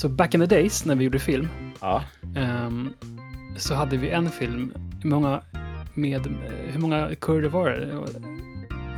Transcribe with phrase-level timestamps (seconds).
[0.00, 1.48] Alltså back in the days när vi gjorde film
[1.80, 2.02] Ja.
[2.36, 2.92] ehm,
[3.56, 5.42] så hade vi en film, hur många,
[5.94, 6.26] med,
[6.72, 8.02] hur många kurder var det?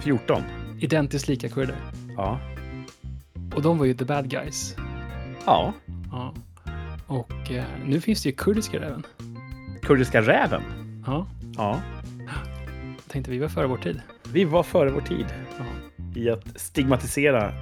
[0.03, 0.43] 14.
[0.81, 1.77] Identiskt lika kurder.
[2.17, 2.41] Ja.
[3.55, 4.77] Och de var ju the bad guys.
[5.47, 5.73] Ja.
[6.13, 6.35] Ja.
[7.07, 9.03] Och eh, nu finns det ju kurdiska räven.
[9.83, 10.63] Kurdiska räven.
[11.07, 11.27] Ja,
[11.57, 11.81] Ja.
[12.97, 14.01] jag tänkte vi var före vår tid.
[14.33, 15.27] Vi var före vår tid
[15.59, 15.65] Ja.
[16.21, 17.53] i att stigmatisera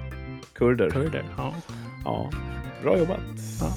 [0.53, 0.89] kurder.
[0.89, 1.53] Kurder, ja.
[2.05, 2.29] Ja.
[2.81, 3.19] Bra jobbat.
[3.59, 3.73] Ja.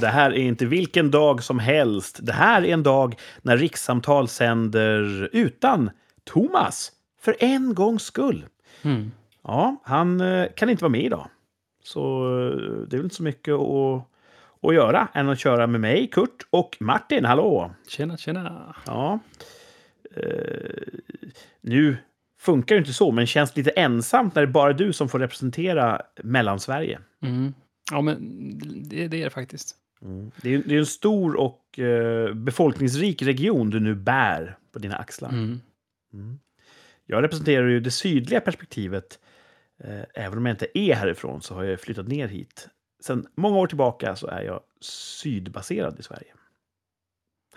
[0.00, 2.18] Det här är inte vilken dag som helst.
[2.22, 5.90] Det här är en dag när Rikssamtal sänder utan
[6.24, 6.92] Thomas.
[7.20, 8.46] För en gångs skull.
[8.82, 9.12] Mm.
[9.42, 11.26] Ja, han eh, kan inte vara med idag.
[11.84, 12.56] Så eh,
[12.88, 14.08] det är väl inte så mycket att,
[14.64, 17.24] att göra än att köra med mig, Kurt och Martin.
[17.24, 17.74] Hallå!
[17.88, 18.74] Tjena, tjena.
[18.86, 19.18] Ja.
[20.16, 20.24] Eh,
[21.60, 21.96] nu
[22.40, 25.18] funkar det inte så, men känns lite ensamt när det är bara du som får
[25.18, 27.00] representera Mellansverige.
[27.22, 27.54] Mm.
[27.90, 28.18] Ja, men
[28.88, 29.76] det, det är det faktiskt.
[30.42, 34.96] Det är, det är en stor och eh, befolkningsrik region du nu bär på dina
[34.96, 35.28] axlar.
[35.28, 35.60] Mm.
[37.06, 39.18] Jag representerar ju det sydliga perspektivet.
[39.84, 42.68] Eh, även om jag inte är härifrån så har jag flyttat ner hit.
[43.04, 46.34] Sen många år tillbaka så är jag sydbaserad i Sverige.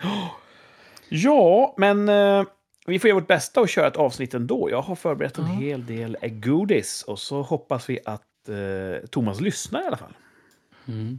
[1.10, 2.44] Ja, men eh,
[2.86, 4.70] vi får göra vårt bästa och köra ett avsnitt ändå.
[4.70, 5.50] Jag har förberett en Ja.
[5.52, 10.16] hel del godis och så hoppas vi att eh, Thomas lyssnar i alla fall.
[10.88, 11.18] Mm.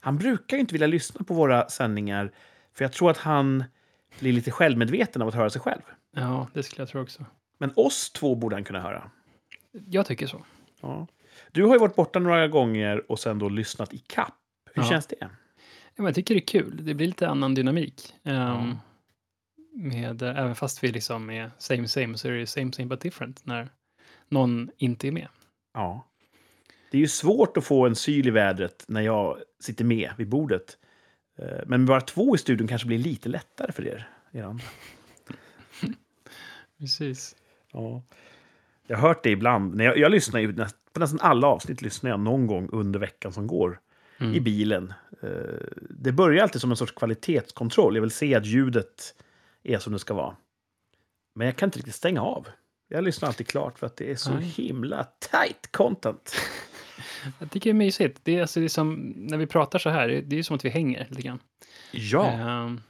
[0.00, 2.32] Han brukar inte vilja lyssna på våra sändningar
[2.74, 3.64] för jag tror att han
[4.20, 5.82] blir lite självmedveten av att höra sig själv.
[6.16, 7.24] Ja, det skulle jag tro också.
[7.58, 9.10] Men oss två borde han kunna höra.
[9.88, 10.44] Jag tycker så.
[10.80, 11.06] Ja.
[11.52, 14.34] Du har ju varit borta några gånger och sen då lyssnat i kapp.
[14.74, 14.88] Hur Ja.
[14.88, 15.16] känns det?
[15.20, 15.28] Ja,
[15.96, 16.78] jag tycker det är kul.
[16.86, 18.14] Det blir lite annan dynamik.
[18.24, 18.74] Ehm,
[19.74, 23.00] med, eh, även fast vi liksom är same same så är det same same but
[23.00, 23.68] different när
[24.28, 25.28] någon inte är med.
[25.74, 26.06] Ja.
[26.90, 30.28] Det är ju svårt att få en syl i vädret när jag sitter med vid
[30.28, 30.78] bordet.
[31.38, 34.08] Eh, Men bara två i studion kanske blir lite lättare för er.
[34.32, 34.64] er andra.
[36.78, 37.36] Precis.
[37.72, 38.02] Ja.
[38.86, 39.74] Jag har hört det ibland.
[39.74, 43.00] När jag, jag lyssnar ju näst, på nästan alla avsnitt lyssnar jag någon gång under
[43.00, 43.80] veckan som går.
[44.18, 44.34] Mm.
[44.34, 44.92] I bilen.
[45.22, 45.28] Eh,
[45.90, 47.94] Det börjar alltid som en sorts kvalitetskontroll.
[47.94, 49.14] Jag vill se att ljudet
[49.62, 50.36] är som det ska vara.
[51.34, 52.48] Men jag kan inte riktigt stänga av.
[52.88, 54.42] Jag lyssnar alltid klart för att det är så Nej.
[54.44, 56.34] himla tight content.
[57.38, 58.20] Jag tycker det är mysigt.
[58.22, 60.64] Det är, alltså, det är som, när vi pratar så här, det är som att
[60.64, 61.38] vi hänger lite grann.
[61.92, 62.80] Ja, Ehm,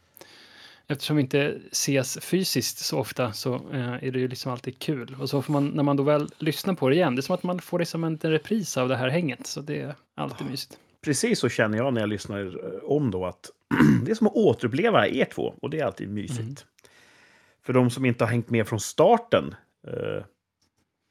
[0.90, 5.16] Eftersom vi inte ses fysiskt så ofta så eh, är det ju liksom alltid kul.
[5.20, 7.34] Och så får man, när man då väl lyssnar på det igen, det är som
[7.34, 9.46] att man får liksom en liten repris av det här hänget.
[9.46, 10.78] Så det är alltid mysigt.
[11.00, 13.26] precis så känner jag när jag lyssnar eh, om då.
[13.26, 13.50] att
[14.04, 16.40] Det är som att återuppleva er två och det är alltid mysigt.
[16.40, 16.54] Mm.
[17.62, 19.54] För de som inte har hängt med från starten.
[19.86, 20.24] eh,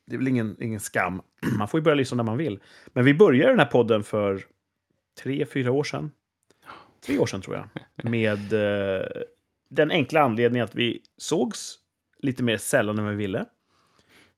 [0.08, 1.22] Det är väl ingen, ingen skam.
[1.58, 2.60] Man får ju börja lyssna när man vill.
[2.88, 4.46] Men vi började den här podden för
[5.24, 6.12] tre, fyra år sedan.
[7.06, 7.70] Tre år sedan tror jag.
[8.12, 9.06] Med eh,
[9.70, 11.76] den enkla anledningen att vi sågs
[12.18, 13.46] lite mer sällan än vi ville.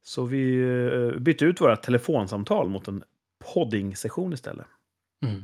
[0.03, 3.03] Så vi eh, bytte ut våra telefonsamtal mot en
[3.53, 4.67] podding-session istället.
[5.25, 5.43] Mm.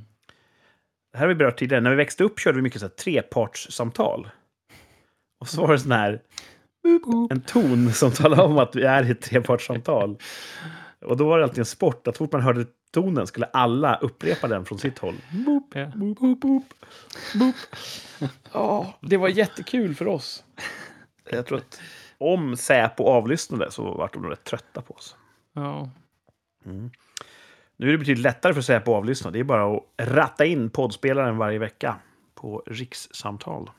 [1.12, 1.82] Det här har vi berört tidigare.
[1.82, 4.30] När vi växte upp körde vi mycket så här trepartssamtal.
[5.40, 6.22] Och så var det sån här
[7.30, 10.18] en ton som talade om att vi är i ett trepartssamtal.
[11.06, 14.48] Och då var det alltid en sport att fort man hörde tonen skulle alla upprepa
[14.48, 15.16] den från sitt håll.
[15.46, 15.86] Boop, Ja.
[15.96, 16.64] boop, boop, boop,
[17.40, 17.56] boop.
[18.54, 20.44] Ja, det var jättekul för oss.
[21.32, 21.82] Jag tror att
[22.18, 25.16] om Säpo avlyssnade så var de rätt trötta på oss.
[25.54, 25.90] Ja.
[27.78, 29.32] Nu är det betydligt lättare för Säpo att avlyssna.
[29.32, 31.96] Det är bara att ratta in poddspelaren varje vecka
[32.36, 33.70] på rikssamtal.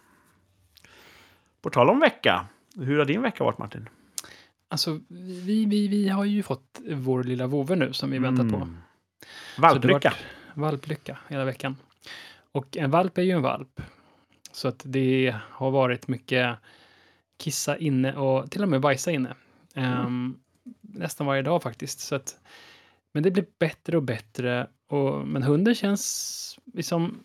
[1.63, 2.47] På tal om vecka,
[2.77, 3.89] hur har din vecka varit Martin?
[4.69, 8.57] Alltså, vi, vi, vi har ju fått vår lilla vovve nu som vi väntat på.
[8.57, 8.77] Mm.
[9.57, 10.15] Det har Valplycka.
[10.55, 11.77] Valplycka hela veckan.
[12.53, 13.81] Och en valp är ju en valp.
[14.53, 16.57] Så att det har varit mycket
[17.39, 19.35] kissa inne och till och med bajsa inne.
[19.75, 20.39] Ehm,
[20.81, 22.01] nästan varje dag faktiskt.
[22.01, 22.41] Så att,
[23.13, 24.67] men det blir bättre och bättre.
[24.87, 27.25] Och, men hunden känns liksom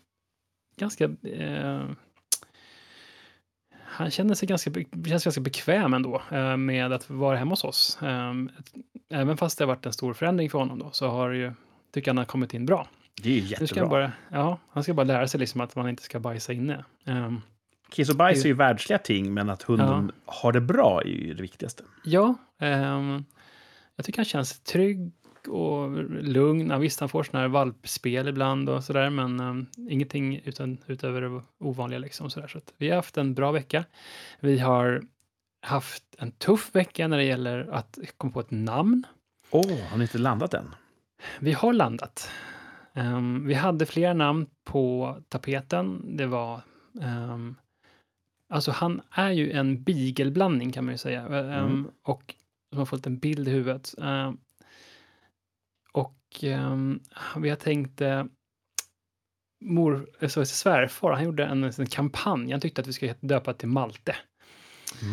[0.76, 1.04] ganska...
[1.22, 1.84] Eh,
[3.94, 4.70] han känner sig ganska,
[5.06, 7.98] känns ganska bekväm ändå eh, med att vara hemma hos oss.
[8.02, 8.50] Ehm,
[9.10, 11.52] även fast det har varit en stor förändring för honom då, så har ju,
[11.94, 12.88] tycker han har kommit in bra.
[13.22, 13.80] Det är ju Nu ska jättebra.
[13.82, 16.84] han, bara, ja, han ska bara lära sig liksom att man inte ska bajsa inne.
[17.06, 17.40] Ehm,
[17.90, 21.34] Kiss och bajs är ju världsliga ting, men att hunden har det bra är ju
[21.34, 21.82] det viktigaste.
[22.04, 23.24] ja, ehm,
[23.96, 25.12] jag tycker han känns trygg
[25.48, 26.70] och lugn.
[26.70, 31.20] Ja, visst, han får sådana här valpspel ibland och sådär, men um, ingenting utan, utöver
[31.20, 31.98] det ovanliga.
[31.98, 32.48] Liksom, sådär.
[32.48, 33.84] Så att vi har haft en bra vecka.
[34.40, 35.02] Vi har
[35.62, 39.06] haft en tuff vecka när det gäller att komma på ett namn.
[39.50, 40.74] Åh, oh, har ni inte landat än?
[41.40, 42.30] Vi har landat.
[42.94, 46.16] Um, vi hade flera namn på tapeten.
[46.16, 46.60] Det var...
[46.92, 47.56] Um,
[48.52, 51.26] alltså han är ju en beagleblandning kan man ju säga.
[51.26, 51.88] Um, mm.
[52.02, 52.34] Och
[52.70, 53.94] som har fått en bild i huvudet.
[57.34, 58.00] Och vi har tänkt...
[58.00, 58.24] Uh,
[59.64, 62.52] mor, alltså svärfar, han gjorde en, en kampanj.
[62.52, 64.16] Han tyckte att vi skulle döpa till Malte.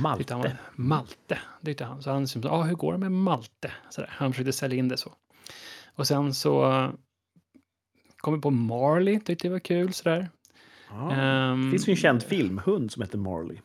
[0.01, 0.33] Malte?
[0.33, 2.01] Han, Malte, tyckte han.
[2.01, 3.71] Så han sa, ah, hur går det med Malte?
[3.89, 4.09] Så där.
[4.13, 5.13] Han försökte sälja in det så.
[5.95, 6.89] Och sen så
[8.17, 10.29] kom vi på Marley, tyckte det var kul sådär.
[10.89, 11.51] Ja.
[11.51, 13.57] Um, det finns ju en känd filmhund som heter Marley.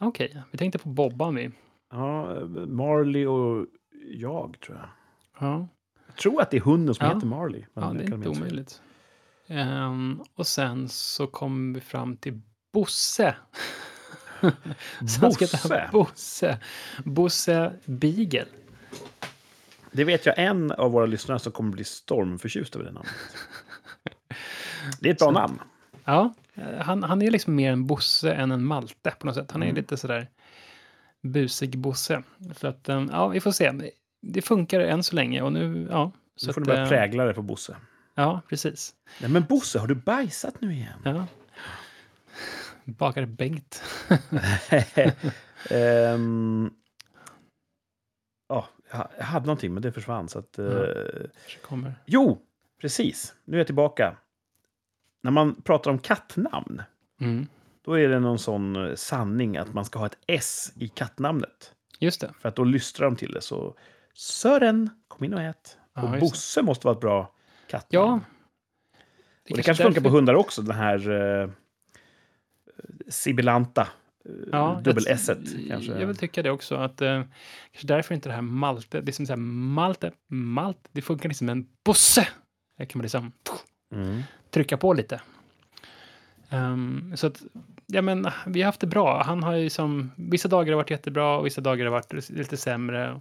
[0.00, 0.42] Okej, okay.
[0.50, 1.50] vi tänkte på Bobban vi.
[1.90, 3.66] Ja, Marley och
[4.06, 4.88] jag tror jag.
[5.40, 5.68] Ja.
[6.18, 7.14] Tror att det är hunden som ja.
[7.14, 7.64] heter Marley.
[7.74, 8.80] Ja, det är inte omöjligt.
[9.48, 12.40] Um, och sen så kom vi fram till
[12.72, 13.36] Bosse.
[15.20, 15.88] Bosse?
[15.92, 16.58] Bosse.
[17.04, 18.46] Bosse Beagle.
[19.92, 23.12] Det vet jag en av våra lyssnare som kommer bli stormförtjust över det namnet.
[25.00, 25.60] Det är ett bra så, namn.
[26.04, 26.34] Ja,
[26.78, 29.52] han, han är liksom mer en Bosse än en Malte på något sätt.
[29.52, 29.76] Han är mm.
[29.76, 30.28] lite sådär
[31.22, 32.22] busig Bosse.
[32.56, 33.72] Så att, um, ja, vi får se.
[34.28, 36.12] Det funkar än så länge och nu, ja.
[36.36, 37.76] Så nu får du börja äh, prägla det på Bosse.
[38.14, 38.94] Ja, precis.
[39.20, 40.98] Nej, men Bosse, har du bajsat nu igen?
[41.04, 41.26] Ja.
[42.84, 43.82] Bagare Bengt.
[45.70, 46.74] um,
[48.48, 48.64] oh,
[49.18, 50.28] jag hade någonting, men det försvann.
[50.28, 50.86] Så att, uh,
[51.62, 51.94] kommer.
[52.06, 52.42] Jo,
[52.80, 53.34] precis.
[53.44, 54.16] Nu är jag tillbaka.
[55.22, 56.82] När man pratar om kattnamn,
[57.20, 57.46] mm.
[57.82, 61.74] då är det någon sån eh, sanning att man ska ha ett S i kattnamnet.
[61.98, 62.32] Just det.
[62.40, 63.40] För att då lystrar de till det.
[63.40, 63.76] Så
[64.16, 65.78] Sören, kom in och ät.
[65.94, 67.32] Ja, och Bosse måste vara ett bra
[67.66, 68.04] kattnamn.
[68.04, 68.20] Ja.
[69.44, 71.50] Det, och det kanske funkar på hundar också, den här uh,
[73.08, 73.88] sibilanta
[74.52, 75.30] ja, dubbel S
[75.68, 75.92] kanske.
[75.92, 76.74] Jag vill tycka det också.
[76.74, 77.22] Att, eh,
[77.72, 81.28] kanske därför inte det här Malte, det är som så här, Malte, Malte, det funkar
[81.28, 82.28] liksom en Bosse.
[82.78, 83.32] Det kan man liksom
[83.92, 84.22] mm.
[84.50, 85.20] trycka på lite.
[86.50, 87.42] Um, så att,
[87.86, 89.22] ja men, vi har haft det bra.
[89.22, 92.56] Han har ju som, vissa dagar har varit jättebra och vissa dagar har varit lite
[92.56, 93.20] sämre.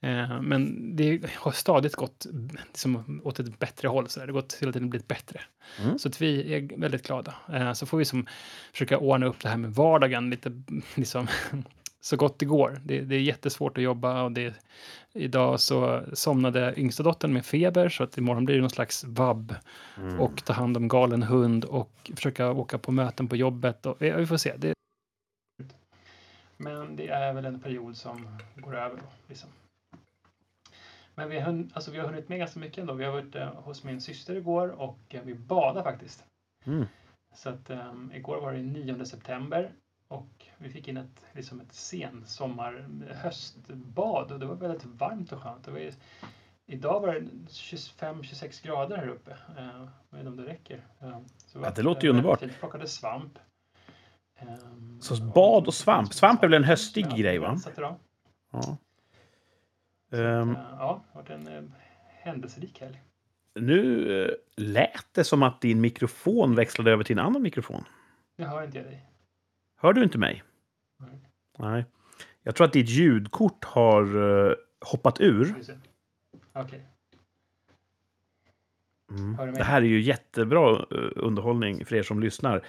[0.00, 2.26] Eh, men det har stadigt gått
[2.66, 4.08] liksom, åt ett bättre håll.
[4.08, 4.26] Så där.
[4.26, 5.40] Det har gått hela tiden blivit bättre.
[5.82, 5.98] Mm.
[5.98, 7.34] Så att vi är väldigt glada.
[7.52, 8.26] Eh, så får vi som,
[8.72, 10.62] försöka ordna upp det här med vardagen lite
[10.94, 11.26] liksom,
[12.00, 12.80] så gott det går.
[12.84, 14.54] Det, det, är jättesvårt att jobba och det,
[15.12, 19.54] idag så somnade yngsta dottern med feber så att imorgon blir det någon slags vabb
[19.96, 20.20] mm.
[20.20, 23.86] och ta hand om galen hund och försöka åka på möten på jobbet.
[23.86, 24.54] Och, vi får se.
[24.56, 24.74] Det,
[26.56, 28.96] men det är väl en period som går över.
[28.96, 29.48] Då, liksom.
[31.18, 32.94] Men vi har, alltså vi har hunnit med ganska mycket ändå.
[32.94, 36.24] Vi har varit eh, hos min syster igår och eh, vi badade faktiskt.
[36.66, 36.86] Mm.
[37.34, 39.72] Så att um, igår var det 9 september
[40.08, 45.42] och vi fick in ett, liksom ett sensommar höstbad och det var väldigt varmt och
[45.42, 45.64] skönt.
[45.64, 45.92] Det var ju,
[46.66, 49.30] idag var det 25-26 grader här uppe.
[49.30, 50.86] Uh, jag vet inte om det räcker.
[51.02, 52.42] Uh, så ja, det låter ju underbart.
[52.42, 53.38] Vi plockade svamp.
[54.40, 56.14] Um, så bad och svamp.
[56.14, 57.56] Svamp är väl en höstig ja, grej va?
[58.52, 58.78] Ja.
[60.10, 61.70] Um, ja, det har varit en uh,
[62.08, 63.02] händelserik helg.
[63.54, 67.84] Nu uh, lät det som att din mikrofon växlade över till en annan mikrofon.
[68.36, 69.04] Jag hör inte dig.
[69.76, 70.42] Hör du inte mig?
[70.98, 71.30] Nej.
[71.58, 71.84] Nej.
[72.42, 75.54] Jag tror att ditt ljudkort har uh, hoppat ur.
[76.52, 76.64] Okej.
[76.64, 76.80] Okay.
[79.10, 79.54] Mm.
[79.54, 80.76] Det här är ju jättebra
[81.16, 82.66] underhållning för er som lyssnar.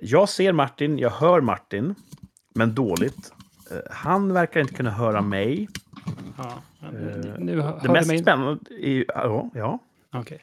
[0.00, 1.94] Jag ser Martin, jag hör Martin,
[2.54, 3.32] men dåligt.
[3.90, 5.68] Han verkar inte kunna höra mig.
[6.38, 6.62] Ja,
[7.38, 9.78] nu hör det mest spännande är Ja, ja.
[10.12, 10.20] Okej.
[10.20, 10.38] Okay.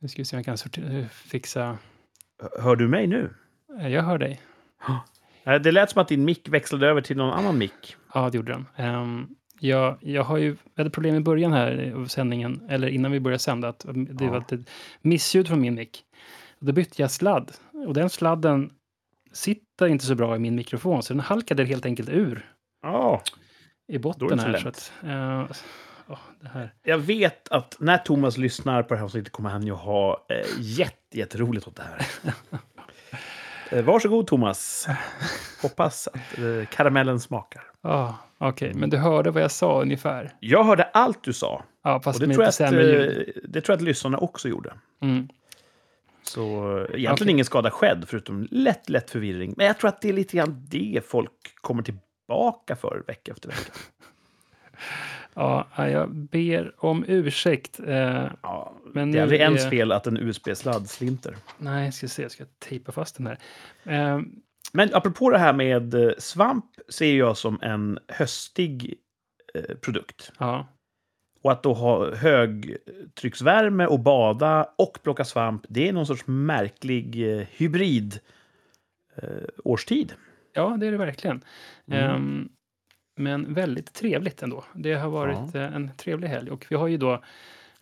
[0.00, 1.78] Nu ska vi se om jag kan fixa...
[2.60, 3.34] Hör du mig nu?
[3.80, 4.40] Jag hör dig.
[5.44, 7.96] Det lät som att din mick växlade över till någon annan mick.
[8.14, 8.94] Ja, det gjorde den.
[8.94, 13.20] Um, jag, jag har ju hade problem i början här av sändningen, eller innan vi
[13.20, 14.30] började sända, att det ja.
[14.30, 14.68] var ett
[15.00, 16.04] missljud från min mick.
[16.58, 17.52] Då bytte jag sladd
[17.86, 18.72] och den sladden
[19.32, 22.50] sitter inte så bra i min mikrofon, så den halkade helt enkelt ur.
[22.82, 23.22] Ja
[23.88, 24.56] i botten här.
[24.56, 25.52] Så att, uh,
[26.08, 26.66] oh.
[26.82, 30.46] Jag vet att när Thomas lyssnar på det här avsnittet kommer han ju ha eh,
[30.60, 32.06] jätte, jätteroligt åt det här.
[33.78, 34.88] eh, varsågod Thomas.
[35.62, 37.62] Hoppas att eh, karamellen smakar.
[37.82, 38.80] Oh, Okej, okay.
[38.80, 40.34] men du hörde vad jag sa ungefär?
[40.40, 41.64] Jag hörde allt du sa.
[41.82, 42.68] Ja, fast och det, tror jag att, eh,
[43.44, 44.74] det tror jag att lyssnarna också gjorde.
[45.02, 45.28] Mm.
[46.22, 47.30] Så egentligen okay.
[47.30, 49.54] ingen skada skedd, förutom lätt, lätt förvirring.
[49.56, 51.94] Men jag tror att det är lite grann det folk kommer till
[52.28, 53.72] tillbaka för vecka efter vecka.
[55.34, 57.80] Ja, jag ber om ursäkt.
[57.86, 61.36] Eh, Ja, men det är aldrig ens är- fel att en USB-sladd slinter.
[61.58, 63.38] Nej, jag ska se, jag ska tejpa fast den här.
[63.84, 64.20] Eh,
[64.72, 68.94] Men apropå det här med eh, svamp ser jag som en höstig
[69.54, 70.32] eh, produkt.
[70.38, 70.66] ja,
[71.42, 77.32] Och att då ha högtrycksvärme och bada och plocka svamp, det är någon sorts märklig
[77.38, 78.20] eh, hybrid
[79.16, 79.28] eh,
[79.64, 80.12] årstid.
[80.54, 81.44] Ja, det är det verkligen.
[81.90, 82.10] Mm.
[82.10, 82.48] Ehm,
[83.16, 84.64] men väldigt trevligt ändå.
[84.74, 86.50] Det har varit eh, en trevlig helg.
[86.50, 87.22] Och vi har ju då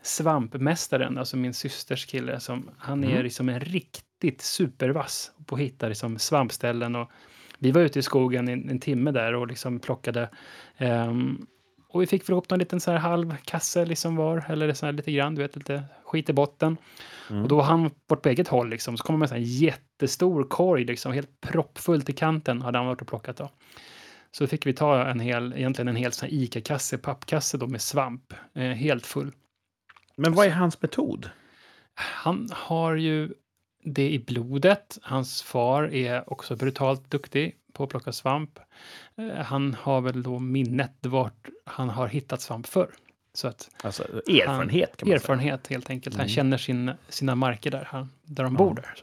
[0.03, 3.23] svampmästaren, alltså min systers kille, som, han är Mm.
[3.23, 6.97] liksom en riktigt supervass på att hitta liksom svampställen.
[6.97, 7.11] Och
[7.59, 10.29] vi var ute i skogen en, en timme där och liksom plockade.
[10.77, 11.47] ehm,
[11.89, 14.87] och vi fick väl ihop någon liten så här halv kasse liksom var, eller så
[14.87, 16.77] här lite grann, du vet, lite skit i botten.
[17.31, 17.43] Mm.
[17.43, 19.45] Och då var han bort på eget håll liksom, så kommer med en sån här
[20.03, 23.51] jättestor korg, liksom, helt proppfullt i kanten, hade han varit och plockat då.
[24.33, 28.35] Så fick vi ta en hel, egentligen en hel sån ICA-kasse, pappkasse då med svamp,
[28.55, 29.33] eh, helt full.
[30.17, 31.31] Men vad är hans metod?
[31.95, 33.35] Han har ju
[33.85, 34.99] det i blodet.
[35.03, 38.59] Hans far är också brutalt duktig på att plocka svamp.
[39.19, 42.91] Eh, han har väl då minnet vart han har hittat svamp förr.
[43.35, 46.17] Så att Alltså erfarenhet kan man erfarenhet helt enkelt.
[46.17, 46.35] Han Mm.
[46.35, 48.95] känner sin, sina marker där, han, där de bor där.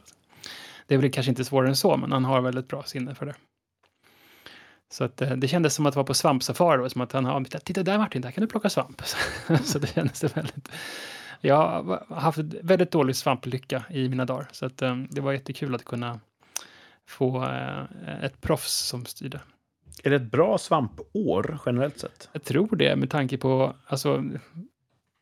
[0.90, 3.26] Det är väl kanske inte svårare än så, men han har väldigt bra sinne för
[3.26, 3.34] det.
[4.92, 7.44] Så att, eh, det kändes som att vara på svampsafari, då, som att han har,
[7.44, 9.02] titta där Martin, där kan du plocka svamp.
[9.64, 10.68] så det kändes det väldigt...
[11.40, 15.74] Jag har haft väldigt dålig svamplycka i mina dagar, så att, eh, det var jättekul
[15.74, 16.20] att kunna
[17.06, 19.40] få eh, ett proffs som styrde.
[20.04, 22.28] Är det ett bra svampår generellt sett?
[22.32, 24.24] Jag tror det med tanke på, alltså,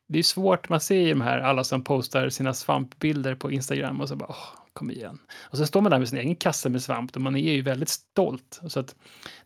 [0.08, 4.00] det är svårt, man ser ju de här, alla som postar sina svampbilder på Instagram
[4.00, 5.18] och så bara, åh, kom igen.
[5.40, 7.62] Och så står man där med sin egen kasse med svamp och man är ju
[7.62, 8.60] väldigt stolt.
[8.66, 8.96] Så att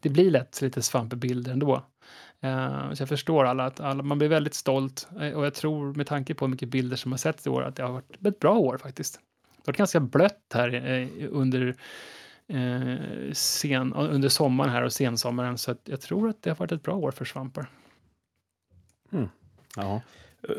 [0.00, 1.74] det blir lätt lite svampbilder ändå.
[2.44, 5.94] Uh, så jag förstår alla att alla, man blir väldigt stolt eh, och jag tror
[5.94, 8.26] med tanke på hur mycket bilder som har setts i år att det har varit
[8.26, 9.14] ett bra år faktiskt.
[9.14, 11.76] Det har varit ganska blött här eh, under
[12.48, 16.72] eh, sen, under sommaren här och sensommaren så att jag tror att det har varit
[16.72, 17.66] ett bra år för svampar.
[19.12, 19.28] Mm.
[19.76, 20.02] Ja.
[20.48, 20.54] Eh,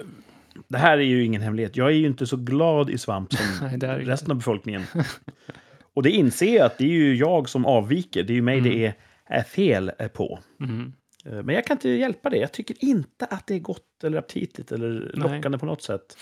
[0.68, 1.78] Det här är ju ingen hemlighet.
[1.78, 4.84] Jag är ju inte så glad i svamp som Nej, resten av befolkningen.
[5.96, 8.24] Och det inser jag att det är ju jag som avviker.
[8.24, 8.70] Det är ju mig Mm.
[8.72, 8.94] det är,
[9.26, 10.40] är fel på.
[10.60, 10.94] Mhm.
[11.26, 12.38] Eh, Men jag kan inte hjälpa det.
[12.38, 15.34] Jag tycker inte att det är gott eller aptitligt eller Nej.
[15.36, 16.18] lockande på något sätt.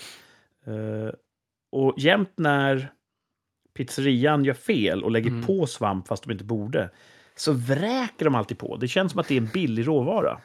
[0.66, 1.14] Eh,
[1.72, 2.92] Och jämt när
[3.76, 5.46] pizzerian gör fel och lägger Mm.
[5.46, 6.90] på svamp fast de inte borde,
[7.36, 8.76] så vräker de alltid på.
[8.76, 10.40] Det känns som att det är en billig råvara.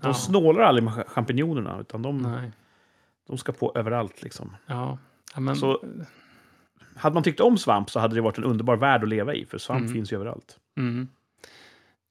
[0.00, 0.14] De Ja.
[0.14, 2.50] snålar aldrig med cha- champinjonerna, utan de, Nej.
[3.26, 4.22] de ska på överallt.
[4.22, 4.56] Liksom.
[4.66, 4.98] Ja.
[5.36, 5.84] men, Så-
[6.96, 9.46] Hade man tyckt om svamp så hade det varit en underbar värld att leva i,
[9.46, 9.92] för svamp Mm.
[9.92, 10.58] finns ju överallt.
[10.76, 11.08] mm.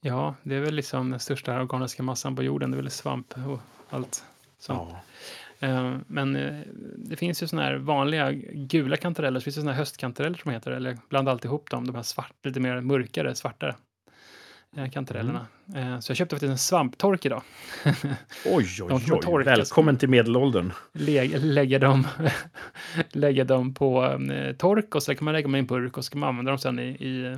[0.01, 2.72] Ja, det är väl liksom den största organiska massan på jorden.
[2.72, 4.24] Det är väl svamp och allt
[4.60, 4.94] sånt.
[5.60, 5.68] Ja.
[5.68, 6.60] Eh, Men eh,
[6.98, 10.51] det finns ju såna här vanliga gula kantareller, så finns det såna här höstkantareller som
[10.51, 13.75] heter, eller bland alltihop dem, de här svart, lite mer mörkare, svartare
[14.94, 15.48] kantarellerna.
[15.75, 17.41] Eh, Så jag köpte faktiskt en svamptork idag.
[18.46, 19.44] Oj, oj, oj.
[19.44, 20.74] Välkommen till medelåldern.
[20.94, 22.08] Lä- lägga dem,
[23.12, 26.05] lägga dem på eh, tork och så kan man lägga dem i en burk och
[26.05, 27.38] så kan man använda dem sen i, i,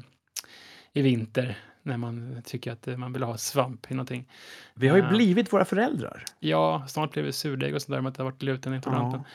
[0.94, 4.26] i vinter när man tycker att eh, man vill ha svamp i någonting.
[4.74, 5.10] Vi har ju Ja.
[5.10, 6.24] blivit våra föräldrar.
[6.40, 9.20] Ja, snart blir det surdeg och sånt där med att det har varit glutenintoleranten.
[9.24, 9.30] Ja.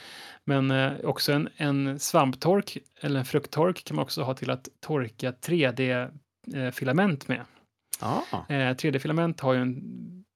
[0.45, 4.69] Men eh, också en, en svamptork eller en frukttork kan man också ha till att
[4.81, 7.41] torka 3D-filament med.
[8.03, 8.47] Ja.
[8.49, 9.83] Eh, 3D-filament har ju en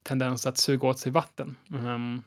[0.03, 1.57] tendens att suga åt sig vatten.
[1.75, 2.23] ehm,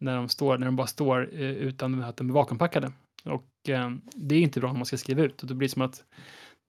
[0.00, 2.92] när, de står, när de bara står eh, utan att de är vakuumpackade.
[3.24, 5.42] Och eh, det är inte bra när man ska skriva ut.
[5.42, 6.04] Och då blir det som att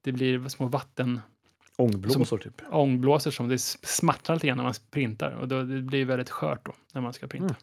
[0.04, 1.20] det blir små vatten
[1.78, 2.62] Ångblåsor, typ.
[2.72, 5.32] ångblåsor som det smattrar lite grann när man printar.
[5.32, 7.46] Och då, det blir väldigt skört då när man ska printa.
[7.46, 7.56] Mm.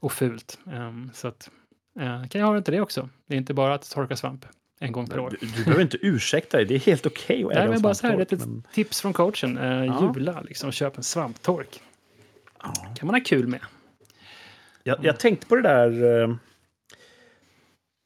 [0.00, 0.58] Och fult.
[0.72, 1.50] Ehm, så att,
[2.00, 3.08] eh, kan jag ha inte det också.
[3.26, 4.46] Det är inte bara att torka svamp
[4.78, 5.30] en gång per år.
[5.40, 6.66] Du, du behöver inte ursäkta dig.
[6.66, 8.62] Det är helt okej att Det här äga är en bara så här, ett men-
[8.72, 9.58] tips från coachen.
[9.58, 10.12] Eh, Ja.
[10.16, 11.80] Jula, liksom, köp en svamptork.
[12.62, 12.72] Ja.
[12.96, 13.60] kan man ha kul med.
[14.82, 16.22] Jag, jag tänkte på det där...
[16.22, 16.34] eh,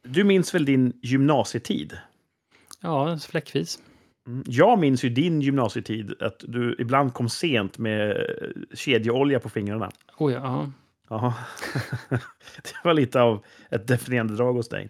[0.09, 1.99] Du minns väl din gymnasietid?
[2.81, 3.79] Ja, fläckvis.
[4.27, 4.45] Mm.
[4.47, 9.91] Jag minns ju din gymnasietid, att du ibland kom sent med eh, kedjeolja på fingrarna.
[10.19, 10.73] Oh, ja, ja.
[11.09, 11.35] Ja.
[12.63, 14.89] det var lite av ett definierande drag hos dig.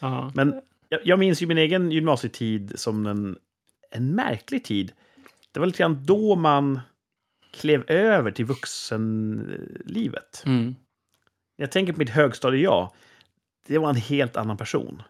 [0.00, 0.32] ja.
[0.34, 0.60] Men
[0.92, 3.38] jag, jag minns ju min egen gymnasietid som en,
[3.90, 4.92] en märklig tid.
[5.52, 6.80] Det var lite grann då man
[7.52, 10.42] klev över till vuxenlivet.
[10.46, 10.74] Mm.
[11.56, 12.92] Jag tänker på mitt högstadie-jag.
[13.66, 15.02] Det var en helt annan person.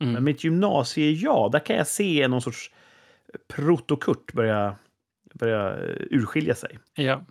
[0.00, 0.14] Mm.
[0.14, 2.70] Men mitt gymnasie-jag, där kan jag se någon sorts
[3.48, 4.76] protokurt börja,
[5.34, 5.76] börja
[6.10, 6.78] urskilja sig.
[6.94, 7.24] Ja.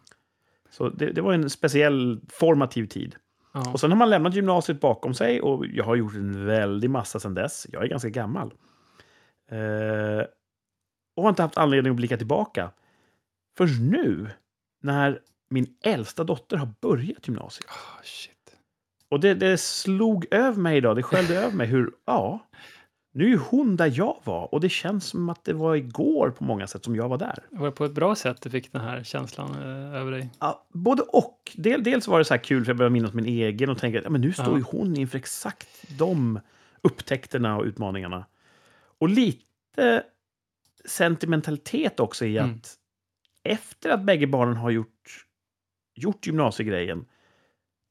[0.69, 3.15] Så det, det var en speciell formativ tid.
[3.51, 3.71] Ja.
[3.71, 7.19] Och sen har man lämnat gymnasiet bakom sig och jag har gjort en väldig massa
[7.19, 7.67] sedan dess.
[7.71, 8.53] Jag är ganska gammal.
[9.51, 10.25] Eh,
[11.15, 12.71] och har inte haft anledning att blicka tillbaka.
[13.57, 14.29] Först nu,
[14.81, 17.69] när min äldsta dotter har börjat gymnasiet.
[18.03, 18.55] Shit.
[19.09, 22.39] Och det, det slog över mig idag, det sköljde över mig hur, ja,
[23.11, 24.53] nu är hon där jag var.
[24.53, 27.39] Och det känns som att det var igår på många sätt som jag var där.
[27.51, 30.29] Var det på ett bra sätt du fick den här känslan eh, över dig?
[30.39, 31.51] Ja, både och.
[31.55, 33.97] Del, dels var det så här kul för jag började minnas min egen och tänka
[33.97, 34.57] att ja, men nu står Ja.
[34.57, 36.39] ju hon inför exakt de
[36.81, 38.25] upptäckterna och utmaningarna.
[38.99, 40.03] Och lite
[40.85, 42.59] sentimentalitet också i att Mm.
[43.43, 45.25] efter att bägge barnen har gjort,
[45.95, 47.05] gjort gymnasiegrejen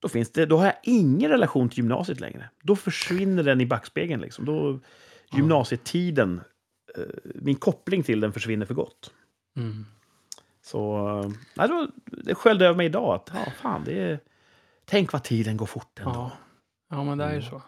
[0.01, 2.51] då, finns det, då har jag ingen relation till gymnasiet längre.
[2.63, 4.21] Då försvinner den i backspegeln.
[4.23, 4.45] Liksom.
[4.45, 4.81] Då.
[5.33, 6.41] Gymnasietiden,
[6.99, 7.05] eh,
[7.35, 9.15] min koppling till den försvinner för gott.
[9.57, 9.85] Mm.
[10.63, 14.21] Så eh, nej, då, det sköljde över mig idag att ja, fan, det är,
[14.85, 16.11] tänk vad tiden går fort ändå.
[16.13, 16.33] Ja.
[16.91, 17.51] ja, men det är ju Mm.
[17.51, 17.63] så.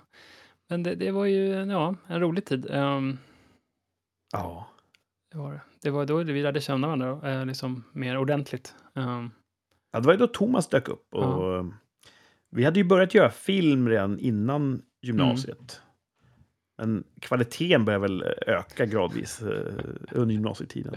[0.68, 2.66] Men det, det var ju ja, en rolig tid.
[2.70, 3.18] Ehm,
[4.32, 4.66] Ja.
[5.32, 5.60] det, var, det.
[5.82, 8.74] det var då vi lärde känna varandra eh, liksom, mer ordentligt.
[8.94, 9.30] Ehm,
[9.92, 11.14] Ja, det var ju då Thomas dök upp.
[11.14, 11.64] Och eh,
[12.50, 15.82] Vi hade ju börjat göra film redan innan gymnasiet.
[16.80, 19.74] Men kvaliteten började väl öka gradvis eh,
[20.10, 20.96] under gymnasietiden.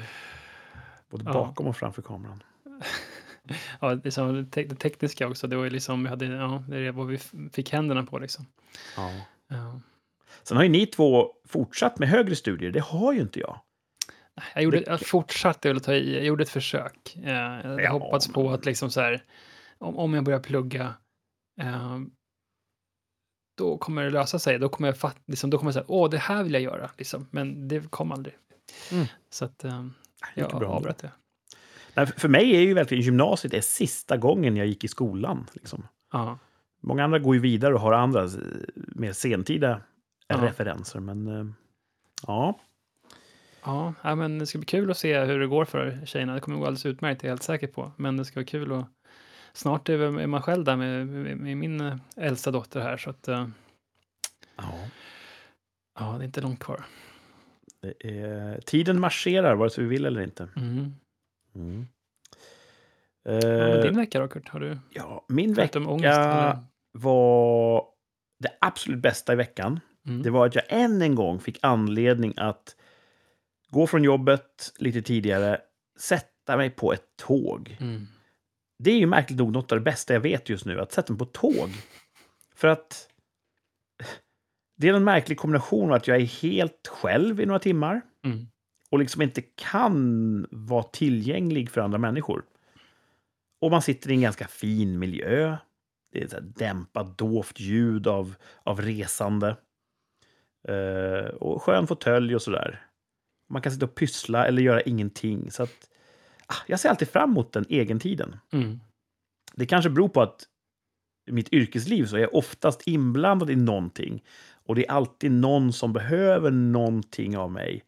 [1.10, 1.34] Både Ja.
[1.34, 2.44] bakom och framför kameran.
[3.80, 5.48] ja, liksom, det, te- det tekniska också.
[5.48, 7.18] Det var ju liksom, vi hade, ja, det är vad vi
[7.54, 8.46] fick händerna på liksom.
[8.98, 9.12] Ja.
[9.48, 9.82] Ja.
[10.44, 12.72] Sen har ju ni två fortsatt med högre studier.
[12.72, 13.60] Det har ju inte jag.
[14.54, 17.16] Jag, gjorde, jag fortsatte att ta i, jag gjorde ett försök.
[17.24, 17.32] Eh,
[17.64, 19.24] jag Ja, hoppats på att liksom så här,
[19.78, 20.94] om, om jag börjar plugga,
[21.62, 22.00] eh,
[23.56, 24.60] då kommer det lösa sig.
[24.60, 26.90] Då kommer jag fatt, liksom, då kommer jag säga, åh, det här vill jag göra,
[26.98, 27.28] liksom.
[27.32, 28.36] men det kom aldrig.
[28.92, 29.06] Mm.
[29.30, 30.70] Så att Mycket jag bra.
[30.70, 31.12] avbröt det.
[31.94, 35.50] Nej, för- mig är ju verkligen gymnasiet är sista gången jag gick i skolan.
[35.54, 35.88] Liksom.
[36.12, 36.40] Ja,
[36.86, 38.30] Många andra går ju vidare och har andra eh,
[38.76, 39.82] mer sentida
[40.28, 40.38] Ja.
[40.46, 41.00] referenser.
[41.00, 41.46] Men eh,
[42.28, 42.60] ja,
[44.04, 46.34] ja men det ska bli kul att se hur det går för tjejerna.
[46.34, 47.92] Det kommer gå alldeles utmärkt, det är jag helt säker på.
[47.98, 48.86] Men det ska vara kul och
[49.54, 52.98] snart är man själv där med, med, min eh, äldsta dotter här.
[52.98, 53.48] Så att, eh,
[54.56, 54.74] ja.
[56.00, 56.86] ja, det är inte långt kvar.
[58.00, 60.50] Är, tiden marscherar vare sig vi vill eller inte.
[60.56, 60.96] Mm.
[61.56, 61.88] Mm.
[63.24, 64.50] Ja, Eh, din vecka då, Kurt?
[64.50, 65.58] Har du ja, min ångest?
[65.58, 66.58] vecka eller?
[66.92, 67.86] var
[68.40, 69.80] det absolut bästa i veckan.
[70.06, 70.24] Mm.
[70.24, 72.76] Det var att jag än en gång fick anledning att
[73.70, 75.62] gå från jobbet lite tidigare,
[76.00, 77.78] sätta mig på ett tåg.
[77.80, 78.08] Mm.
[78.84, 81.14] Det är ju märkligt nog något av det bästa jag vet just nu, att sätta
[81.14, 81.70] mig på tåg.
[82.56, 83.10] För att
[84.78, 88.48] det är en märklig kombination av att jag är helt själv i några timmar Mm.
[88.92, 92.44] och liksom inte kan vara tillgänglig för andra människor.
[93.62, 95.58] Och man sitter i en ganska fin miljö.
[96.12, 99.58] Det är här dämpat, dovt ljud av, av resande.
[100.68, 102.86] Eh, och skön fåtölj och sådär.
[103.50, 105.52] Man kan sitta och pyssla eller göra ingenting.
[105.52, 105.90] Så att,
[106.68, 108.36] jag ser alltid fram emot den egentiden.
[108.52, 108.80] Mm.
[109.54, 110.48] Det kanske beror på att
[111.26, 114.24] i mitt yrkesliv så är jag oftast inblandad i någonting.
[114.66, 117.84] Och det är alltid någon som behöver någonting av mig.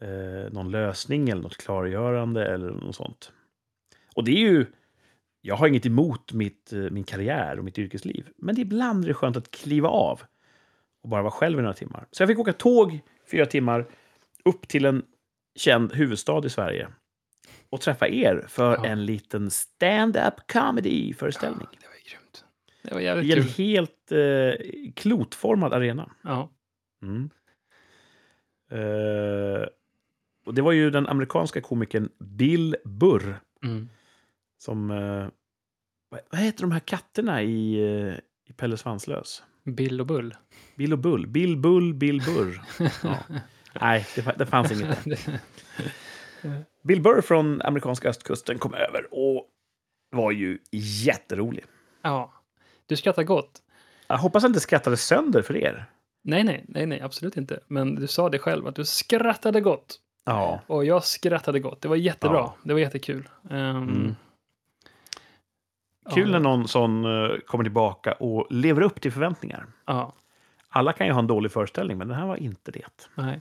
[0.00, 3.32] Eh, någon lösning eller något klargörande eller något sånt.
[4.14, 4.66] Och det är ju...
[5.40, 8.28] Jag har inget emot mitt, eh, min karriär och mitt yrkesliv.
[8.36, 10.22] Men ibland är det skönt att kliva av
[11.02, 12.06] och bara vara själv i några timmar.
[12.10, 13.86] Så jag fick åka tåg fyra timmar
[14.44, 15.02] upp till en
[15.56, 16.88] känd huvudstad i Sverige
[17.74, 18.86] och träffa er för Ja.
[18.86, 21.66] en liten stand-up comedy-föreställning.
[21.72, 22.44] Ja, det var grymt.
[22.82, 23.52] Det var jävligt I en kul.
[23.66, 26.10] helt eh, klotformad arena.
[26.22, 26.50] Ja.
[27.02, 27.30] Mm.
[28.70, 29.66] Eh,
[30.46, 33.88] och det var ju den amerikanska komikern Bill Burr Mm.
[34.58, 34.90] som...
[34.90, 35.26] Eh,
[36.30, 38.14] vad, heter de här katterna i, eh,
[38.48, 39.42] i Pelle Svanslös?
[39.64, 40.34] Bill och Bull.
[40.76, 41.26] Bill och Bull.
[41.26, 42.62] Bill Bull, Bill Burr.
[43.02, 43.18] Ja.
[43.80, 45.18] Nej, det, det fanns inget där.
[46.82, 49.46] Bill Burr från amerikanska östkusten kom över och
[50.10, 50.58] var ju
[51.04, 51.64] jätterolig.
[52.02, 52.32] ja.
[52.86, 53.62] Du skrattar gott.
[54.06, 55.84] Jag hoppas jag inte skrattade sönder för er.
[56.24, 57.60] Nej, nej, nej, nej, absolut inte.
[57.66, 60.00] Men du sa det själv, att du skrattade gott.
[60.24, 60.60] Ja.
[60.66, 61.80] Och jag skrattade gott.
[61.80, 62.38] Det var jättebra.
[62.38, 62.54] Ja.
[62.62, 63.28] Det var jättekul.
[63.42, 64.14] Um, Mm.
[66.14, 69.66] Kul ja, när någon sån eh, kommer tillbaka och lever upp till förväntningar.
[69.86, 70.12] Ja,
[70.68, 73.08] Alla kan ju ha en dålig föreställning, men den här var inte det.
[73.14, 73.40] nej.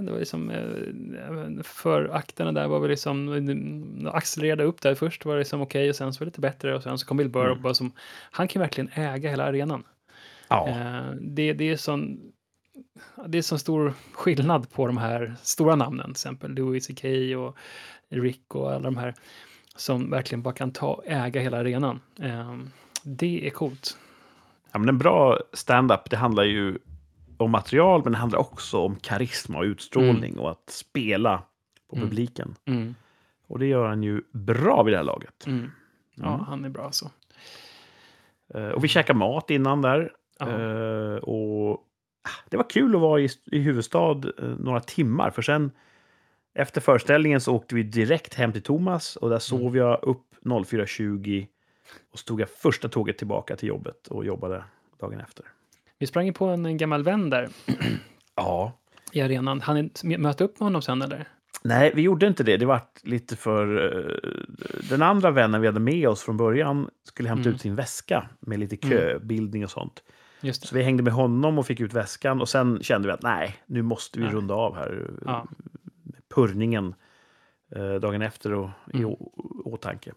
[0.00, 5.24] Det var liksom, eh, för akterna där var väl liksom, de accelererade upp där först
[5.24, 7.16] var det liksom okej och sen så var det lite bättre och sen så kom
[7.16, 7.62] Bill Burr och Mm.
[7.62, 7.92] bara som,
[8.30, 9.84] han kan verkligen äga hela arenan.
[10.48, 12.20] Ja, Eh, det, det är sån,
[13.26, 17.04] det är sån stor skillnad på de här stora namnen, till exempel Louis CK
[17.38, 17.56] och
[18.08, 19.14] Rick och alla de här
[19.76, 22.00] som verkligen bara kan ta äga hela arenan.
[22.20, 22.56] Eh,
[23.02, 23.98] det är coolt.
[24.72, 26.78] Ja, men en bra stand-up, det handlar ju
[27.38, 31.42] om material, men det handlar också om karisma och utstrålning och att spela
[31.90, 32.08] på Mm.
[32.08, 32.54] publiken.
[32.64, 32.94] Mm,
[33.46, 35.46] Och det gör han ju bra vid det här laget.
[35.46, 35.70] mm.
[36.14, 36.40] Ja, Mm.
[36.46, 37.10] han är bra så.
[38.54, 40.12] Eh, Och vi käkade mat innan där.
[40.40, 41.70] Eh, och
[42.22, 45.30] ah, det var kul att vara i, i huvudstad eh, några timmar.
[45.30, 45.70] För sen
[46.54, 49.16] efter föreställningen så åkte vi direkt hem till Thomas.
[49.16, 51.46] Och där sov jag upp 04.20.
[52.12, 54.64] Och så tog jag första tåget tillbaka till jobbet och jobbade
[55.00, 55.44] dagen efter.
[55.98, 57.48] Vi sprang ju på en, en gammal vän där
[58.34, 58.72] Ja.
[59.12, 59.60] i arenan.
[59.60, 61.28] Han mötte upp med honom sen eller?
[61.62, 62.56] Nej, vi gjorde inte det.
[62.56, 63.94] Det var lite för...
[63.96, 64.30] eh,
[64.90, 67.54] den andra vännen vi hade med oss från början skulle hämta Mm.
[67.54, 70.02] ut sin väska med lite köbildning och sånt.
[70.40, 73.22] Just Så vi hängde med honom och fick ut väskan och sen kände vi att
[73.22, 74.34] nej, nu måste vi Nej.
[74.34, 75.10] runda av här.
[75.24, 75.46] Ja.
[76.34, 76.94] Purrningen
[77.76, 79.10] eh, dagen efter och i Mm.
[79.64, 80.12] åtanke.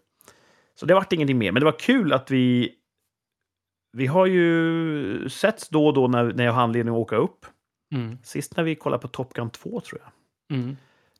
[0.74, 1.52] Så det vart ingenting mer.
[1.52, 2.72] Men det var kul att vi...
[3.92, 7.46] Vi har ju setts då och då när, när jag har anledning att åka upp.
[7.94, 10.58] Mm, Sist när vi kollade på Top Gun 2 tror jag.
[10.58, 10.76] mm,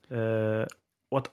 [0.08, 0.66] Eh,
[1.10, 1.28] och, att,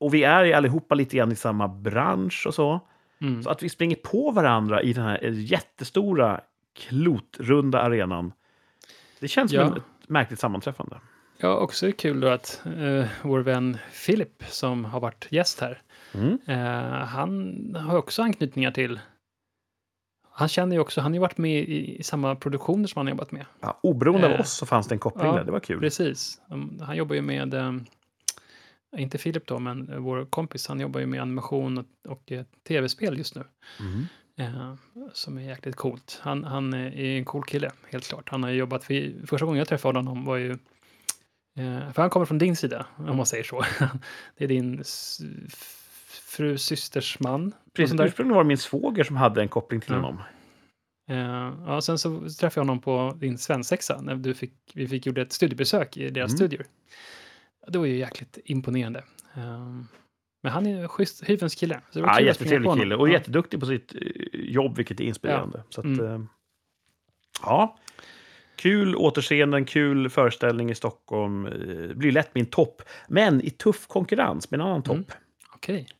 [0.00, 2.80] och vi är allihopa lite grann i samma bransch och så.
[3.20, 3.42] mm.
[3.42, 6.40] Så att vi springer på varandra i den här jättestora
[6.74, 8.32] klotrunda arenan.
[9.20, 9.68] Det känns Ja.
[9.68, 11.00] som ett märkligt sammanträffande.
[11.38, 15.82] Ja, också kul då att eh, vår vän Philip som har varit gäst här,
[16.14, 16.38] Mm.
[16.46, 17.56] eh, han
[17.88, 19.00] har också anknytningar till
[20.32, 23.06] han känner ju också, han har ju varit med i, i samma produktioner som han
[23.06, 23.46] har jobbat med.
[23.60, 25.44] Ja, oberoende av Eh, oss så fanns det en koppling ja, där.
[25.44, 25.80] Det var kul.
[25.80, 26.40] Precis.
[26.80, 27.72] Han jobbar ju med, eh,
[28.96, 32.44] inte Philip då, men eh, vår kompis, han jobbar ju med animation och, och eh,
[32.68, 33.44] tv-spel just nu.
[33.80, 34.06] Mm.
[34.36, 34.74] Eh,
[35.12, 36.20] som är jäkligt coolt.
[36.22, 38.28] Han, han är en cool kille, helt klart.
[38.28, 40.58] Han har jobbat, för, första gången jag träffade honom var ju,
[41.92, 43.64] för han kommer från din sida, om man säger så.
[44.36, 44.84] det är din
[46.10, 47.54] fru systers man.
[47.74, 49.96] Precis, ursprungligen var det min svåger som hade en koppling till Ja.
[49.98, 50.22] honom.
[51.10, 55.06] Eh, ja, sen så träffade jag honom på din svensexa när du fick, vi fick
[55.06, 56.36] gjorde ett studiebesök i deras Mm.
[56.36, 56.66] studior.
[57.68, 58.98] Det var ju jäkligt imponerande.
[59.34, 59.68] Eh,
[60.42, 61.80] men han är en schysst, hyvens kille.
[61.90, 63.12] Så Ja, jättetrevlig kille och Ja.
[63.12, 64.00] jätteduktig på sitt eh,
[64.32, 65.62] jobb, vilket är inspirerande.
[65.68, 66.06] Så att, Mm.
[66.06, 66.20] eh,
[67.42, 67.76] ja,
[68.56, 71.42] kul återseenden, kul föreställning i Stockholm.
[71.88, 74.96] Det blir lätt min topp, men i tuff konkurrens med en annan topp.
[74.96, 75.06] Mm.
[75.54, 75.86] Okej.
[75.90, 75.96] Eh,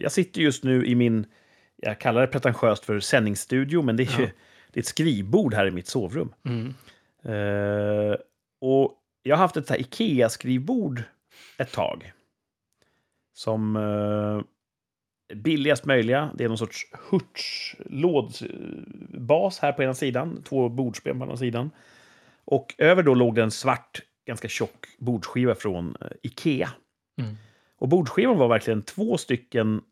[0.00, 1.26] Jag sitter just nu i min,
[1.76, 4.30] jag kallar det pretentiöst för sändningsstudio, men det är ju Ja.
[4.72, 6.34] det är ett skrivbord här i mitt sovrum.
[6.44, 6.74] Mm.
[7.24, 8.16] Eh,
[8.60, 11.02] och jag har haft ett Ikea-skrivbord
[11.58, 12.12] ett tag.
[13.34, 14.40] Som eh,
[15.36, 16.30] billigast möjliga.
[16.34, 20.42] Det är någon sorts Hurts-lådbas här på ena sidan.
[20.42, 21.70] Två bordsben på andra sidan.
[22.44, 26.70] Och över då låg det en svart, ganska tjock bordsskiva från eh, Ikea.
[27.20, 27.36] Mm.
[27.82, 29.82] Och bordskivan var verkligen två stycken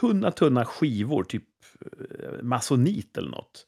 [0.00, 1.44] tunna, tunna skivor, typ
[1.80, 3.66] eh, masonit eller något.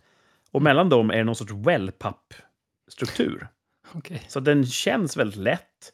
[0.50, 3.48] Och mellan dem är det någon sorts wellpapp-struktur.
[3.92, 4.24] Okej.
[4.28, 5.92] Så den känns väldigt lätt.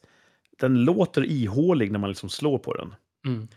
[0.59, 2.95] Den låter ihålig när man liksom slår på den.
[3.25, 3.47] Mm.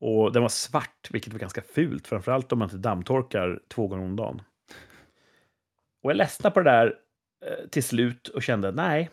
[0.00, 2.06] Och den var svart, vilket var ganska fult.
[2.06, 4.42] Framförallt om man inte dammtorkar två gånger om dagen.
[6.02, 6.94] Och jag ledsnade på det där
[7.46, 9.10] eh, till slut och kände, nej.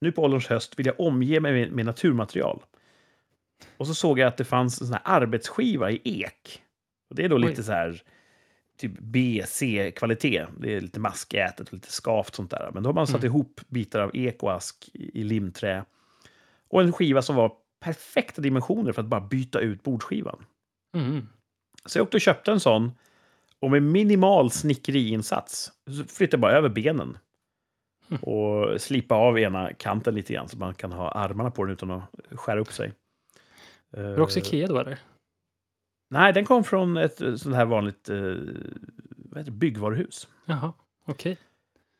[0.00, 2.62] Nu på ålderns höst vill jag omge mig med, med naturmaterial.
[3.76, 6.62] Och så såg jag att det fanns en sån här arbetsskiva i ek.
[7.10, 7.42] Och det är då Oj.
[7.42, 8.02] lite så här
[8.78, 10.46] typ B-C-kvalitet.
[10.60, 12.70] Det är lite maskätet och lite skavt sånt där.
[12.74, 13.26] Men då har man satt Mm.
[13.26, 15.84] ihop bitar av ek och ask i, limträ.
[16.68, 20.44] Och en skiva som var perfekta dimensioner för att bara byta ut bordskivan.
[20.96, 21.28] Mm.
[21.86, 22.92] Så jag åkte och köpte en sån.
[23.60, 27.18] Och med minimal snickeriinsats så flyttade jag bara över benen.
[28.10, 28.22] Mm.
[28.22, 31.90] Och slipa av ena kanten lite grann så man kan ha armarna på den utan
[31.90, 32.92] att skära upp sig.
[34.02, 34.98] Var det också Ikea då eller?
[36.10, 38.16] Nej, den kom från ett eh, sånt här vanligt eh,
[39.16, 40.28] vad heter det, byggvaruhus.
[40.46, 40.72] Jaha,
[41.06, 41.36] okej.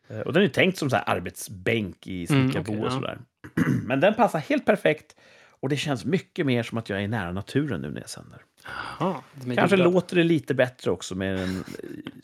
[0.09, 2.91] Eh, Och den är tänkt som så här arbetsbänk i Mm, snickarbo okej, och ja.
[2.91, 3.19] sådär.
[3.87, 5.17] Men den passar helt perfekt.
[5.61, 8.43] Och det känns mycket mer som att jag är nära naturen nu när jag sänder.
[9.51, 11.63] Är Kanske låter det lite bättre också med en eh,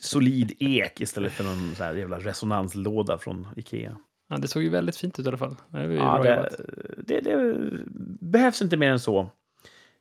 [0.01, 3.97] solid ek istället för någon så här jävla resonanslåda från Ikea.
[4.29, 5.57] Ja, det såg ju väldigt fint ut i alla fall.
[5.69, 6.51] Det Ja, det,
[6.99, 7.69] det, det
[8.21, 9.31] behövs inte mer än så.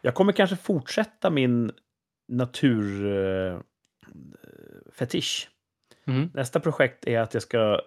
[0.02, 1.72] Jag kommer kanske fortsätta min
[2.28, 3.64] naturfetisch.
[4.94, 5.50] fetisch.
[6.06, 6.30] Mm.
[6.34, 7.82] Nästa projekt är att jag ska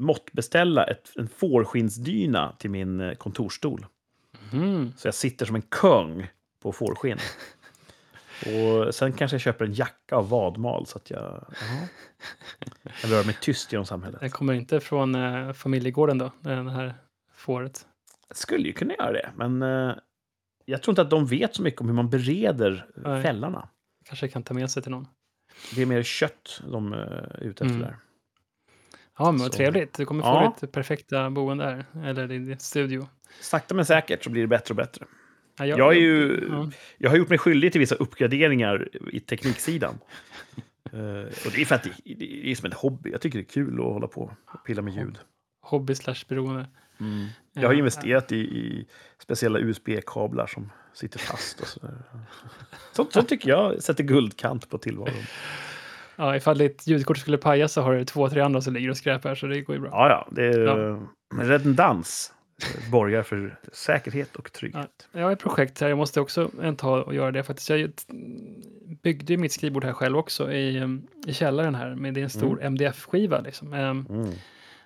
[0.00, 3.86] måttbeställa ett, en fårskinnsdyna till min eh, kontorsstol.
[4.52, 4.92] Mm.
[4.96, 6.26] Så jag sitter som en kung
[6.62, 7.18] på fårskinn.
[8.46, 11.88] Och sen kanske jag köper en jacka av vadmal så att jag ja,
[13.00, 14.20] kan röra mig tyst genom samhället.
[14.20, 16.94] Det kommer inte från eh, familjegården då, det här
[17.34, 17.86] fåret.
[18.28, 19.94] Jag skulle ju kunna göra det, men eh,
[20.64, 23.22] Jag tror inte att de vet så mycket om hur man bereder Nej.
[23.22, 23.68] fällarna.
[24.04, 25.06] Kanske kan ta med sig till någon.
[25.74, 27.80] Det är mer kött de eh, är ute efter Mm.
[27.80, 27.96] där.
[29.18, 29.94] Ja, men vad trevligt.
[29.94, 30.56] Du kommer få Ja.
[30.60, 33.08] ditt perfekta boende här, eller din studio.
[33.40, 35.04] Sakta men säkert så blir det bättre och bättre.
[35.58, 36.70] Ja, Jag är ju- Ja.
[36.98, 39.98] Jag har gjort mig skyldig till vissa uppgraderingar i tekniksidan.
[40.92, 40.98] Eh,
[41.46, 43.10] och det är för att det, det är som en hobby.
[43.10, 45.18] Jag tycker det är kul att hålla på och pilla med ljud.
[45.62, 46.66] Hobby slash beroende.
[47.52, 47.78] Jag har Ja.
[47.78, 48.86] investerat i, i
[49.18, 51.94] speciella USB-kablar som sitter fast och sådär.
[52.92, 55.14] Sånt, sånt tycker jag sätter guldkant på tillvaron.
[56.16, 58.96] Ja, ifall ditt ljudkort skulle paja så har du två, tre andra som ligger och
[58.96, 59.90] skräpar, så det går ju bra.
[59.92, 60.98] Ja, ja, det är, Ja.
[61.44, 62.32] redundans
[62.90, 65.08] borgar för säkerhet och trygghet.
[65.12, 67.70] Jag har ett projekt här, jag måste också ta och göra det faktiskt.
[67.70, 67.90] Jag
[69.02, 72.30] byggde ju mitt skrivbord här själv också i, i källaren här, med det är en
[72.30, 73.72] stor MDF-skiva liksom.
[73.72, 74.30] ehm, Mm.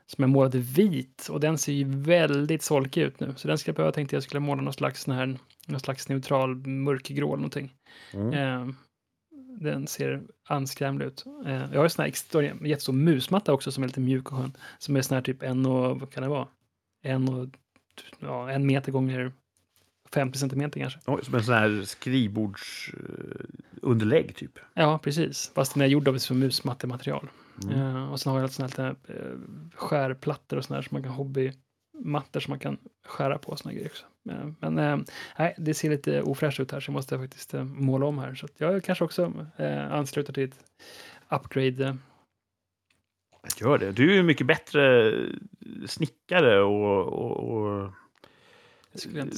[0.06, 3.34] Som är målad i vit och den ser ju väldigt solkig ut nu.
[3.36, 6.66] Så den ska jag behöva, tänkte jag skulle måla någon slags, här, någon slags neutral
[6.66, 7.74] mörkgrå eller någonting.
[8.12, 8.32] Mm.
[8.32, 8.66] Eh,
[9.60, 11.24] den ser anskrämlig ut.
[11.46, 14.38] Eh, jag har en sån här extra, jättestor musmatta också som är lite mjuk och
[14.38, 14.52] skön.
[14.78, 16.48] Som är sån här typ en och, vad kan det vara?
[17.02, 17.48] En och,
[18.20, 19.32] ja, en meter gånger
[20.12, 21.00] 50 centimeter kanske.
[21.06, 24.58] Oj, som en sån här skrivbordsunderlägg typ.
[24.74, 25.52] Ja, precis.
[25.54, 27.28] Fast den är gjord av som musmattematerial.
[27.64, 27.96] Mm.
[27.96, 29.38] Eh, och sen har jag såna här eh,
[29.74, 33.88] skärplattor och såna här som man kan hobbymattor som man kan skära på såna grejer
[33.88, 34.04] också.
[34.30, 35.04] Eh, men
[35.38, 38.34] nej, det ser lite ofräscht ut här så jag måste faktiskt måla om här.
[38.34, 39.32] Så jag kanske också
[39.90, 40.64] ansluter till ett
[41.28, 41.96] upgrade.
[43.56, 43.92] Gör det.
[43.92, 45.12] Du är ju mycket bättre
[45.86, 47.92] snickare och, och, och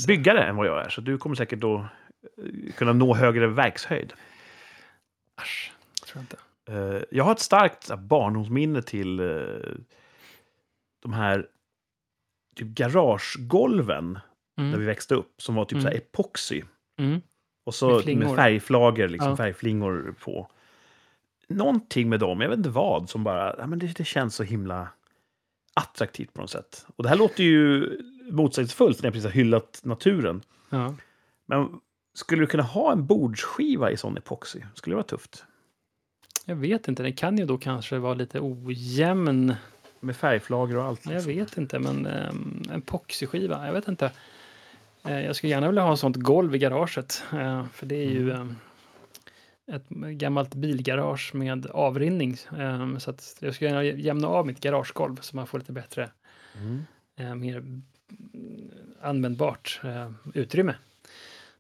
[0.07, 0.89] byggare än vad jag är.
[0.89, 1.89] Så du kommer säkert då
[2.77, 4.13] kunna nå högre verkshöjd.
[5.35, 5.73] Asch,
[6.05, 6.37] tror jag inte.
[6.69, 9.27] Eh, Jag har ett starkt barndomsminne till eh,
[11.03, 11.47] de här
[12.57, 14.13] typ garagegolven
[14.57, 14.87] där vi Mm.
[14.87, 16.03] växte upp som var typ så här Mm.
[16.13, 16.63] epoxy.
[16.99, 17.21] Mm.
[17.65, 19.37] Och så Med med, färgflagor, liksom, Ja.
[19.37, 20.51] färgflingor på.
[21.49, 24.43] Någonting med dem, jag vet inte vad, som bara, ja, men det, det känns så
[24.43, 24.89] himla
[25.75, 26.87] attraktivt på något sätt.
[26.97, 27.91] Och det här låter ju
[28.31, 30.43] motsägelsefullt när jag precis har hyllat naturen.
[30.71, 30.95] Ja.
[31.47, 31.81] Men
[32.15, 34.61] skulle du kunna ha en bordsskiva i sån epoxy?
[34.75, 35.45] Skulle det vara tufft?
[36.49, 39.55] Jag vet inte, den kan ju då kanske vara lite ojämn.
[40.01, 41.05] Med färgflagor och allt.
[41.07, 41.33] Jag liksom.
[41.33, 44.11] vet inte, men um, en epoxyskiva, jag vet inte.
[45.05, 48.11] Eh, jag skulle gärna vilja ha ett sånt golv i garaget, eh, för det är
[48.11, 48.57] ju Mm.
[49.67, 52.37] eh, ett gammalt bilgarage med avrinning.
[52.59, 56.11] eh, så att jag skulle gärna jämna av mitt garagegolv så man får lite bättre,
[56.61, 56.85] Mm.
[57.17, 57.83] eh, mer mm,
[59.03, 60.75] användbart eh, utrymme.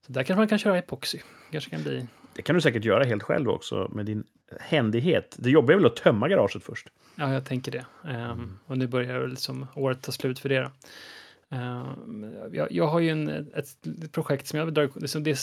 [0.06, 1.18] Så där kanske man kan köra epoxy.
[1.50, 4.24] kanske kan bli Det kan du säkert göra helt själv också med din
[4.60, 5.36] händighet.
[5.38, 6.88] Det jobbiga är väl att tömma garaget först?
[7.16, 7.86] Ja, jag tänker det.
[8.04, 10.60] Ehm, Och nu börjar väl liksom året ta slut för det.
[10.60, 10.70] Då.
[11.56, 15.38] Ehm, jag, jag har ju en, ett, ett projekt som jag vill dra liksom det,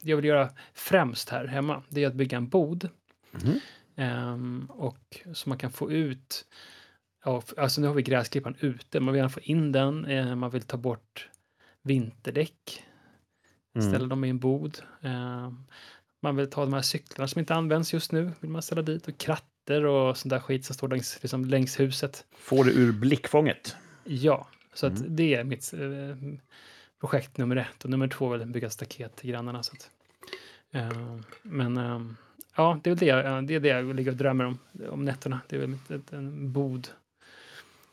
[0.00, 1.82] jag vill göra främst här hemma.
[1.88, 2.88] Det är att bygga en bod.
[3.30, 3.58] Mhm.
[3.96, 6.44] Ehm, och så man kan få ut,
[7.24, 10.50] ja, alltså nu har vi gräsklipparen ute, man vill gärna få in den, eh, man
[10.50, 11.28] vill ta bort
[11.82, 12.82] vinterdäck,
[13.74, 13.88] Mm.
[13.88, 14.78] ställa dem i en bod.
[15.02, 15.64] Ehm,
[16.22, 19.08] man vill ta de här cyklarna som inte används just nu, vill man ställa dit
[19.08, 22.24] och kratter och sånt där skit som står längs, liksom, längs huset.
[22.38, 23.76] Få det ur blickfånget.
[24.04, 25.16] Ja, så att Mm.
[25.16, 26.38] det är mitt eh,
[27.00, 29.62] projekt nummer ett och nummer två är att bygga staket till grannarna.
[29.62, 29.90] Så att,
[30.70, 32.00] eh, men eh,
[32.56, 34.58] ja, det är, det, jag- det är det jag ligger och drömmer om,
[34.90, 35.40] om nätterna.
[35.48, 36.88] Det är väl mitt, ett, en bod.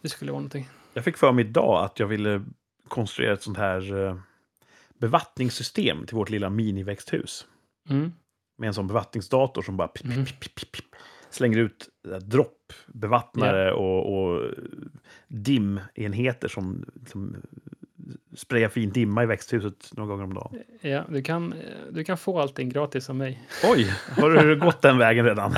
[0.01, 0.69] Det skulle vara någonting.
[0.93, 2.45] Jag fick för mig idag att jag ville
[2.87, 4.17] konstruera ett sånt här eh,
[4.97, 7.45] bevattningssystem till vårt lilla miniväxthus.
[7.89, 8.11] Mm.
[8.57, 10.25] Med en sån bevattningsdator som bara pip, Mm.
[10.25, 10.85] pip, pip,
[11.29, 14.51] slänger ut eh, droppbevattnare och, och
[15.27, 17.35] dimenheter som, som
[18.35, 20.59] sprayar fin dimma i växthuset några gånger om dagen.
[20.81, 21.59] Ja, du kan, eh,
[21.91, 23.41] du kan få allting gratis av mig.
[23.63, 25.55] Oj, har du gått den vägen redan?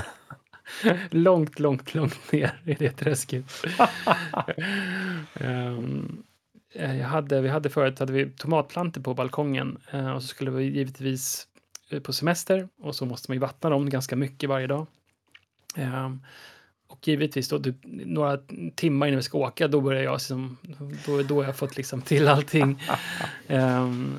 [1.10, 3.46] långt, långt, långt ner i det träsket.
[6.74, 9.78] Eh, jag hade, vi hade förut hade vi tomatplantor på balkongen
[10.16, 11.48] och så skulle vi givetvis
[12.00, 14.88] på semester och så måste man ju vattna dem ganska mycket varje dag.
[15.76, 16.22] Ehm,
[16.88, 18.38] och givetvis då typ, några
[18.76, 20.58] timmar innan vi ska åka, då börjar jag liksom,
[21.06, 22.84] då, då har jag fått liksom till allting.
[23.48, 24.18] Ehm,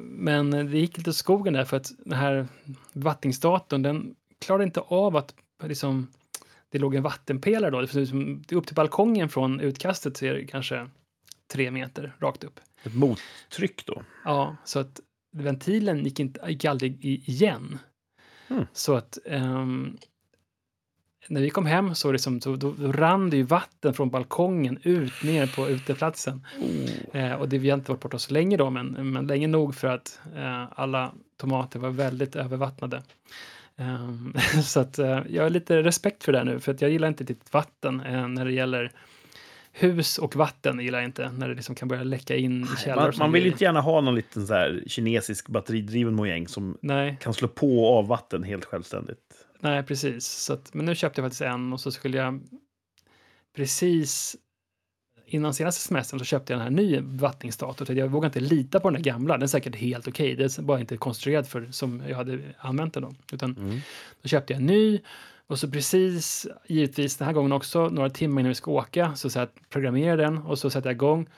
[0.00, 2.48] men det gick lite skogen där för att den här
[2.92, 5.34] vattningsdatorn, den klarade inte av att
[5.64, 6.08] liksom,
[6.70, 7.80] det låg en vattenpelare då.
[7.80, 10.88] Det liksom- upp till balkongen från utkastet så är det kanske
[11.52, 12.60] tre meter rakt upp.
[12.82, 14.02] Ett mottryck då?
[14.24, 15.00] Ja, så att
[15.32, 17.78] ventilen gick, inte, gick aldrig igen.
[18.48, 18.66] Mm.
[18.72, 19.96] Så att ehm,
[21.28, 24.78] när vi kom hem så liksom, då, då, då rann det ju vatten från balkongen
[24.82, 26.46] ut ner på uteplatsen.
[27.12, 29.74] Eh, och det, vi har inte varit borta så länge då, men, men länge nog
[29.74, 33.02] för att eh, alla tomater var väldigt övervattnade.
[33.76, 37.08] Um, så att uh, jag har lite respekt för det nu, för att jag gillar
[37.08, 38.92] inte ditt vatten uh, när det gäller
[39.72, 43.06] hus och vatten gillar jag inte, när det liksom kan börja läcka in i källare.
[43.06, 47.16] Man, man vill inte gärna ha någon liten så här kinesisk batteridriven mojäng som Nej.
[47.20, 49.18] kan slå på och av vatten helt självständigt.
[49.60, 50.26] Nej, precis.
[50.26, 52.40] Så att, men nu köpte jag faktiskt en och så skulle jag
[53.56, 54.36] precis
[55.26, 57.96] innan senaste semestern så köpte jag den här nya bevattningsdatorn.
[57.96, 59.34] Jag vågar inte lita på den där gamla.
[59.34, 60.32] Den är säkert helt okej.
[60.32, 60.48] Okay.
[60.48, 63.14] Den är bara inte konstruerad för som jag hade använt den då.
[63.32, 63.80] Utan mm.
[64.22, 65.00] då köpte jag en ny
[65.52, 69.30] och så precis, givetvis den här gången också, några timmar innan vi ska åka, så,
[69.30, 71.28] så här, programmerar den och så sätter jag igång.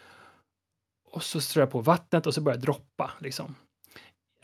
[1.10, 3.54] Och så strör jag på vattnet och så börjar det droppa liksom.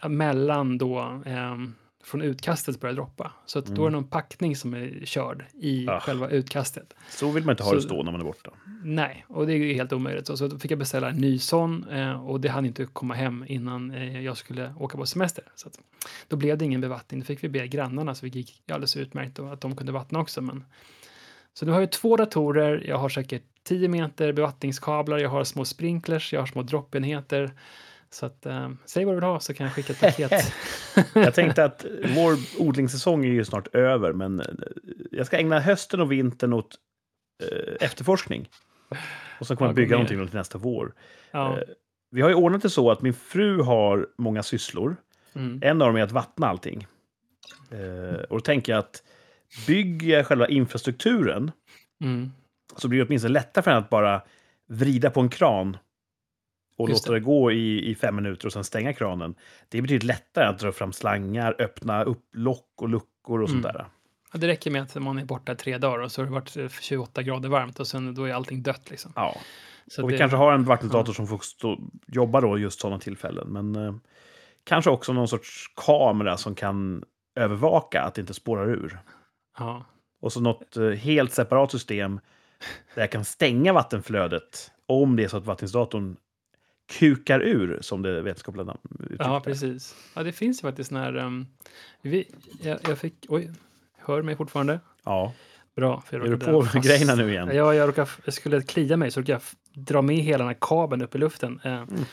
[0.09, 1.57] Mellan då eh,
[2.05, 3.33] från utkastet börjar droppa.
[3.47, 3.77] Så att mm.
[3.77, 4.03] då är det mm.
[4.03, 6.01] någon packning som är körd i ah.
[6.01, 6.95] själva utkastet.
[7.09, 8.51] Så vill man inte ha så, det stå när man är borta.
[8.85, 10.27] Nej, och det är helt omöjligt.
[10.27, 13.45] Så, så fick jag beställa en ny sån eh, och det hann inte komma hem
[13.49, 15.45] innan eh, jag skulle åka på semester.
[15.55, 15.79] Så att,
[16.29, 17.21] då blev det ingen bevattning.
[17.21, 20.19] Då fick vi be grannarna, så det gick alldeles utmärkt och att de kunde vattna
[20.19, 20.41] också.
[20.41, 20.65] Men...
[21.53, 25.65] Så nu har jag två datorer, jag har säkert 10 meter bevattningskablar, jag har små
[25.65, 27.53] sprinklers, jag har små droppenheter.
[28.13, 30.53] Så att, eh, säg vad du vill ha så kan jag skicka ett paket.
[31.15, 34.47] jag tänkte att vår odlingssäsong är ju snart över, men eh,
[35.11, 36.75] jag ska ägna hösten och vintern åt
[37.43, 38.49] eh, efterforskning.
[39.41, 40.95] Och så kommer jag bygga någonting till nästa vår.
[41.31, 41.59] Ja.
[41.59, 41.65] Eh,
[42.11, 44.97] vi har ju ordnat det så att min fru har många sysslor.
[45.33, 45.61] Mm.
[45.63, 46.87] En av dem är att vattna allting.
[47.71, 49.03] Eh, och då tänker jag att
[49.67, 51.51] bygger jag själva infrastrukturen
[52.03, 52.33] mm.
[52.77, 54.23] så blir det åtminstone lättare för henne att bara
[54.69, 55.77] vrida på en kran
[56.81, 57.21] och Just låta det.
[57.21, 59.35] det gå i, i fem minuter och sen stänga kranen.
[59.69, 63.63] Det är betydligt lättare att dra fram slangar, öppna upp lock och luckor och mm.
[63.63, 63.87] sånt där.
[64.33, 66.73] Ja, det räcker med att man är borta tre dagar och så har det varit
[66.81, 68.91] 28 grader varmt och sen då är allting dött.
[68.91, 69.13] Liksom.
[69.17, 69.37] Ja,
[69.87, 71.15] så och det, vi kanske har en vattendator ja.
[71.15, 73.49] som får stå, jobba då just sådana tillfällen.
[73.49, 73.95] Men eh,
[74.65, 78.99] kanske också någon sorts kamera som kan övervaka att det inte spårar ur.
[79.59, 79.85] Ja.
[80.21, 82.21] Och så något eh, helt separat system
[82.95, 86.17] där jag kan stänga vattenflödet om det är så att vattensdatorn
[86.91, 89.97] kukar ur, som det vetenskapliga namnet Ja, precis.
[90.15, 91.17] Ja, det finns ju faktiskt när...
[91.17, 91.47] Um,
[92.03, 92.29] vi,
[92.63, 93.27] jag, jag, fick...
[93.29, 93.51] Oj,
[93.99, 94.81] hör mig fortfarande?
[95.05, 95.35] Ja.
[95.77, 96.01] Bra.
[96.01, 97.51] För jag är du på fast, grejerna nu igen?
[97.53, 99.41] Ja, jag, råkade, jag skulle klia mig så jag
[99.75, 101.61] dra med hela den här kabeln upp i luften.
[101.65, 102.05] Eh, mm.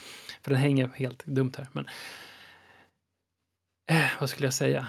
[0.41, 1.67] För den hänger helt dumt här.
[1.71, 1.85] Men,
[3.91, 4.87] eh, vad skulle jag säga?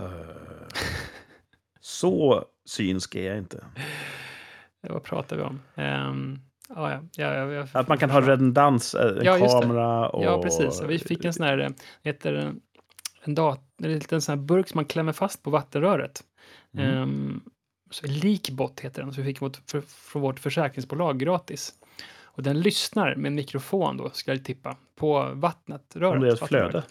[0.00, 0.68] Uh,
[1.80, 3.64] så synsk är jag inte.
[4.80, 5.60] vad pratar vi om?
[5.74, 10.24] Um, Ja, ja, ja, ja, att man kan ha redundans, en ja, kamera och...
[10.24, 10.82] Ja, precis.
[10.82, 12.34] Vi fick en sån här, heter
[13.24, 16.24] en, dat en liten sån här burk som man klämmer fast på vattenröret.
[16.78, 17.02] Mm.
[17.02, 17.40] Um,
[17.90, 21.74] så Likbot heter den, så vi fick mot, för, från vårt försäkringsbolag gratis.
[22.22, 26.14] Och den lyssnar med en mikrofon då, ska jag tippa, på vattnet, röret.
[26.14, 26.82] Om det är ett flöde.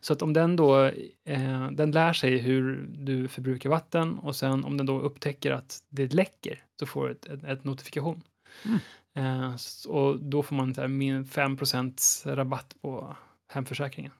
[0.00, 0.84] Så att om den då,
[1.24, 5.78] eh, den lär sig hur du förbrukar vatten och sen om den då upptäcker att
[5.88, 8.22] det läcker, så får du ett, ett, ett notifikation.
[8.64, 8.78] Mm.
[9.16, 9.54] Eh,
[9.88, 13.16] och då får man min 5% rabatt på
[13.48, 14.12] hemförsäkringen.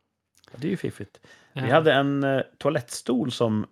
[0.56, 1.20] Det är ju fiffigt.
[1.52, 1.74] Vi ja.
[1.74, 3.66] hade en eh, toalettstol som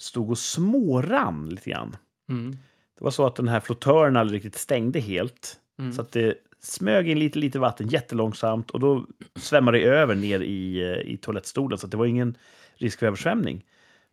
[0.00, 1.96] stod och smårann lite grann.
[2.28, 2.50] Mm.
[2.98, 5.60] Det var så att den här flottören aldrig riktigt stängde helt.
[5.78, 5.92] Mm.
[5.92, 10.40] Så att det smög in lite, lite vatten jättelångsamt och då svämmade det över ner
[10.40, 11.78] i, eh, i toalettstolen.
[11.78, 12.36] Så det var ingen
[12.74, 13.64] risk för översvämning.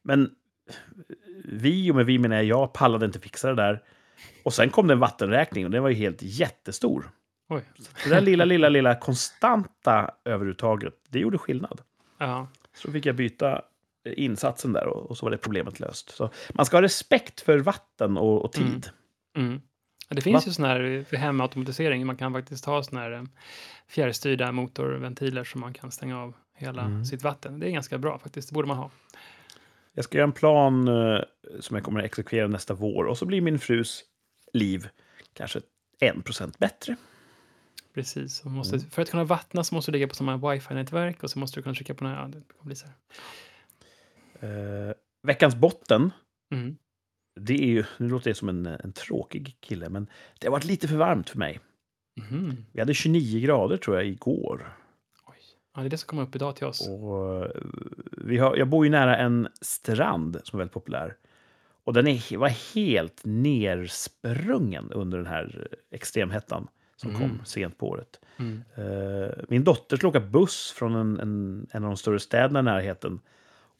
[0.03, 0.31] Men
[1.45, 3.83] vi, och med vi menar jag pallade inte fixa det där.
[4.43, 7.11] Och sen kom det en vattenräkning och den var ju helt jättestor.
[7.49, 7.63] Oj.
[8.03, 11.81] det där lilla, lilla, lilla konstanta överuttaget, det gjorde skillnad.
[12.17, 12.47] Ja.
[12.73, 13.61] Så fick jag byta
[14.15, 16.09] insatsen där och, och, så var det problemet löst.
[16.09, 18.89] Så man ska ha respekt för vatten och, och tid.
[19.35, 19.47] Mm.
[19.49, 19.61] Mm.
[20.09, 20.49] Ja, det finns Va?
[20.49, 22.05] ju sådana här för hemautomatisering.
[22.05, 23.23] Man kan faktiskt ha sådana här eh,
[23.87, 27.05] fjärrstyrda motorventiler som man kan stänga av hela mm.
[27.05, 27.59] sitt vatten.
[27.59, 28.49] Det är ganska bra faktiskt.
[28.49, 28.91] Det borde man ha.
[29.95, 31.21] Jag ska göra en plan uh,
[31.59, 34.03] som jag kommer att exekvera nästa vår och så blir min frus
[34.53, 34.87] liv
[35.33, 35.61] kanske
[35.99, 36.95] en procent bättre.
[37.93, 38.43] Precis.
[38.43, 38.89] Måste, mm.
[38.89, 41.63] För att kunna vattna så måste du ligga på samma wifi-nätverk och så måste du
[41.63, 42.21] kunna trycka på den här.
[42.21, 42.85] Ja, det bli så
[44.45, 46.11] uh, veckans botten.
[46.53, 46.77] Mm.
[47.39, 50.07] Det är ju, nu låter det som en, en tråkig kille, men
[50.39, 51.59] det har varit lite för varmt för mig.
[52.31, 52.65] Mm.
[52.71, 54.78] Vi hade 29 grader tror jag igår.
[55.79, 56.87] Ja, det är det som kommer upp idag till oss.
[56.87, 57.51] Och eh,
[58.11, 61.15] vi har, jag bor ju nära en strand som är väldigt populär.
[61.83, 67.21] Och den är, var helt nersprungen under den här extremhettan som mm.
[67.21, 68.19] kom sent på året.
[68.37, 68.63] Mm.
[68.77, 72.63] Uh, min dotter skulle åka buss från en, en, en av de större städerna i
[72.63, 73.19] närheten.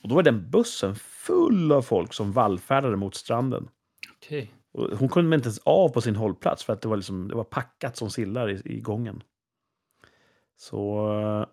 [0.04, 3.68] Och då var den bussen full av folk som vallfärdade mot stranden.
[4.18, 4.54] Okej.
[4.72, 7.36] Och hon kunde inte ens av på sin hållplats för att det var, liksom, det
[7.36, 9.24] var packat som sillar i, i gången.
[10.58, 11.46] Så...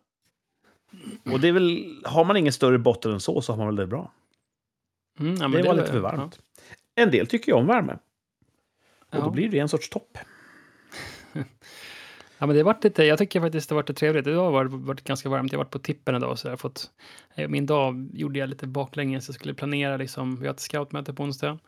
[1.25, 3.77] Och det är väl, har man ingen större botten än så så har man väl
[3.77, 4.13] det bra.
[5.19, 6.41] Mm, ja, men det var är lite för varmt.
[6.95, 7.99] En del tycker ju om värme.
[9.11, 9.19] Ja.
[9.19, 10.19] Och då blir det en sorts topp.
[12.39, 14.27] Ja, men det varit lite, jag tycker faktiskt det har varit trevligt.
[14.27, 15.53] Idag har det varit ganska varmt.
[15.53, 16.91] Jag har varit på tippen idag så jag fått,
[17.49, 19.29] min dag gjorde jag lite baklänges.
[19.29, 21.59] Jag skulle planera liksom, vi har ett scoutmöte på onsdag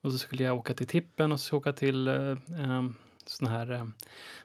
[0.00, 2.84] och så skulle jag åka till tippen och så åka till eh, eh,
[3.26, 3.84] sån här eh,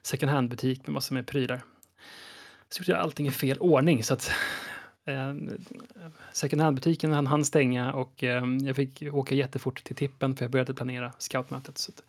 [0.02, 1.62] second hand butik med massor med prylar.
[2.72, 4.30] Så gjorde jag allting i fel ordning så att
[5.06, 5.34] eh,
[6.32, 10.44] second hand butiken han hann stänga och eh, jag fick åka jättefort till tippen för
[10.44, 11.78] jag började planera scoutmötet.
[11.78, 12.02] Så att,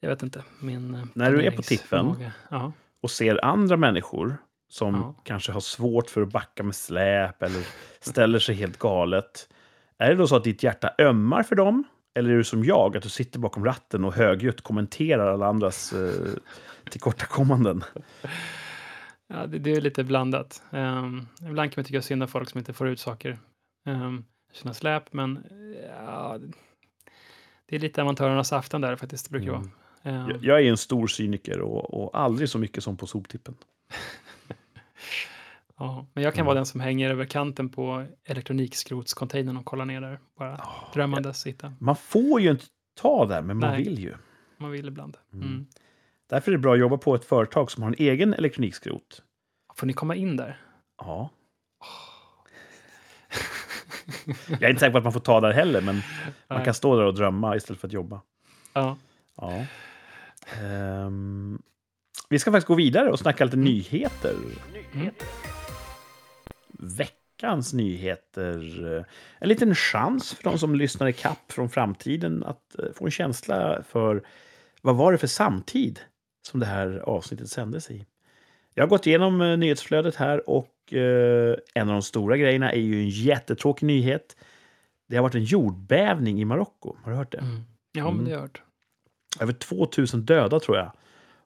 [0.00, 2.30] jag vet inte, min eh, När du är på tippen?
[2.48, 2.72] Ja.
[3.02, 4.36] och ser andra människor
[4.68, 5.14] som Ja.
[5.24, 7.62] kanske har svårt för att backa med släp eller
[8.00, 9.48] ställer sig helt galet.
[9.98, 11.84] Är det då så att ditt hjärta ömmar för dem?
[12.14, 15.92] Eller är du som jag, att du sitter bakom ratten och högljutt kommenterar alla andras
[15.92, 16.30] eh,
[16.90, 17.84] tillkortakommanden?
[19.28, 20.62] Ja, det, det är lite blandat.
[20.70, 23.38] Um, ibland kan man tycka synd om folk som inte får ut saker
[23.86, 25.44] um, sina släp, men
[26.06, 26.38] ja,
[27.66, 29.60] det- är lite amatörernas afton där faktiskt, det brukar Mm.
[29.60, 30.14] vara.
[30.16, 33.54] Ehm, Jag, jag är en stor cyniker och, och aldrig så mycket som på soptippen.
[35.76, 36.46] ja, men jag kan Mm.
[36.46, 40.60] vara den som hänger över kanten på elektronikskrotscontainern och kollar ner där, bara
[40.94, 41.72] drömmandes sitta.
[41.78, 42.64] Man får ju inte
[43.00, 43.84] ta där, men man Nej.
[43.84, 44.14] vill ju.
[44.58, 45.16] Man vill ibland.
[45.32, 45.66] Mm.
[46.34, 49.22] Därför är det bra att jobba på ett företag som har en egen elektronikskrot.
[49.74, 50.60] Får ni komma in där?
[50.98, 51.30] Ja.
[54.46, 56.02] Jag är inte säker på att man får ta där heller, men
[56.48, 58.20] man kan stå där och drömma istället för att jobba.
[58.72, 58.96] Ja.
[59.36, 59.66] Ja.
[60.62, 61.62] Ehm,
[62.28, 64.34] vi ska faktiskt gå vidare och snacka lite nyheter.
[64.92, 65.10] Mm.
[66.68, 69.06] Veckans nyheter.
[69.38, 73.10] En liten chans för de som lyssnar i kapp från framtiden att eh, få en
[73.10, 74.22] känsla för
[74.82, 76.00] vad var det för samtid
[76.46, 78.06] som det här avsnittet sändes i.
[78.74, 82.80] Jag har gått igenom eh, nyhetsflödet här och eh, en av de stora grejerna är
[82.80, 84.36] ju en jättetråkig nyhet.
[85.08, 86.96] Det har varit en jordbävning i Marocko.
[87.02, 87.38] Har du hört det?
[87.38, 87.62] Mm.
[87.92, 88.62] Ja, men det har jag hört.
[89.40, 90.92] över 2000 döda tror jag.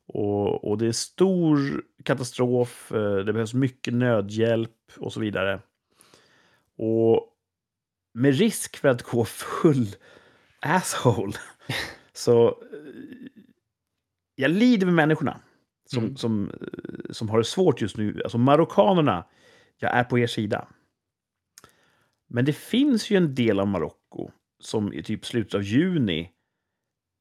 [0.07, 5.61] Och, och det är stor katastrof, eh, det behövs mycket nödhjälp och så vidare.
[6.77, 7.35] Och
[8.15, 9.87] med risk för att gå full
[10.61, 11.33] asshole
[12.13, 12.63] så
[14.41, 15.41] jag lider med människorna
[15.91, 16.17] som, Mm.
[16.17, 18.21] som, eh, som har det svårt just nu.
[18.25, 19.25] Alltså marockanerna,
[19.79, 20.69] jag är på er sida.
[22.29, 24.31] Men det finns ju en del av Marocko
[24.61, 26.31] som i typ slutet av juni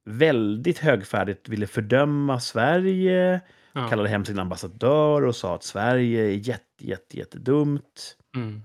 [0.05, 3.41] väldigt högfärdigt ville fördöma Sverige,
[3.73, 3.87] Ja.
[3.89, 8.17] kallade hem sin ambassadör och sa att Sverige är jätte, jätte, jättedumt.
[8.35, 8.61] Mm.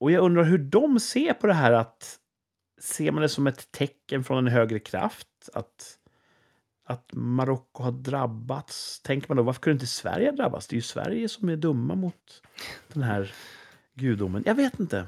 [0.00, 2.18] Och jag undrar hur de ser på det här att
[2.80, 5.28] ser man det som ett tecken från en högre kraft?
[5.54, 5.98] Att,
[6.84, 9.00] att Marocko har drabbats?
[9.00, 10.66] Tänker man då, varför kunde inte Sverige drabbas?
[10.66, 12.42] Det är ju Sverige som är dumma mot
[12.92, 13.34] den här
[13.94, 14.42] gudomen.
[14.46, 15.06] Jag vet inte.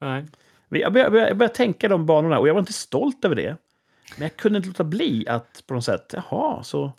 [0.00, 0.26] Nej.
[0.68, 3.56] Men Jag började, jag började, tänka de banorna och jag var inte stolt över det.
[4.16, 6.92] Men jag kunde inte låta bli att på något sätt, jaha, så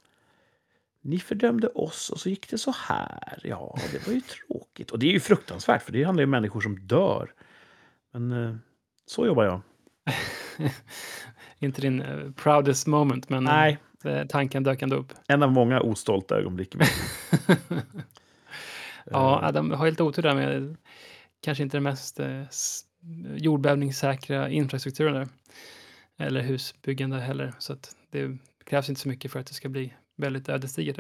[1.01, 3.39] ni fördömde oss och så gick det så här.
[3.43, 4.91] Ja, det var ju tråkigt.
[4.91, 7.33] Och det är ju fruktansvärt, för det handlar ju om människor som dör.
[8.11, 8.55] Men eh,
[9.05, 9.61] så jobbar jag.
[11.59, 13.77] Inte din eh, proudest moment, men eh, Nej,
[14.29, 15.13] tanken dök ändå upp.
[15.27, 16.75] en av många ostolta ögonblick.
[19.11, 20.75] Ja, de har helt otur där med
[21.41, 22.43] kanske inte den mest eh,
[23.35, 25.27] jordbävningssäkra infrastrukturen där.
[26.25, 27.53] Eller husbyggande heller.
[27.59, 30.99] Så att det krävs inte så mycket för att det ska bli väldigt ödesdigert.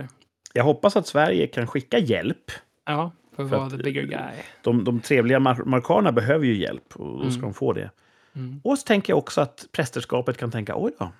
[0.53, 2.51] Jag hoppas att Sverige kan skicka hjälp.
[2.85, 4.19] Ja, för att vara the bigger guy.
[4.61, 7.41] De, de trevliga mar- marockanerna behöver ju hjälp och då ska Mm.
[7.41, 7.91] de få det.
[8.35, 8.61] Mm.
[8.63, 11.11] Och så tänker jag också att prästerskapet kan tänka, oj då,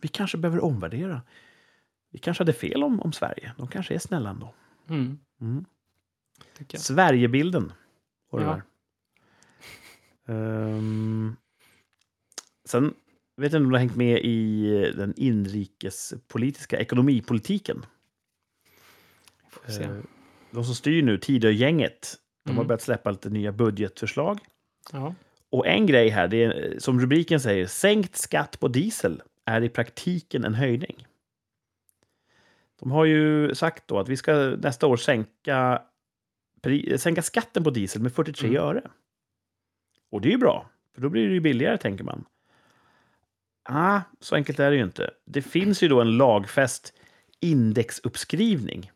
[0.00, 1.22] vi kanske behöver omvärdera.
[2.10, 3.52] Vi kanske hade fel om, om Sverige.
[3.56, 4.54] De kanske är snälla ändå.
[4.88, 5.64] Mm, Mm.
[6.76, 7.72] Sverigebilden.
[8.30, 8.52] var det Ja.
[8.52, 8.62] där.
[10.34, 11.36] Ehm,
[12.68, 12.94] sen vet
[13.36, 17.86] jag inte om du har hängt med i den inrikespolitiska ekonomipolitiken.
[19.68, 19.96] Eh,
[20.50, 22.66] De som styr nu, Tidögänget, de har Mm.
[22.68, 24.38] börjat släppa lite nya budgetförslag.
[24.92, 25.14] Ja.
[25.50, 29.68] Och en grej här, det är som rubriken säger, sänkt skatt på diesel är i
[29.68, 31.06] praktiken en höjning.
[32.80, 35.82] De har ju sagt då att vi ska nästa år sänka,
[36.96, 38.62] sänka skatten på diesel med 43 Mm.
[38.62, 38.82] öre.
[40.10, 42.24] Och det är ju bra, för då blir det ju billigare tänker man.
[43.62, 45.10] Ah, så enkelt är det ju inte.
[45.26, 46.94] Det finns ju då en lagfäst
[47.40, 48.90] indexuppskrivning.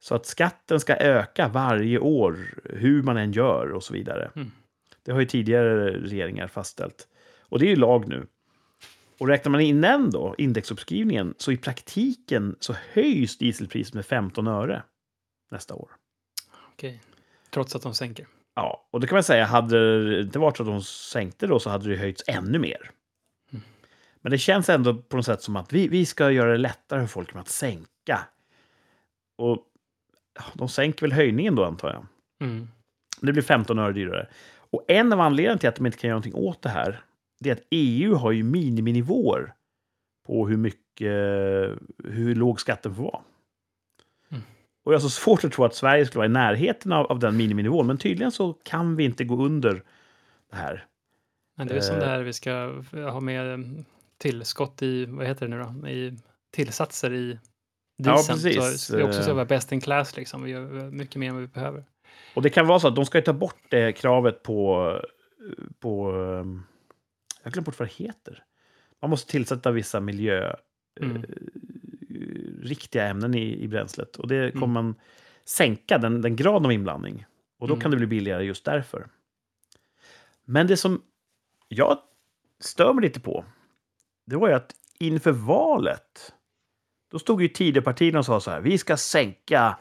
[0.00, 4.30] Så att skatten ska öka varje år, hur man än gör och så vidare.
[4.36, 4.50] Mm.
[5.02, 7.08] Det har ju tidigare regeringar fastställt.
[7.40, 8.26] Och det är ju lag nu.
[9.18, 14.46] Och räknar man in den då, indexuppskrivningen, så i praktiken så höjs dieselpriset med 15
[14.46, 14.82] öre
[15.50, 15.88] nästa år.
[16.72, 17.00] Okej.
[17.50, 18.26] Trots att de sänker.
[18.54, 21.60] Ja, och det kan man säga, hade det inte varit så att de sänkte då
[21.60, 22.90] så hade det höjts ännu mer.
[23.52, 23.64] Mm.
[24.20, 27.00] Men det känns ändå på något sätt som att vi, vi ska göra det lättare
[27.00, 28.20] för folk med att sänka.
[29.38, 29.66] Och
[30.54, 32.06] de sänker väl höjningen då antar jag.
[32.48, 32.68] Mm.
[33.20, 34.28] Det blir 15 öre dyrare.
[34.70, 37.04] Och en av anledningarna till att de inte kan göra någonting åt det här,
[37.44, 39.54] det är att EU har ju miniminivåer
[40.26, 41.12] på hur mycket,
[42.04, 43.20] hur låg skatten får vara.
[44.30, 44.42] Mm.
[44.84, 47.18] Och jag har så svårt att tro att Sverige skulle vara i närheten av, av
[47.18, 49.82] den miniminivån, men tydligen så kan vi inte gå under
[50.50, 50.86] det här.
[51.56, 52.00] Men det är som Eh.
[52.00, 52.52] det här vi ska
[53.10, 53.58] ha med eh,
[54.18, 56.16] tillskott i, vad heter det nu då, i
[56.52, 57.38] tillsatser i
[57.96, 58.38] Ja, dieseln.
[58.38, 58.80] precis.
[58.82, 59.34] Så vi också ska Eh.
[59.36, 60.42] vara best in class liksom.
[60.42, 61.84] Vi gör mycket mer än vad vi behöver.
[62.34, 64.90] Och det kan vara så att de ska ju ta bort det kravet på...
[65.80, 66.12] på
[67.44, 68.44] jag har glömt bort vad det heter.
[69.00, 70.56] Man måste tillsätta vissa miljö...
[71.00, 71.16] Mm.
[71.16, 71.22] eh,
[72.62, 74.16] riktiga ämnen i, i bränslet.
[74.16, 74.72] Och det kommer Mm.
[74.84, 74.94] man
[75.44, 77.24] sänka, den, den graden av inblandning.
[77.58, 77.82] Och då Mm.
[77.82, 79.06] kan det bli billigare just därför.
[80.44, 81.02] Men det som
[81.68, 81.98] jag
[82.60, 83.44] stör mig lite på,
[84.26, 86.32] det var ju att inför valet,
[87.10, 89.78] då stod ju Tidöpartierna och sa så här, vi ska sänka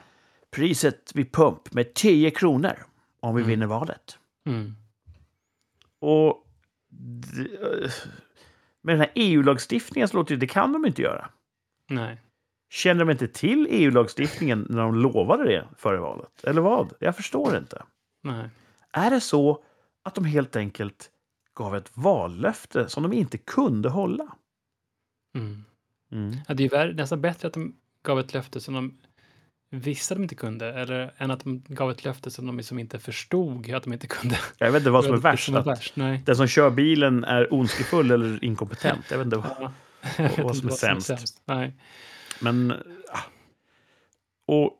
[0.52, 2.86] priset vid pump med 10 kronor
[3.20, 3.50] om vi Mm.
[3.50, 4.18] vinner valet.
[4.46, 4.76] Mm.
[6.00, 6.43] Och eh,
[8.82, 11.30] med den här EU-lagstiftningen så låter det, det kan de inte göra.
[11.90, 12.22] Nej.
[12.70, 16.44] Känner de inte till EU-lagstiftningen när de lovade det före valet?
[16.44, 16.94] Eller vad?
[17.00, 17.84] Jag förstår inte.
[18.24, 18.50] Nej.
[18.92, 19.64] Är det så
[20.04, 21.10] att de helt enkelt
[21.54, 24.36] gav ett vallöfte som de inte kunde hålla?
[25.36, 25.64] Mm.
[26.12, 26.36] Mm.
[26.48, 28.98] Ja, det är nästan bättre att de gav ett löfte som de
[29.80, 33.00] visste de inte kunde, eller än att de gav ett löfte som de liksom inte
[33.00, 34.40] förstod att de inte kunde.
[34.58, 35.46] Jag vet inte vad som är Det värst.
[35.46, 35.96] som är värst.
[36.26, 39.06] Den som kör bilen är ondskefull eller inkompetent.
[39.12, 39.38] Jag vet inte.
[39.38, 39.48] vad-
[40.18, 40.24] Ja.
[40.24, 41.42] Vet vad inte som är sämst.
[41.46, 41.74] Nej.
[42.40, 42.72] Men...
[43.12, 43.20] ah.
[44.48, 44.74] Och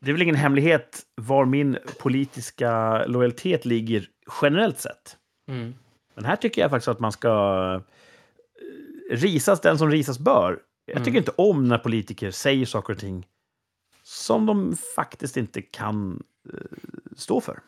[0.00, 4.06] det är väl ingen hemlighet var min politiska lojalitet ligger
[4.42, 5.16] generellt sett.
[5.48, 5.74] Mm.
[6.14, 7.30] Men här tycker jag faktiskt att man ska
[9.10, 10.58] eh, risas den som risas bör.
[10.86, 11.18] Jag tycker Mm.
[11.18, 13.26] inte om när politiker säger saker och ting
[14.06, 16.58] som de faktiskt inte kan eh,
[17.16, 17.60] stå för.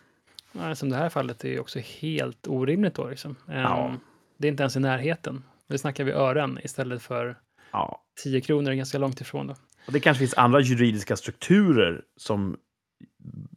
[0.52, 3.08] Nej, som det här fallet är ju också helt orimligt då.
[3.08, 3.36] Liksom.
[3.48, 3.94] Ehm, Ja.
[4.38, 5.44] Det är inte ens i närheten.
[5.66, 7.36] Nu snackar vi ören istället för
[7.72, 8.02] Ja.
[8.22, 9.46] 10 kronor, är ganska långt ifrån.
[9.46, 9.54] Då.
[9.86, 12.56] Och det kanske finns andra juridiska strukturer som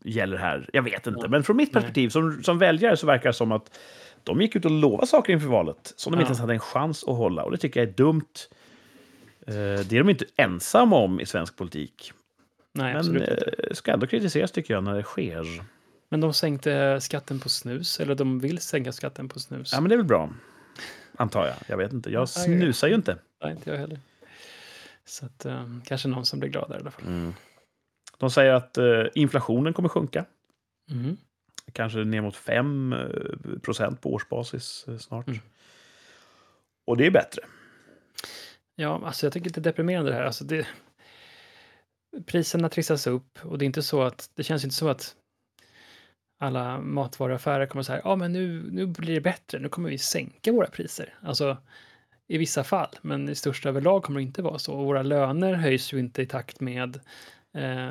[0.03, 0.69] gäller här.
[0.73, 1.19] Jag vet inte.
[1.23, 1.27] Ja.
[1.27, 1.81] Men från mitt Nej.
[1.81, 3.79] perspektiv som, som väljare så verkar det som att
[4.23, 6.21] de gick ut och lovade saker inför valet som de Ja.
[6.21, 7.43] inte ens hade en chans att hålla.
[7.43, 8.25] Och det tycker jag är dumt.
[9.47, 12.11] Eh, Det är de inte ensamma om i svensk politik.
[12.73, 13.53] Nej, Men inte.
[13.57, 15.45] eh, ska ändå kritiseras tycker jag när det sker.
[16.09, 19.73] Men de sänkte skatten på snus, eller de vill sänka skatten på snus.
[19.73, 20.29] Ja, men det är väl bra.
[21.17, 21.55] Antar jag.
[21.67, 22.09] Jag vet inte.
[22.11, 23.17] Jag Ja, snusar ju inte.
[23.43, 23.99] Nej, inte jag heller.
[25.05, 27.05] Så att, ehm, kanske någon som blir glad där i alla fall.
[27.07, 27.33] Mm.
[28.17, 30.25] De säger att eh, inflationen kommer sjunka.
[30.91, 31.17] Mm.
[31.73, 32.95] Kanske ner mot 5
[33.61, 35.27] procent på årsbasis snart.
[35.27, 35.39] Mm.
[36.85, 37.41] Och det är bättre.
[38.75, 40.23] Ja, alltså jag tycker det är deprimerande det här.
[40.23, 40.67] Alltså det,
[42.25, 45.15] priserna trissas upp och det är inte så att, det känns inte så att
[46.39, 50.51] alla matvaruaffärer kommer säga, ja men nu, nu blir det bättre, nu kommer vi sänka
[50.51, 51.13] våra priser.
[51.21, 51.57] Alltså
[52.27, 54.73] i vissa fall, men i största överlag kommer det inte vara så.
[54.73, 56.99] Och våra löner höjs ju inte i takt med
[57.53, 57.89] eh,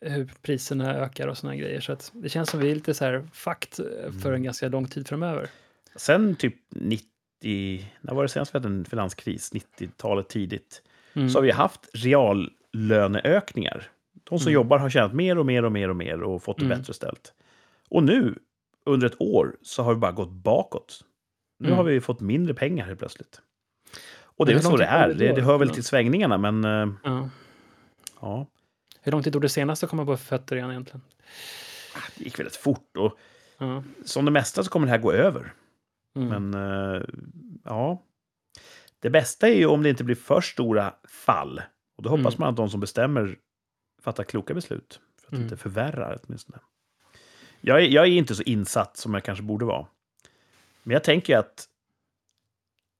[0.00, 1.80] hur priserna ökar och sådana grejer.
[1.80, 3.80] Så att det känns som vi är lite så här fakt
[4.22, 5.48] för en ganska lång tid framöver.
[5.96, 7.06] Sen typ 90,
[8.00, 9.52] när var det senast vi hade en finanskris?
[9.52, 10.82] 90-talet tidigt.
[11.14, 11.30] Mm.
[11.30, 11.90] Så har vi haft
[12.74, 13.88] reallöneökningar.
[14.24, 14.54] De som Mm.
[14.54, 16.78] jobbar har tjänat mer och mer och mer och mer och fått det Mm.
[16.78, 17.32] bättre ställt.
[17.88, 18.38] Och nu,
[18.86, 21.00] under ett år, så har vi bara gått bakåt.
[21.58, 21.76] Nu Mm.
[21.76, 23.40] har vi fått mindre pengar helt plötsligt.
[24.36, 25.08] Och det är väl så det är.
[25.14, 27.28] det Det, hör väl till svängningarna, men eh, Ja.
[28.20, 28.46] ja,
[29.00, 31.00] Hur lång tid tog det senast att komma på fötter igen egentligen?
[32.16, 32.96] det gick väldigt fort.
[32.96, 33.18] Och
[33.58, 33.82] Ja.
[34.04, 35.52] som det mesta så kommer det här gå över.
[36.16, 36.28] Mm.
[36.50, 37.02] Men eh,
[37.64, 38.02] ja,
[39.00, 41.62] det bästa är ju om det inte blir för stora fall.
[41.96, 42.36] Och då hoppas Mm.
[42.38, 43.38] man att de som bestämmer
[44.02, 45.00] fattar kloka beslut.
[45.20, 45.42] För att Mm.
[45.42, 46.58] inte förvärra åtminstone.
[47.60, 49.86] Jag är, jag är inte så insatt som jag kanske borde vara.
[50.82, 51.68] Men jag tänker att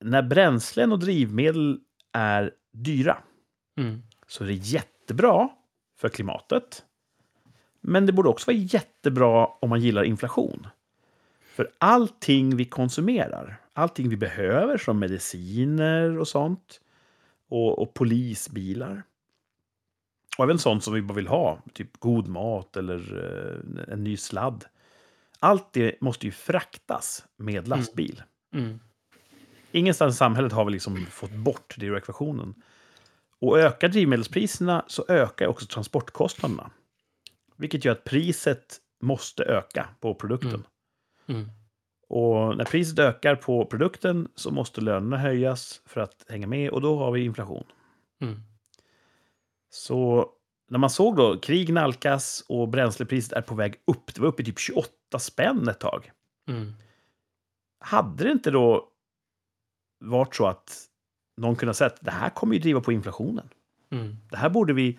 [0.05, 1.80] när bränslen och drivmedel
[2.12, 3.18] är dyra
[3.76, 4.03] Mm.
[4.26, 5.49] så är det jättebra
[5.99, 6.84] för klimatet.
[7.80, 10.66] Men det borde också vara jättebra om man gillar inflation.
[11.55, 16.80] För allting vi konsumerar, allting vi behöver som mediciner och sånt,
[17.55, 19.02] och, och polisbilar,
[20.38, 22.98] och även sånt som vi bara vill ha, typ god mat eller
[23.86, 24.64] eh, en ny sladd.
[25.38, 28.22] allt det måste ju fraktas med lastbil.
[28.52, 28.80] Mm.
[29.72, 32.55] Ingenstans i samhället har vi liksom fått bort det ur ekvationen.
[33.38, 36.70] Och ökar drivmedelspriserna så ökar också transportkostnaderna.
[37.57, 40.66] Vilket gör att priset måste öka på produkten.
[41.26, 41.50] Mm.
[42.14, 46.80] Och när priset ökar på produkten så måste lönerna höjas för att hänga med och
[46.80, 47.64] då har vi inflation.
[48.20, 48.40] Mm.
[49.70, 50.30] Så
[50.70, 54.42] när man såg då krig nalkas och bränslepriset är på väg upp, det var uppe
[54.42, 54.88] i typ 28
[55.18, 56.10] spänn ett tag.
[56.48, 56.72] Mm.
[57.80, 58.88] Hade det inte då
[60.00, 60.86] varit så att
[61.36, 63.48] någon kunde ha sett det här kommer ju driva på inflationen.
[63.90, 64.16] Mm.
[64.30, 64.98] Det här borde vi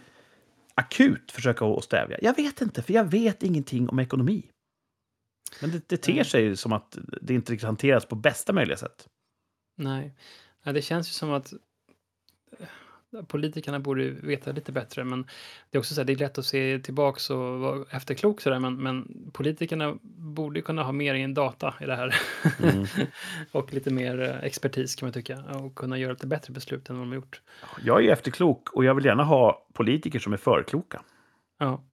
[0.76, 2.18] akut försöka att stävja.
[2.22, 4.50] Jag vet inte, för jag vet ingenting om ekonomi.
[5.62, 9.08] Men det, det ter sig som att det inte riktigt hanteras på bästa möjliga sätt.
[9.78, 10.14] Nej.
[10.64, 11.54] Ja, det känns ju som att
[12.60, 15.28] eh, politikerna borde veta lite bättre, men
[15.70, 18.60] det är också så här, det är lätt att se tillbaks och vara efterklok sådär,
[18.60, 22.16] men, men politikerna borde kunna ha mer in data i det här.
[22.64, 22.86] Mm.
[23.52, 26.96] och lite mer eh, expertis kan man tycka och kunna göra lite bättre beslut än
[26.96, 27.42] vad de har gjort.
[27.84, 31.02] Jag är ju efterklok och jag vill gärna ha politiker som är förkloka.
[31.58, 31.84] Ja,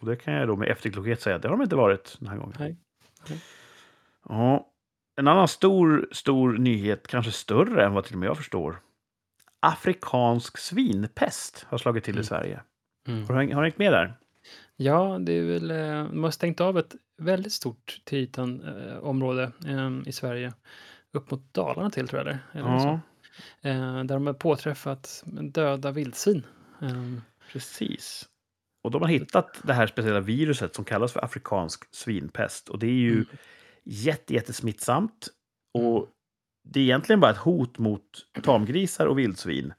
[0.00, 2.28] Och det kan jag då med efterklokhet säga att det har de inte varit den
[2.28, 2.56] här gången.
[2.58, 2.76] nej.
[3.28, 3.40] Nej.
[4.28, 4.66] Ja.
[5.16, 8.80] En annan stor, stor nyhet, kanske större än vad till och med jag förstår.
[9.60, 12.24] Afrikansk svinpest har slagit till i Mm.
[12.24, 12.60] Sverige.
[13.08, 13.26] Mm.
[13.26, 14.14] Har du, har du hängt med där?
[14.76, 18.98] Ja, det är väl, eh, de har stängt av ett väldigt stort till ytan eh,
[18.98, 20.52] område eh, i Sverige.
[21.12, 22.38] Upp mot Dalarna till tror jag det.
[22.58, 22.86] Eller så.
[22.86, 23.00] Ja,
[23.62, 26.46] Eh, där de har påträffat döda vildsvin.
[26.82, 27.12] Eh,
[27.52, 28.28] precis.
[28.82, 32.68] Och de har hittat det här speciella viruset som kallas för afrikansk svinpest.
[32.68, 33.26] Och det är ju Mm.
[33.84, 35.28] jätte, jättesmittsamt.
[35.74, 36.08] Och
[36.64, 38.02] det är egentligen bara ett hot mot
[38.42, 39.72] tamgrisar och vildsvin.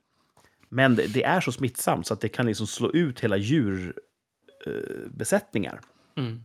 [0.69, 5.81] Men det, det är så smittsamt så att det kan liksom slå ut hela djurbesättningar.
[6.17, 6.43] Eh, mm,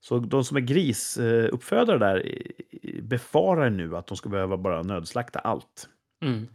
[0.00, 5.38] så de som är grisuppfödare där eh, befarar nu att de ska behöva bara nödslakta
[5.38, 5.88] allt.
[6.22, 6.46] mm.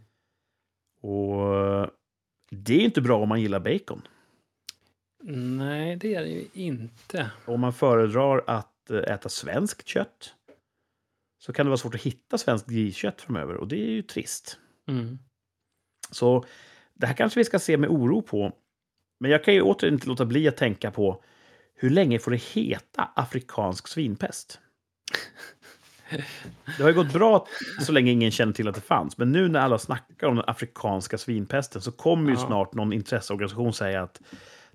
[1.04, 1.90] Och
[2.50, 4.02] det är inte bra om man gillar bacon.
[5.24, 7.30] Nej, det är det ju inte.
[7.44, 10.34] Om man föredrar att eh, äta svenskt kött
[11.38, 14.58] så kan det vara svårt att hitta svenskt griskött framöver och det är ju trist.
[14.88, 15.18] Mm.
[16.10, 16.44] Så
[16.94, 18.52] det här kanske vi ska se med oro på.
[19.20, 21.22] Men jag kan ju återigen inte låta bli att tänka på
[21.74, 24.60] hur länge får det heta afrikansk svinpest?
[26.76, 27.46] Det har ju gått bra
[27.80, 29.18] så länge ingen känner till att det fanns.
[29.18, 32.46] Men nu när alla snackar om den afrikanska svinpesten så kommer ju Ja.
[32.46, 34.20] snart någon intresseorganisation säga att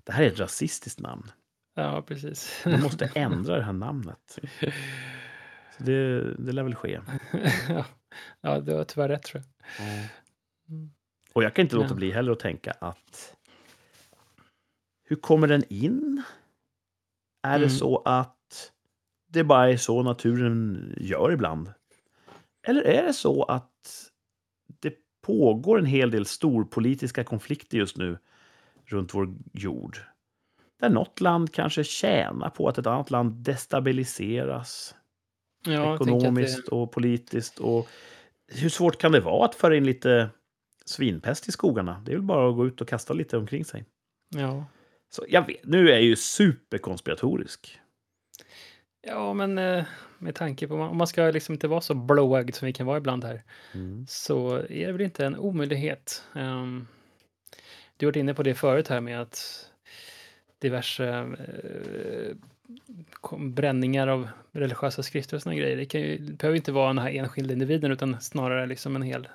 [0.08, 1.30] det här är ett rasistiskt namn.
[1.74, 2.62] Ja, precis.
[2.64, 4.38] Man måste ändra det här namnet.
[5.76, 7.00] Så det, det lär väl ske.
[7.68, 7.84] ja.
[8.40, 9.86] ja, du har tyvärr rätt tror jag.
[10.68, 10.90] Mm.
[11.32, 13.36] Och jag kan inte låta bli heller att tänka att
[15.04, 16.22] hur kommer den in?
[17.42, 17.78] Är det Mm.
[17.78, 18.72] så att
[19.28, 21.72] det bara är så naturen gör ibland?
[22.66, 24.10] Eller är det så att
[24.80, 24.94] det
[25.26, 28.18] pågår en hel del storpolitiska konflikter just nu
[28.88, 29.98] runt vår jord?
[30.80, 34.94] Där något land kanske tjänar på att ett annat land destabiliseras
[35.66, 37.58] Ja, ekonomiskt och politiskt.
[37.58, 37.88] Och
[38.48, 40.30] hur svårt kan det vara att föra in lite
[40.84, 42.02] svinpest i skogarna?
[42.06, 43.84] Det är väl bara att gå ut och kasta lite omkring sig.
[44.30, 44.64] Det, ja.
[45.10, 47.80] Så jag vet, nu är jag ju superkonspiratorisk.
[49.06, 49.84] ja, men eh,
[50.18, 52.98] med tanke på om man ska liksom inte vara så blåögd som vi kan vara
[52.98, 53.42] ibland här
[53.74, 54.06] Mm.
[54.08, 56.24] så är det väl inte en omöjlighet.
[56.34, 56.86] Um,
[57.98, 59.64] du har varit inne på det förut här med att
[60.58, 62.36] diverse eh,
[63.38, 65.76] bränningar av religiösa skrifter och såna grejer.
[65.76, 69.02] Det, kan ju, det behöver inte vara den här enskilda individen utan snarare liksom en
[69.02, 69.28] hel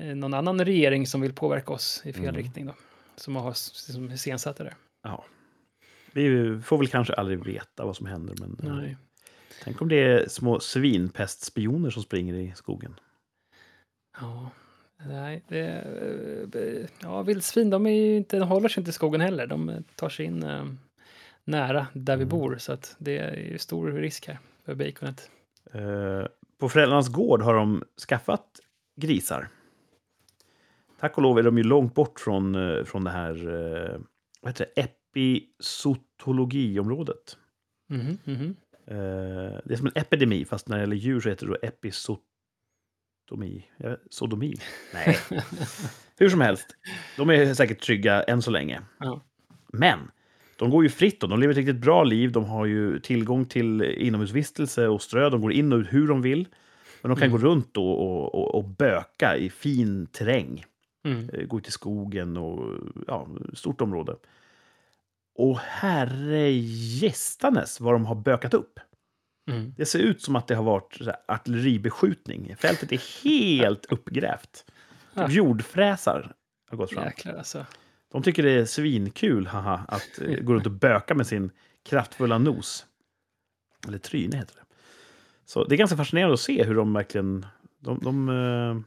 [0.00, 2.36] eh, någon annan regering som vill påverka oss i fel Mm.
[2.36, 2.74] riktning då.
[3.16, 4.74] Som har som iscensatt det där.
[5.02, 5.24] Ja.
[6.12, 8.96] Vi får väl kanske aldrig veta vad som händer, men eh, Nej.
[9.64, 12.94] tänk om det är små svinpestspioner som springer i skogen.
[14.20, 14.50] Ja,
[15.06, 15.64] nej, det,
[16.54, 19.46] eh, ja, vildsvin de, är ju inte, de håller sig inte i skogen heller.
[19.46, 20.64] De tar sig in eh,
[21.44, 22.28] nära där vi Mm.
[22.38, 25.30] bor så att det är ju stor risk här för baconet.
[25.72, 26.26] Eh,
[26.58, 28.46] på föräldrarnas gård har de skaffat
[28.96, 29.48] grisar.
[31.00, 33.98] Tack och lov är de ju långt bort från, eh, från det här eh,
[34.40, 34.80] vad heter det?
[34.82, 37.36] episotologiområdet.
[37.88, 38.56] Mhm, mhm.
[38.86, 38.96] Eh,
[39.64, 42.22] det är som en epidemi, fast när det gäller djur så heter det då episotomi.
[43.76, 44.54] Ja, sodomi?
[44.94, 45.18] Nej,
[46.18, 46.66] hur som helst.
[47.16, 48.80] De är säkert trygga än så länge.
[48.98, 49.20] Ja.
[49.72, 49.98] Men
[50.56, 52.32] de går ju fritt och de lever ett riktigt bra liv.
[52.32, 55.30] De har ju tillgång till inomhusvistelse och strö.
[55.30, 56.48] De går in och ut hur de vill.
[57.02, 57.40] Men de kan Mm.
[57.40, 60.64] gå runt och, och, och, och böka i fin terräng.
[61.04, 61.30] Mm.
[61.32, 64.16] Eh, Gå ut i skogen och ja, stort område.
[65.34, 66.50] Och herre
[67.00, 68.80] gästanes vad de har bökat upp.
[69.48, 69.74] Mm.
[69.76, 72.56] Det ser ut som att det har varit artilleribeskjutning.
[72.56, 74.64] Fältet är helt uppgrävt.
[75.14, 75.26] Ja.
[75.26, 76.34] Typ jordfräsar
[76.70, 77.04] har gått fram.
[77.04, 77.66] Jäklar alltså.
[78.12, 81.50] De tycker det är svinkul haha, att eh, gå runt och böka med sin
[81.88, 82.86] kraftfulla nos.
[83.88, 84.74] Eller tryne heter det.
[85.44, 87.46] Så det är ganska fascinerande att se hur de verkligen...
[87.80, 88.80] De, de eh,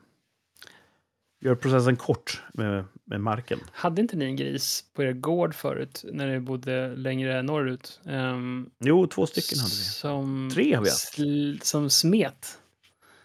[1.48, 3.60] gör processen kort med, med marken.
[3.72, 8.02] Hade inte ni en gris på er gård förut när ni bodde längre norrut?
[8.06, 9.76] Ehm, Jo, två stycken hade vi.
[9.76, 11.66] Som, Tre har vi haft.
[11.68, 12.58] som smet.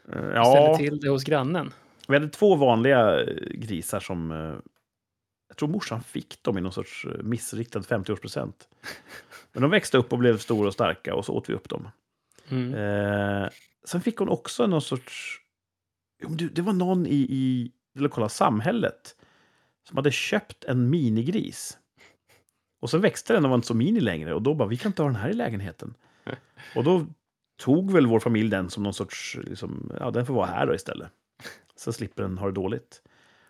[0.08, 1.72] Ställde Ja, till det hos grannen.
[2.08, 4.30] vi hade två vanliga eh, grisar som...
[4.30, 4.54] eh,
[5.48, 8.52] Jag tror morsan fick dem i någon sorts missriktad 50-årspresent.
[9.52, 11.88] Men de växte upp och blev stora och starka och så åt vi upp dem.
[12.48, 12.74] Mm.
[12.74, 13.48] Eh,
[13.84, 15.40] sen fick hon också någon sorts...
[16.52, 19.16] Det, var någon i, i det lokala samhället
[19.88, 21.78] som hade köpt en minigris.
[22.80, 24.34] Och så växte den och var inte så mini längre.
[24.34, 25.94] Och då bara, vi kan inte ha den här i lägenheten.
[26.76, 27.06] Och då
[27.62, 30.74] tog väl vår familj den som någon sorts, liksom, ja den får vara här då
[30.74, 31.08] istället.
[31.76, 33.02] Så slipper den ha det dåligt.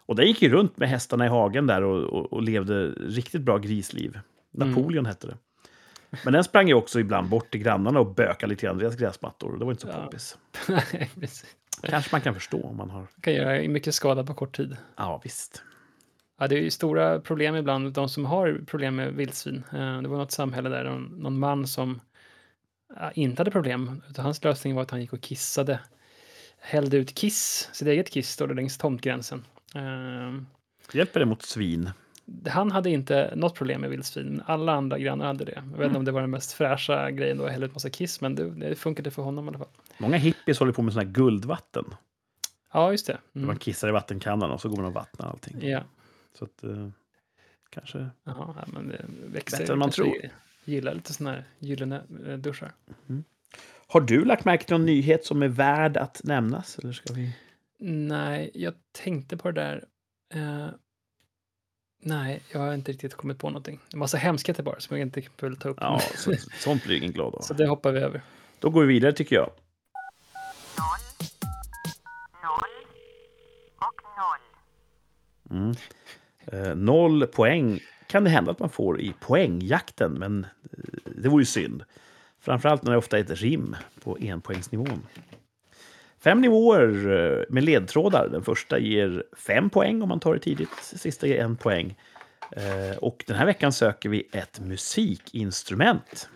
[0.06, 3.42] Och den gick ju runt med hästarna i hagen där och, och, och levde riktigt
[3.42, 4.18] bra grisliv.
[4.50, 5.36] Napoleon hette det.
[6.24, 9.52] Men den sprang ju också ibland bort till grannarna och bökade lite grann deras gräsmattor.
[9.52, 10.02] Och det var inte så Ja.
[10.04, 10.36] poppis.
[11.82, 13.06] Kanske man kan förstå om man har...
[13.20, 14.76] kan göra mycket skada på kort tid.
[14.96, 15.62] Ja, visst.
[16.38, 19.64] Ja, det är ju stora problem ibland, de som har problem med vildsvin.
[19.72, 22.00] Eh, Det var något samhälle där, någon, någon man som
[23.14, 25.80] inte hade problem, utan hans lösning var att han gick och kissade.
[26.60, 29.44] Hällde ut kiss, sitt eget kiss, står det längs tomtgränsen.
[29.74, 30.42] Eh,
[30.92, 31.90] Hjälper det mot svin?
[32.48, 35.52] Han hade inte något problem med vildsvin, men alla andra grannar hade det.
[35.54, 35.86] Jag vet Mm.
[35.86, 38.34] inte om det var den mest fräscha grejen då, att hälla ut massa kiss, men
[38.34, 39.68] det, det funkade för honom i alla fall.
[39.98, 41.84] Många hippies håller på med såna här guldvatten.
[42.72, 43.18] Ja, just det.
[43.34, 43.46] Mm.
[43.46, 45.68] Man kissar i vattenkannan och så går man och vattnar allting.
[45.68, 45.80] Ja,
[46.38, 46.88] Så att, eh,
[47.70, 48.10] kanske...
[48.24, 49.58] Ja, men det växer.
[49.58, 50.14] Bättre än man tror.
[50.64, 52.72] Gillar lite såna här gyllene eh, duschar.
[53.88, 56.78] Har du lagt märke till någon nyhet som är värd att nämnas?
[56.78, 57.36] Eller ska vi...
[57.78, 59.84] Nej, jag tänkte på det där.
[60.34, 60.68] Eh,
[62.02, 63.80] nej, jag har inte riktigt kommit på någonting.
[63.92, 65.78] En massa hemskheter bara som jag inte vill ta upp.
[65.80, 67.40] Ja, så, sånt blir ingen glad av.
[67.40, 68.22] Så det hoppar vi över.
[68.58, 69.50] Då går vi vidare tycker jag.
[70.78, 71.28] noll,
[72.42, 72.86] noll
[73.76, 75.58] och noll.
[75.58, 75.74] Mm.
[76.52, 81.42] Eh, noll poäng kan det hända att man får i poängjakten, men eh, det vore
[81.42, 81.84] ju synd.
[82.40, 85.06] Framförallt när det ofta är ett rim på enpoängsnivån.
[86.18, 86.88] Fem nivåer
[87.38, 88.28] eh, med ledtrådar.
[88.28, 90.74] Den första ger fem poäng om man tar det tidigt.
[90.82, 91.96] Sista ger en poäng.
[92.56, 96.28] Eh, Och den här veckan söker vi ett musikinstrument.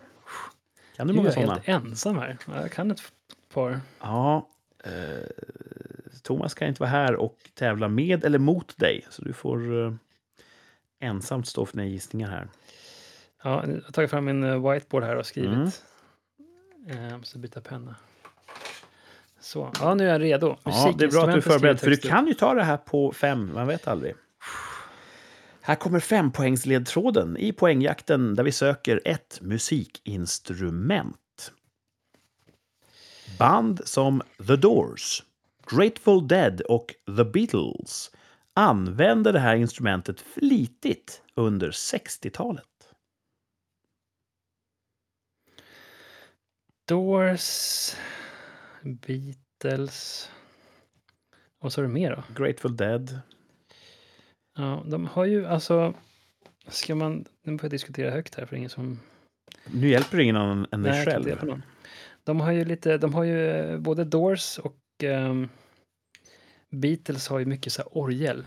[0.96, 1.52] Kan du är många jag sådana?
[1.52, 2.36] helt ensam här.
[2.54, 3.02] Jag kan ett
[3.54, 3.80] par.
[4.00, 4.48] Ja,
[6.22, 9.06] Thomas kan inte vara här och tävla med eller mot dig.
[9.10, 9.92] Så du får eh,
[11.00, 12.48] ensamt stå för dina gissningar här.
[13.42, 15.84] Ja, jag har tagit fram min eh, whiteboard här och skrivit.
[16.86, 17.10] Mm.
[17.10, 17.96] Eh, måste byta penna.
[19.40, 20.56] Så, ja nu är jag redo.
[20.64, 22.76] Ja, det är bra att du är förberedd, för du kan ju ta det här
[22.76, 24.14] på fem, man vet aldrig.
[25.60, 31.52] Här kommer fempoängsledtråden i poängjakten där vi söker ett musikinstrument.
[33.38, 35.22] Band som The Doors,
[35.70, 38.10] Grateful Dead och The Beatles
[38.54, 42.64] använde det här instrumentet flitigt under 60-talet.
[46.88, 47.90] Doors,
[48.82, 50.30] Beatles.
[51.58, 52.44] Vad sa du mer då?
[52.44, 53.20] Grateful Dead.
[54.56, 55.94] Ja, de har ju alltså...
[56.68, 57.24] Ska man...
[57.42, 59.00] Nu börjar jag diskutera högt här för ingen som...
[59.66, 61.62] Nu hjälper det ingen annan än dig själv.
[62.24, 62.98] De har ju lite...
[62.98, 65.48] De har ju eh, både Doors och ehm,
[66.70, 68.46] Beatles har ju mycket så här orgel.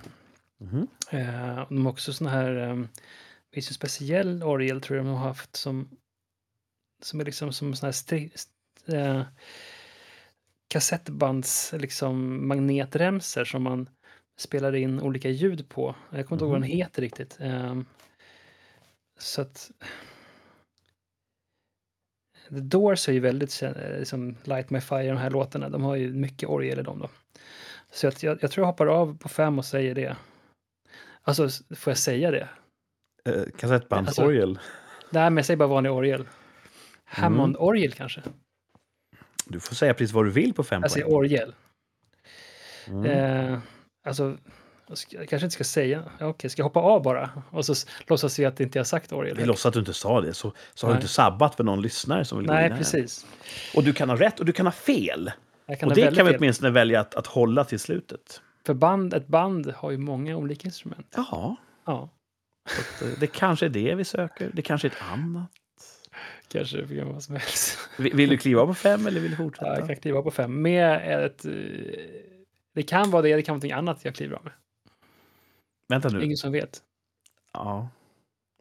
[0.57, 0.87] Mhm.
[1.09, 2.55] Eh, de har också såna här...
[2.57, 2.89] Um,
[3.49, 5.89] det finns en speciell orgel tror jag de har haft som...
[7.01, 7.91] Som är liksom som såna här...
[7.91, 9.23] Stri, st- eh,
[10.67, 13.89] kassettbands liksom magnetremsor som man
[14.37, 15.95] spelar in olika ljud på.
[16.09, 16.77] Jag kommer inte ihåg vad den Mhm.
[16.77, 17.37] heter riktigt.
[17.39, 17.85] Ehm,
[19.19, 19.71] så att...
[22.49, 25.95] The Doors är ju väldigt, kä- liksom Light My Fire, de här låtarna, de har
[25.95, 27.09] ju mycket orgel i dem då.
[27.93, 30.15] Så att jag, jag tror jag hoppar av på fem och säger det.
[31.21, 32.47] Alltså, får jag säga det?
[33.29, 34.59] Eh, kassettbandsorgel.
[35.09, 36.27] Nej, men jag säger bara vanlig orgel.
[37.05, 38.21] Hammond-orgel kanske?
[39.45, 41.15] Du får säga precis vad du vill på fem Jag säger poäng.
[41.15, 41.55] orgel.
[42.87, 43.05] Mm.
[43.05, 43.59] Eh,
[44.07, 44.37] alltså,
[44.87, 46.11] jag jag kanske inte ska säga.
[46.19, 47.29] Ja, Okej, ska jag hoppa av bara?
[47.49, 49.37] Och så låtsas vi att inte jag sagt orgel.
[49.37, 51.81] Vi låtsas att du inte sa det, så, så har du inte sabbat för någon
[51.81, 53.25] lyssnare som vill Nej, precis.
[53.75, 55.31] Och du kan ha rätt och du kan ha fel.
[55.79, 56.35] Kan och det kan vi fel.
[56.39, 58.41] åtminstone välja att, att hålla till slutet.
[58.65, 61.13] För band, ett band har ju många olika instrument.
[61.15, 61.55] Ja,
[61.85, 62.09] Ja.
[62.65, 64.51] Att, eh, det kanske är det vi söker.
[64.53, 65.49] Det kanske är ett annat.
[66.47, 67.77] Kanske det kan vara som helst.
[67.99, 69.79] Vi- Vill du kliva på fem eller vill du Ja, fortsätta?
[69.79, 70.61] jag kan kliva på fem.
[70.61, 71.45] Med ett...
[71.45, 71.51] eh,
[72.73, 74.53] Det kan vara det, det kan vara någonting annat jag kliver av med.
[75.87, 76.23] Vänta nu.
[76.23, 76.81] Ingen som vet.
[77.53, 77.89] Ja.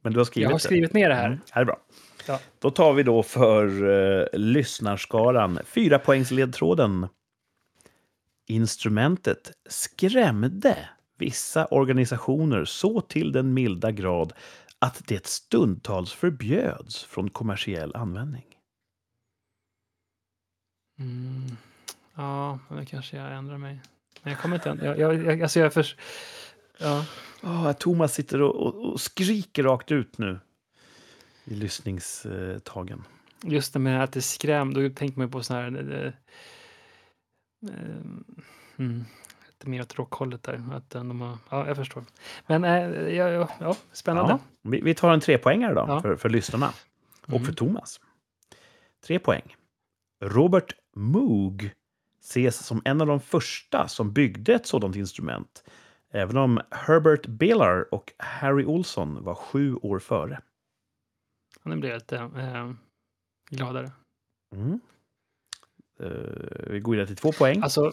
[0.02, 0.64] Men du har skrivit Jag har det.
[0.64, 1.26] skrivit ner det här.
[1.26, 1.80] Mm, här är bra.
[2.26, 2.40] Ja.
[2.58, 7.08] Då tar vi då för uh, lyssnarskaran fyra poängs ledtråden.
[8.46, 14.32] Instrumentet skrämde vissa organisationer så till den milda grad
[14.78, 18.44] att det stundtals förbjöds från kommersiell användning.
[20.98, 21.56] Mm.
[22.14, 23.80] Ja, men då kanske jag ändrar mig.
[24.22, 24.86] Men jag kommer inte...
[24.86, 25.96] Jag, jag, jag, alltså jag förs...
[26.78, 27.04] Ja.
[27.42, 30.40] Oh, Thomas sitter och, och, och skriker rakt ut nu
[31.44, 33.04] i lyssningstagen.
[33.42, 35.92] Just det med att det skräm, då tänker man på sån här...
[36.04, 36.12] eh,
[37.70, 37.96] eh,
[38.76, 39.04] mm,
[39.48, 40.62] lite mer åt rockhållet där.
[40.72, 42.04] Att eh, de har, ja, jag förstår.
[42.46, 44.32] Men eh, ja, ja, ja, spännande.
[44.32, 46.72] Ja, vi, vi tar en trepoängare då för, för lyssnarna
[47.22, 47.44] och Mm.
[47.44, 48.00] för Thomas.
[49.06, 49.56] Tre poäng.
[50.24, 51.70] Robert Moog
[52.20, 55.64] ses som en av de första som byggde ett sådant instrument.
[56.12, 60.40] Även om Herbert Baylor och Harry Olson var sju år före.
[61.62, 62.70] Nu blir jag lite eh,
[63.50, 63.90] gladare.
[64.54, 64.80] Mm.
[66.00, 66.08] Eh,
[66.66, 67.62] vi går vidare till två poäng.
[67.62, 67.92] Alltså,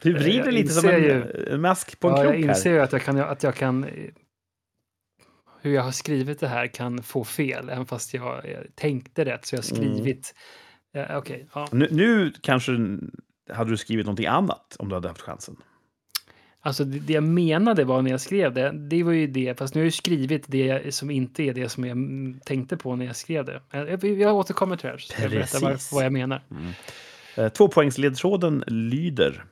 [0.00, 2.76] du vrider jag lite som en, en mask på en ja, jag krok inser här.
[2.76, 3.86] ju att jag kan, att jag kan
[5.60, 9.46] hur jag har skrivit det här kan få fel, även fast jag eh, tänkte rätt.
[9.46, 9.94] Så jag har Mm.
[9.94, 10.34] skrivit...
[10.94, 11.68] Eh, Okej, ja.
[11.72, 12.72] Nu, nu kanske
[13.52, 15.56] hade du skrivit någonting annat om du hade haft chansen.
[16.66, 19.78] Alltså det, jag menade var när jag skrev det, det var ju det, fast nu
[19.78, 23.06] har jag ju skrivit det som inte är det som jag mm, tänkte på när
[23.06, 23.60] jag skrev det.
[23.70, 26.42] Jag, jag återkommer till det här, så ska jag berätta vad, vad jag menar.
[27.36, 29.44] Eh, Tvåpoängsledtråden lyder.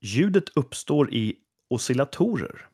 [0.00, 1.36] Ljudet uppstår i
[1.70, 2.66] oscillatorer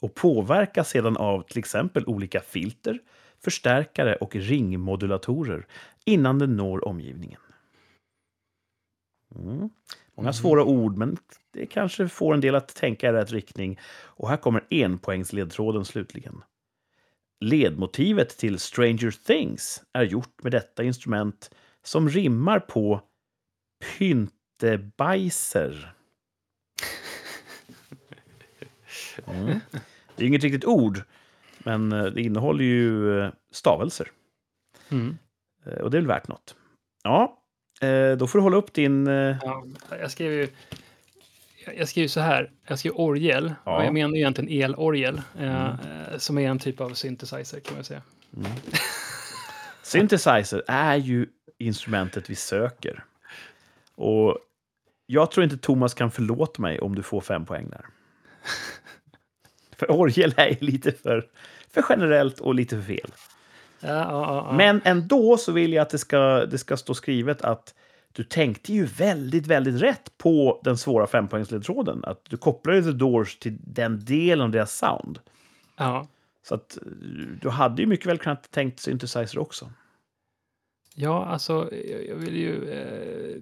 [0.00, 2.98] och påverkas sedan av till exempel olika filter,
[3.44, 5.66] förstärkare och ringmodulatorer
[6.04, 7.40] innan den når omgivningen.
[9.36, 9.70] Mm.
[10.16, 11.16] Många svåra ord, men
[11.52, 13.80] det kanske får en del att tänka i rätt riktning.
[14.04, 16.42] Och här kommer enpoängsledtråden slutligen.
[17.40, 21.50] Ledmotivet till Stranger Things är gjort med detta instrument
[21.82, 23.00] som rimmar på
[23.98, 25.94] pyntebajser.
[29.26, 29.60] Mm.
[30.16, 31.02] Det är inget riktigt ord,
[31.58, 34.10] men eh, det innehåller ju eh, stavelser.
[34.88, 35.18] Mm.
[35.66, 36.56] Eh, Och det är väl värt något.
[37.02, 37.43] Ja,
[37.84, 39.06] eh, då får du hålla upp din...
[39.06, 39.64] eh, Ja,
[40.00, 40.48] jag skrev ju...
[41.76, 43.76] jag- skrev så här, jag skrev orgel, Ja.
[43.78, 45.66] och jag menar egentligen elorgel, eh, Mm.
[46.12, 48.02] eh, som är en typ av synthesizer kan man säga.
[49.82, 51.26] Synthesizer är ju
[51.58, 53.04] instrumentet vi söker.
[53.94, 54.38] Och
[55.06, 57.84] jag tror inte Thomas kan förlåta mig om du får fem poäng där.
[59.78, 61.26] För orgel är lite för,
[61.70, 63.10] för generellt och lite för fel.
[63.86, 64.52] Ja.
[64.56, 67.74] Men ändå så vill jag att det ska, det ska stå skrivet att
[68.12, 72.04] du tänkte ju väldigt, väldigt rätt på den svåra fempoängsledtråden.
[72.04, 75.18] Att du kopplade The Doors till den delen av deras sound.
[75.76, 76.08] ja.
[76.48, 76.78] Så att
[77.40, 79.70] du hade ju mycket väl kunnat tänkt synthesizer också.
[80.94, 82.70] Ja, alltså, jag jag vill ju...
[82.70, 83.40] Eh,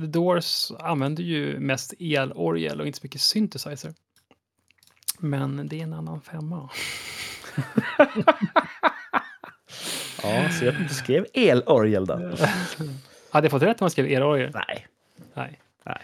[0.00, 3.94] The Doors använder ju mest elorgel och inte så mycket synthesizer.
[5.18, 6.70] Men det är en annan femma.
[10.42, 12.14] Ja, så du skrev elorgel då.
[13.30, 14.50] Hade jag fått rätt om man skrev elorgel?
[14.54, 14.86] Nej.
[15.34, 15.60] Nej.
[15.84, 16.02] Nej.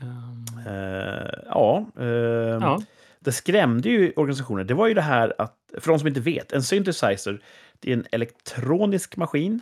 [0.00, 2.82] Ehm, Eh, ja, eh, ja.
[3.20, 4.64] det skrämde ju organisationer.
[4.64, 7.42] Det var ju det här att, för de som inte vet, en synthesizer
[7.78, 9.60] det är en elektronisk maskin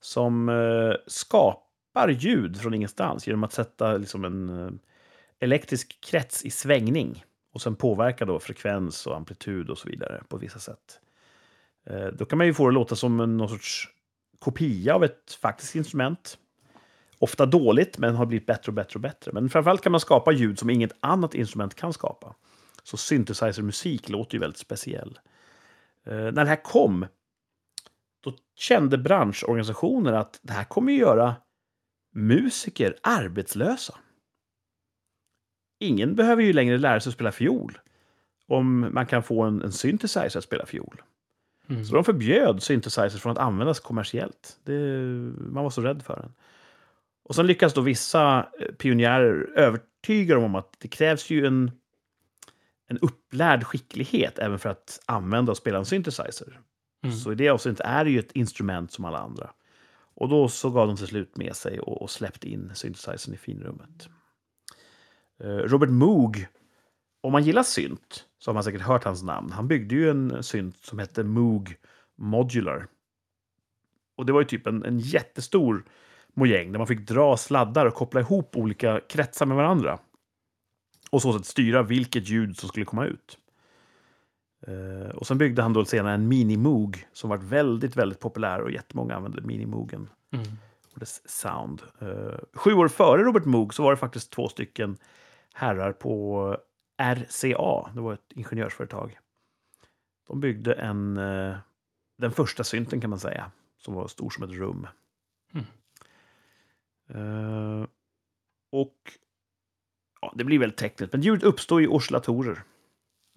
[0.00, 4.72] som eh, skapar ljud från ingenstans genom att sätta liksom en eh,
[5.40, 10.36] elektrisk krets i svängning och sen påverka då frekvens och amplitud och så vidare på
[10.36, 11.00] vissa sätt.
[11.90, 13.88] Eh, då kan man ju få det att låta som en, någon sorts
[14.38, 16.38] kopia av ett faktiskt instrument.
[17.18, 19.32] Ofta dåligt, men har blivit bättre och bättre och bättre.
[19.32, 22.34] Men framförallt kan man skapa ljud som inget annat instrument kan skapa.
[22.82, 25.18] Så synthesizer-musik låter ju väldigt speciell.
[26.06, 27.06] Eh, när det här kom,
[28.20, 31.34] då kände branschorganisationer att det här kommer ju göra
[32.14, 33.94] musiker arbetslösa.
[35.80, 37.78] Ingen behöver ju längre lära sig att spela fiol
[38.46, 41.02] om man kan få en, en synthesizer att spela fiol.
[41.68, 41.84] Mm.
[41.84, 44.58] Så de förbjöd synthesizers från att användas kommersiellt.
[44.64, 44.72] Det,
[45.36, 46.32] man var så rädd för den.
[47.24, 51.70] Och sen lyckas då vissa eh, pionjärer övertyga dem om att det krävs ju en,
[52.86, 56.60] en upplärd skicklighet även för att använda och spela en synthesizer.
[57.04, 57.16] Mm.
[57.16, 59.50] Så i det avseendet är det ju ett instrument som alla andra.
[60.14, 63.36] Och då så gav de till slut med sig och, och släppte in synthesizern i
[63.36, 64.08] finrummet.
[65.40, 66.46] Eh, Robert Moog
[67.20, 69.52] om man gillar synt så har man säkert hört hans namn.
[69.52, 71.76] Han byggde ju en synt som hette Moog
[72.16, 72.86] Modular.
[74.16, 75.84] Och det var ju typ en, en jättestor
[76.34, 79.98] mojäng där man fick dra sladdar och koppla ihop olika kretsar med varandra.
[81.10, 83.38] Och så sätt styra vilket ljud som skulle komma ut.
[84.66, 88.70] Eh, och sen byggde han då senare en Mini-Moog som var väldigt, väldigt populär och
[88.70, 90.46] jättemånga använde Mini-Moogen Mm.
[90.92, 91.82] och dess sound.
[92.00, 94.96] Eh, sju år före Robert Moog så var det faktiskt två stycken
[95.54, 96.56] herrar på
[96.98, 99.18] RCA, det var ett ingenjörsföretag.
[100.26, 101.56] De byggde en, eh,
[102.18, 104.86] den första synten kan man säga, som var stor som ett rum.
[105.54, 105.66] Mm.
[107.08, 107.86] Eh,
[108.70, 109.12] och
[110.20, 112.62] ja, det blir väldigt tekniskt, men ljudet uppstår i oscillatorer.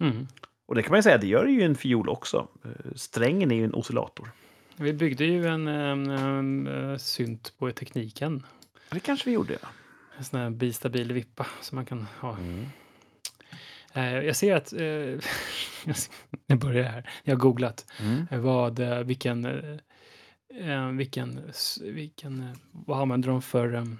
[0.00, 0.26] Mm.
[0.66, 2.48] Och det kan man ju säga, det gör ju en fiol också.
[2.64, 4.30] Eh, Strängen är ju en oscillator.
[4.76, 8.46] Vi byggde ju en um, eh, synt på tekniken.
[8.90, 9.68] Det kanske vi gjorde, ja.
[10.16, 12.36] En sån här bistabil vippa som man kan ha.
[12.36, 12.66] Mm.
[13.92, 14.80] Eh, jag ser att, eh,
[16.46, 18.26] jag börjar här, jag har googlat Mm.
[18.30, 19.46] eh, vad, vilken,
[20.96, 21.40] vilken,
[21.82, 23.98] vilken, vad använder de för um,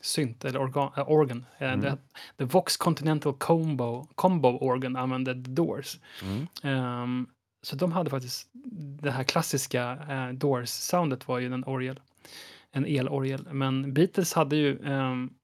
[0.00, 0.92] synt eller organ?
[1.06, 1.44] organ.
[1.58, 1.80] Mm.
[1.80, 1.98] det,
[2.36, 5.98] the Vox Continental Combo, Combo Organ använde The Doors.
[6.22, 6.46] Mm.
[6.62, 7.26] Ehm,
[7.62, 8.50] så de hade faktiskt
[9.02, 12.00] det här klassiska uh, Doors-soundet var ju en orgel.
[12.72, 13.48] En elorgel.
[13.52, 15.34] Men Beatles hade ju um,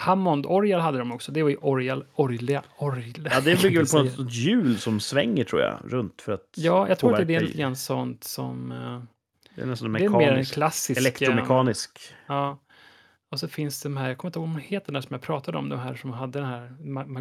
[0.00, 1.32] Hammond-orgel hade de också.
[1.32, 3.28] Det var ju orgel, orgel, orgel.
[3.32, 6.88] Ja, det bygger väl på något hjul som svänger tror jag, runt för att Ja,
[6.88, 8.72] jag tror att det är lite grann sånt som...
[8.72, 9.02] eh,
[9.54, 11.00] Det är nästan det är mer en mekanisk, klassisk...
[11.00, 11.98] eh, elektromekanisk.
[12.26, 12.58] Ja.
[13.30, 15.20] Och så finns de här, jag kommer inte ihåg vad de heter, där som jag
[15.22, 16.70] pratade om, de här som hade den här,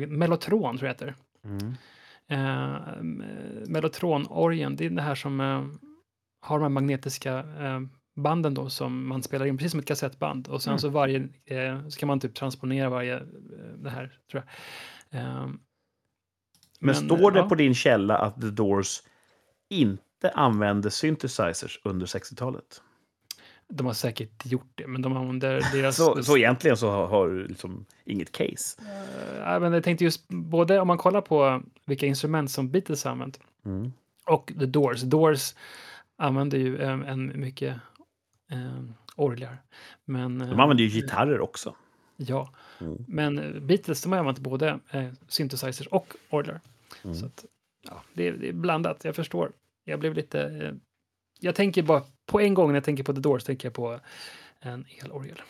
[0.07, 1.15] Mellotron tror jag heter.
[1.45, 1.75] Mm.
[2.29, 3.23] Eh, m-
[3.67, 5.65] Mellotron-orgeln, det är det här som eh,
[6.41, 7.79] har de här magnetiska eh,
[8.19, 10.47] banden då som man spelar in, precis som ett kassettband.
[10.47, 10.79] Och sen Mm.
[10.79, 13.21] så varje, eh, så kan man typ transponera varje, eh,
[13.77, 14.43] det här tror
[15.11, 15.21] jag.
[15.21, 15.59] Eh, Men,
[16.79, 17.49] men, står det ja.
[17.49, 19.01] på din källa att The Doors
[19.69, 22.81] inte använde synthesizers under 60-talet?
[23.73, 25.95] de har säkert gjort det, men de använder deras...
[25.95, 28.81] Så, så egentligen så har, har du liksom inget case.
[29.39, 33.11] Ja, men jag tänkte just, både om man kollar på vilka instrument som Beatles har
[33.11, 33.91] använt Mm.
[34.25, 35.01] och The Doors.
[35.01, 35.55] Doors
[36.17, 37.75] använder ju eh, en mycket
[38.49, 38.83] eh,
[39.15, 39.57] orglar.
[40.05, 41.75] Men, De eh, använder ju gitarrer också.
[42.17, 43.05] Ja, Mm.
[43.07, 46.59] men eh, Beatles de har använt både eh, synthesizers och orglar.
[47.03, 47.15] Mm.
[47.15, 47.45] Så att,
[47.81, 49.51] ja, det, är, det är blandat, jag förstår.
[49.83, 50.41] Jag blev lite...
[50.41, 50.73] Eh,
[51.39, 53.99] jag tänker bara, på en gång när jag tänker på The Doors tänker jag på
[54.59, 55.41] en elorgel.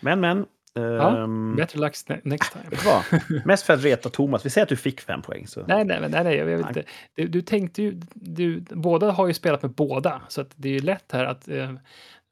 [0.00, 0.46] Men, men.
[0.80, 2.64] Ja, ehm, Better luck ne- next time.
[2.70, 3.04] vet vad?
[3.46, 4.46] Mest för att reta Thomas.
[4.46, 5.46] Vi säger att du fick fem poäng.
[5.46, 5.66] Så.
[5.66, 6.82] Nej, nej, nej, nej jag vet inte.
[7.14, 10.72] Du, du tänkte ju, du, båda har ju spelat med båda, så att det är
[10.72, 11.72] ju lätt här att eh,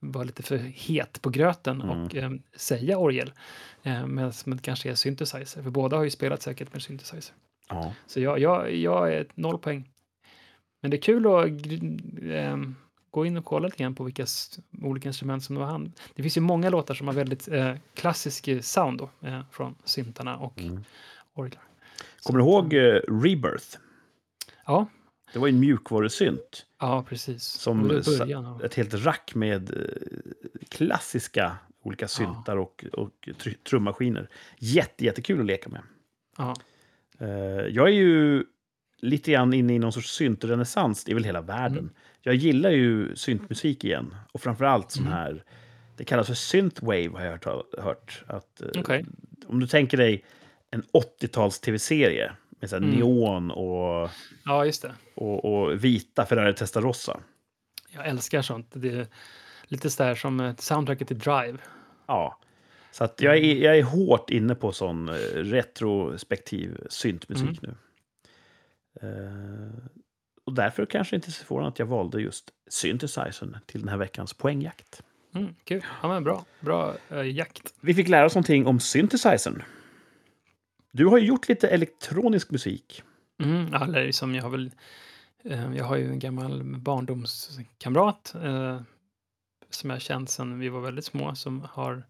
[0.00, 3.32] vara lite för het på gröten och eh, säga orgel,
[3.82, 7.34] eh, medan det kanske är synthesizer, för båda har ju spelat säkert med synthesizer.
[7.68, 7.92] Ja.
[8.06, 9.88] Så jag, jag, jag är noll poäng.
[10.82, 11.46] Men det är kul att
[12.30, 12.74] ehm,
[13.14, 14.26] gå in och kolla lite grann på vilka
[14.82, 15.92] olika instrument som de har hand.
[16.14, 19.74] Det finns ju många låtar som har väldigt eh, klassisk eh, sound då, eh, från
[19.84, 20.84] syntarna och Mm.
[21.34, 21.62] orglar.
[22.22, 23.78] Kommer du ihåg eh, Rebirth?
[24.66, 24.86] Ja,
[25.32, 26.66] Det var ju en mjukvarusynt.
[26.80, 27.42] ja precis.
[27.44, 29.76] Som Det var början av- ett helt rack med eh,
[30.68, 34.28] klassiska olika syntar och, och tr- trummaskiner.
[34.58, 35.82] Jätte, jättekul att leka med.
[36.38, 36.54] Ja.
[37.18, 37.28] Eh,
[37.68, 38.44] jag är ju
[39.00, 41.78] lite grann inne i någon sorts syntrenässans, det är väl hela världen.
[41.78, 41.90] Mm.
[42.26, 44.14] Jag gillar ju syntmusik igen.
[44.32, 45.12] Och framförallt sån Mm.
[45.18, 45.44] här,
[45.96, 47.44] det kallas för synthwave har jag hört.
[47.78, 49.04] hört att, eh, Okej.
[49.46, 50.24] Om du tänker dig
[50.70, 52.94] en 80-tals tv-serie med så här Mm.
[52.98, 54.10] neon och,
[54.44, 54.92] ja, just det.
[55.14, 57.20] och, och vita Ferrari Testarossa.
[57.90, 58.70] Jag älskar sånt.
[58.72, 59.06] Det är
[59.64, 61.58] lite sådär som eh, soundtracket till Drive.
[62.06, 62.38] Ja.
[62.92, 67.74] Så att jag, är, jag är hårt inne på sån eh, retrospektiv syntmusik nu.
[69.00, 69.84] Eh,
[70.44, 74.32] och därför kanske inte så förvånande att jag valde just synthesizern till den här veckans
[74.34, 75.02] poängjakt.
[75.34, 75.84] Mm, kul.
[76.02, 76.44] Ja, men bra.
[76.60, 77.74] Bra eh, jakt.
[77.80, 79.62] Vi fick lära oss någonting om synthesizern.
[80.92, 83.02] Du har ju gjort lite elektronisk musik.
[83.42, 84.70] Mm, eller som jag har väl...
[85.44, 88.80] Eh, jag har ju en gammal barndomskamrat eh,
[89.70, 92.02] som jag känt sedan vi var väldigt små som har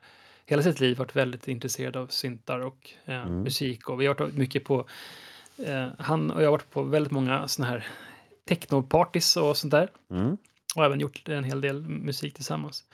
[0.46, 3.42] hela sitt liv varit väldigt intresserad av syntar och eh, Mm.
[3.42, 3.88] musik.
[3.88, 4.86] Och vi har varit mycket på...
[5.58, 7.86] Eh, han och jag har varit på väldigt många såna här
[8.48, 9.90] technopartys och sånt där.
[10.10, 10.36] Mm.
[10.76, 12.84] Och även gjort en hel del musik tillsammans.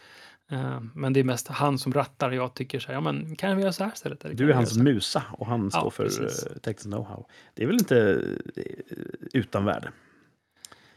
[0.51, 3.37] Eh, men det är mest han som rattar och jag tycker så här, ja men
[3.37, 4.25] kan vi göra så här istället?
[4.25, 6.47] Eller Du är hans musa och han står Ja, för precis.
[6.47, 7.25] uh, text know-how.
[7.55, 8.25] Det är väl inte
[8.57, 8.63] eh,
[9.33, 9.93] utan värde.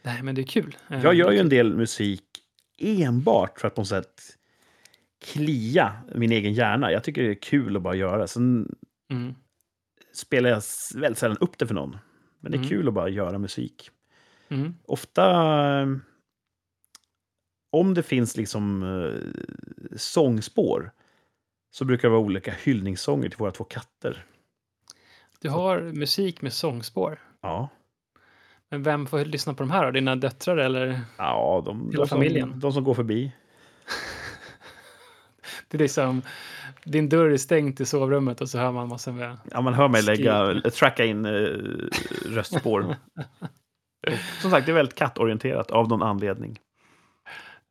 [0.04, 0.78] Nej, men det är kul.
[0.90, 2.24] Eh, Jag gör ju en del musik
[2.78, 4.22] enbart för att på något sätt
[5.26, 6.92] klia min egen hjärna.
[6.92, 8.28] Jag tycker det är kul att bara göra.
[8.28, 8.76] Sen.
[9.12, 9.36] Mm.
[10.14, 10.62] spelar jag
[10.96, 11.98] väldigt sällan upp det för någon.
[12.40, 12.70] Men det är Mm.
[12.70, 13.90] kul att bara göra musik.
[14.54, 14.76] Mm.
[14.86, 15.26] Ofta,
[15.82, 15.88] eh,
[17.72, 20.92] om det finns liksom eh, sångspår,
[21.72, 24.26] så brukar det vara olika hyllningssånger till våra två katter.
[25.42, 27.20] Du har musik med sångspår.
[27.42, 27.70] Ja,
[28.70, 29.92] Men vem får lyssna på de här då?
[29.92, 31.02] Dina döttrar eller?
[31.18, 32.50] ja de, Hela de, familjen.
[32.52, 33.32] som, de som går förbi.
[35.68, 36.22] Det är liksom,
[36.84, 39.38] din dörr är stängd till sovrummet och så hör man massor med...
[39.52, 41.32] Ja, man hör mig lägga, tracka in eh,
[42.26, 42.96] röstspår.
[44.42, 46.60] Som sagt, det är väldigt kattorienterat av någon anledning.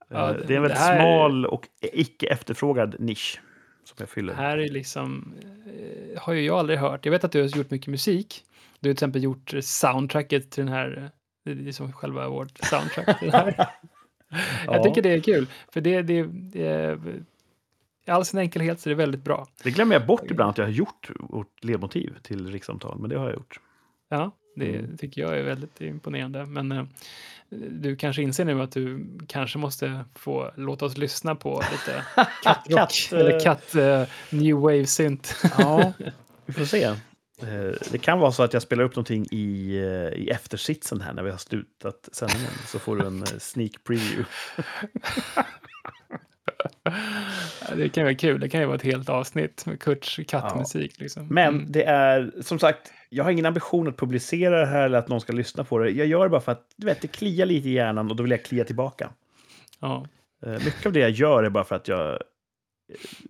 [0.09, 3.41] Ja, Eh, det är en väldigt här- smal och icke efterfrågad nisch
[3.85, 4.35] som jag fyller.
[4.35, 5.35] Här är liksom,
[5.67, 7.05] eh, har ju jag aldrig hört.
[7.05, 8.45] Jag vet att du har gjort mycket musik.
[8.81, 11.11] Du har till exempel gjort soundtracket till den här,
[11.47, 13.55] eh, det är som själva vårt soundtrack till den här.
[14.67, 14.83] Jag Ja.
[14.85, 16.99] tycker det är kul, för det, det, det är,
[18.07, 19.47] i all sin enkelhet så är det väldigt bra.
[19.63, 23.19] Det glömmer jag bort ibland att jag har gjort vårt ledmotiv till rikssamtal, men det
[23.19, 23.61] har jag gjort.
[24.09, 24.97] Ja, det Mm.
[24.97, 26.47] tycker jag är väldigt imponerande.
[26.47, 26.85] Men eh,
[27.71, 32.05] du kanske inser nu att du kanske måste få låta oss lyssna på lite
[32.43, 35.37] kattrock Katt, eh, eller katt eh, new wave synt.
[35.59, 35.93] Ja,
[36.47, 36.95] vi får se.
[37.91, 39.75] Det kan vara så att jag spelar upp någonting i,
[40.17, 42.51] i eftersitsen här när vi har slutat sändningen.
[42.67, 44.25] Så får du en sneak preview.
[47.69, 48.41] Ja, det kan vara kul.
[48.41, 50.99] Det kan ju vara ett helt avsnitt med Kurts kattmusik.
[51.01, 51.27] Liksom.
[51.31, 51.73] Men Mm.
[51.73, 55.21] det är, som sagt, jag har ingen ambition att publicera det här eller att någon
[55.21, 55.91] ska lyssna på det.
[55.91, 58.23] Jag gör det bara för att du vet, det kliar lite i hjärnan och då
[58.23, 59.11] vill jag klia tillbaka.
[59.81, 60.07] Ja.
[60.47, 62.19] Eh, Mycket av det jag gör är bara för att jag...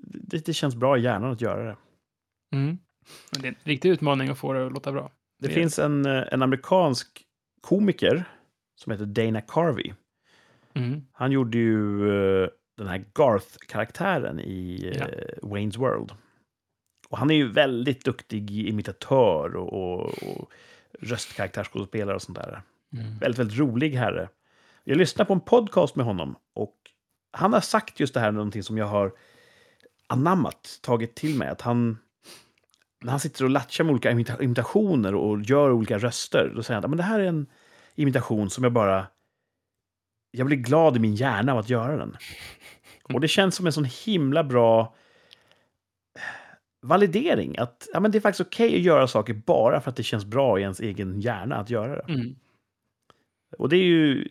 [0.03, 1.76] Det, det känns bra i hjärnan att göra det.
[2.57, 2.78] Mm.
[3.33, 5.11] Men det är en riktig utmaning att få det att låta bra.
[5.41, 7.09] Det Det- finns en, eh, en amerikansk
[7.61, 8.24] komiker
[8.80, 9.93] som heter Dana Carvey.
[10.74, 11.03] Mm.
[11.12, 12.09] Han gjorde ju
[12.43, 15.07] eh, den här Garth-karaktären i eh, Ja.
[15.43, 16.12] Wayne's World.
[17.09, 20.53] Och han är ju väldigt duktig imitatör och, och, och
[21.01, 22.62] röstkaraktärsskådespelare och sånt där.
[22.93, 23.18] Mm.
[23.18, 24.29] Väldigt, väldigt rolig herre.
[24.85, 26.77] Jag lyssnade på en podcast med honom och
[27.33, 29.12] han har sagt just det här, någonting som jag har
[30.07, 31.49] anammat, tagit till mig.
[31.49, 31.99] Att han,
[33.03, 36.81] när han sitter och latchar med olika imita- imitationer och gör olika röster, då säger
[36.81, 37.47] han att det här är en
[37.95, 39.07] imitation som jag bara...
[40.35, 42.16] Jag blir glad i min hjärna av att göra den.
[43.03, 44.95] Och det känns som en sån himla bra
[46.83, 47.59] validering.
[47.59, 50.24] Att ja, men det är faktiskt okej att göra saker bara för att det känns
[50.24, 52.12] bra i ens egen hjärna att göra det.
[52.12, 52.35] Mm.
[53.59, 54.28] Och det är ju,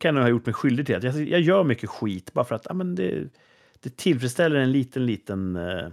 [0.00, 0.96] kan jag ha gjort mig skyldig till.
[0.96, 3.24] Att jag, jag gör mycket skit bara för att ja, men det,
[3.80, 5.88] det tillfredsställer en liten, liten eh,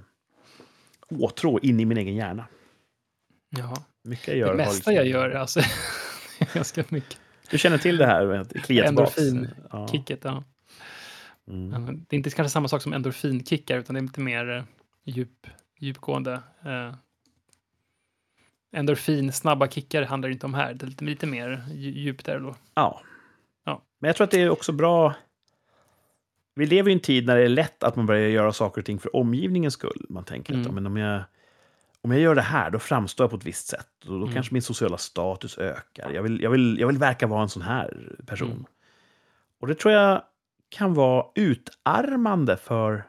[1.09, 2.45] åtrå in i min egen hjärna.
[3.49, 3.85] Ja.
[4.03, 5.61] Mycket jag gör Det mesta liksom- jag gör alltså
[6.53, 7.17] ganska mycket.
[7.51, 9.17] Du känner till det här med att klia tillbaks?
[9.71, 9.87] Ja.
[9.87, 10.43] Kicket, ja.
[11.47, 11.71] Mm.
[11.71, 14.49] Ja, men Det är inte kanske samma sak som endorfinkickar, utan det är lite mer
[14.57, 14.63] eh,
[15.05, 15.47] djup,
[15.79, 16.33] djupgående.
[16.65, 16.93] Eh,
[18.73, 20.73] endorfin, snabba kickar handlar det inte om här.
[20.73, 22.55] Det är lite, lite mer dju- djup där då.
[22.73, 23.01] Ja.
[23.65, 23.81] Ja.
[23.99, 25.13] Men jag tror att det är också bra...
[26.55, 28.85] Vi lever i en tid när det är lätt att man börjar göra saker och
[28.85, 30.05] ting för omgivningens skull.
[30.09, 30.67] Man tänker att Mm.
[30.67, 31.23] ja, men om, jag,
[32.03, 33.87] om jag gör det här, då framstår jag på ett visst sätt.
[34.05, 34.33] Och då Mm.
[34.33, 36.11] kanske min sociala status ökar.
[36.11, 38.51] Jag vill, jag, vill, jag vill verka vara en sån här person.
[38.51, 38.65] Mm.
[39.59, 40.23] Och det tror jag
[40.69, 43.03] kan vara utarmande för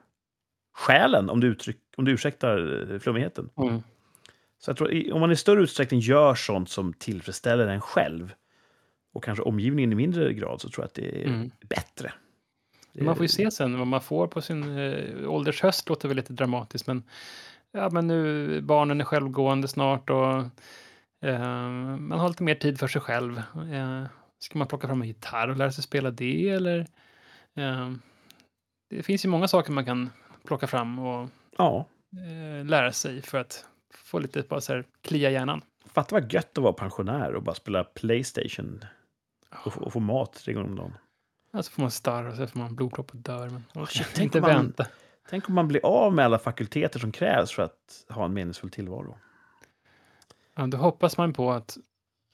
[0.74, 3.50] själen, om du, uttryck, om du ursäktar eh, flummigheten.
[4.58, 8.32] Så jag tror, om man i större utsträckning gör sånt som tillfredsställer en själv
[9.12, 11.50] och kanske omgivningen i mindre grad så tror jag att det är Mm.
[11.68, 12.12] bättre.
[12.92, 16.16] Man får ju se sen vad man får på sin eh, ålders höst, låter väl
[16.16, 17.02] lite dramatiskt, men
[17.72, 20.34] ja, men nu barnen är självgående snart och
[21.28, 21.68] eh,
[21.98, 23.38] man har lite mer tid för sig själv.
[23.72, 24.04] Eh,
[24.38, 26.78] ska man plocka fram en gitarr och lära sig spela det eller?
[27.54, 27.92] Eh,
[28.90, 30.10] det finns ju många saker man kan
[30.44, 31.28] plocka fram och
[31.58, 31.86] Ja,
[32.16, 33.64] eh, lära sig för att
[34.04, 35.62] få lite bara så här klia hjärnan.
[35.86, 38.84] fatta vad gött att vara pensionär och bara spela Playstation
[39.64, 40.94] och, och få mat tre gånger om dagen.
[41.52, 43.48] Ja, så får man starr och så får man blodpropp och dör.
[43.48, 44.86] Men Oh, orkar tänk inte man- vänta.
[45.28, 48.70] Tänk om man blir av med alla fakulteter som krävs för att ha en meningsfull
[48.70, 49.16] tillvaro.
[50.54, 51.76] Ja, då hoppas man på att,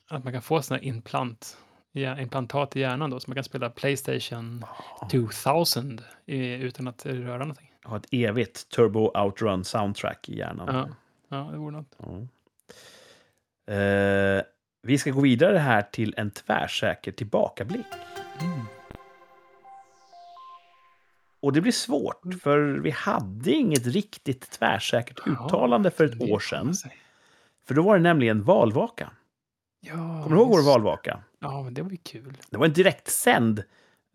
[0.09, 1.59] att man kan få sådana implant,
[1.93, 4.65] implantat i hjärnan då, så man kan spela Playstation
[5.11, 7.73] 2000 i, utan att röra någonting.
[7.85, 10.75] Ha ett evigt Turbo Outrun soundtrack i hjärnan.
[10.75, 10.89] Ja,
[11.29, 11.97] ja det vore något.
[11.99, 12.29] Ja.
[13.75, 14.43] Eh,
[14.83, 17.87] vi ska gå vidare här till en tvärsäker tillbakablick.
[18.41, 18.78] Mm.
[21.41, 26.75] Och det blir svårt, för vi hade inget riktigt tvärsäkert uttalande för ett år sedan.
[27.67, 29.11] För då var det nämligen valvaka.
[29.81, 31.23] Ja, Kommer du ihåg vår valvaka?
[31.41, 32.37] Ja, men det var ju kul.
[32.51, 33.63] Det var en direktsänd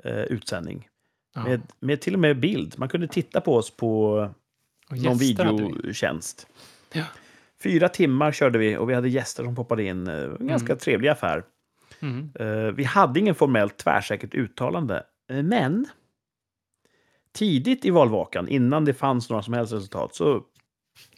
[0.03, 0.87] eh, utsändning.
[1.35, 1.43] Ja.
[1.43, 2.73] Med, med till och med bild.
[2.77, 4.03] Man kunde titta på oss på
[4.89, 6.47] och någon videotjänst.
[6.93, 7.03] Ja.
[7.63, 10.07] Fyra timmar körde vi och vi hade gäster som poppade in.
[10.07, 11.43] Eh, En ganska trevlig affär.
[11.99, 12.31] Mm.
[12.39, 15.03] Eh, Vi hade ingen formellt tvärsäkert uttalande.
[15.29, 15.85] Eh, Men
[17.33, 20.43] tidigt i valvakan, innan det fanns några som helst resultat, så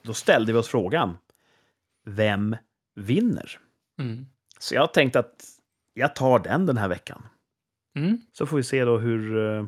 [0.03, 1.17] då ställde vi oss frågan.
[2.05, 2.55] Vem
[2.95, 3.59] vinner?
[3.99, 4.25] Mm.
[4.59, 5.45] Så jag tänkte att
[5.93, 7.23] jag tar den den här veckan.
[7.95, 8.21] Mm.
[8.33, 9.65] Så får vi se då hur, eh,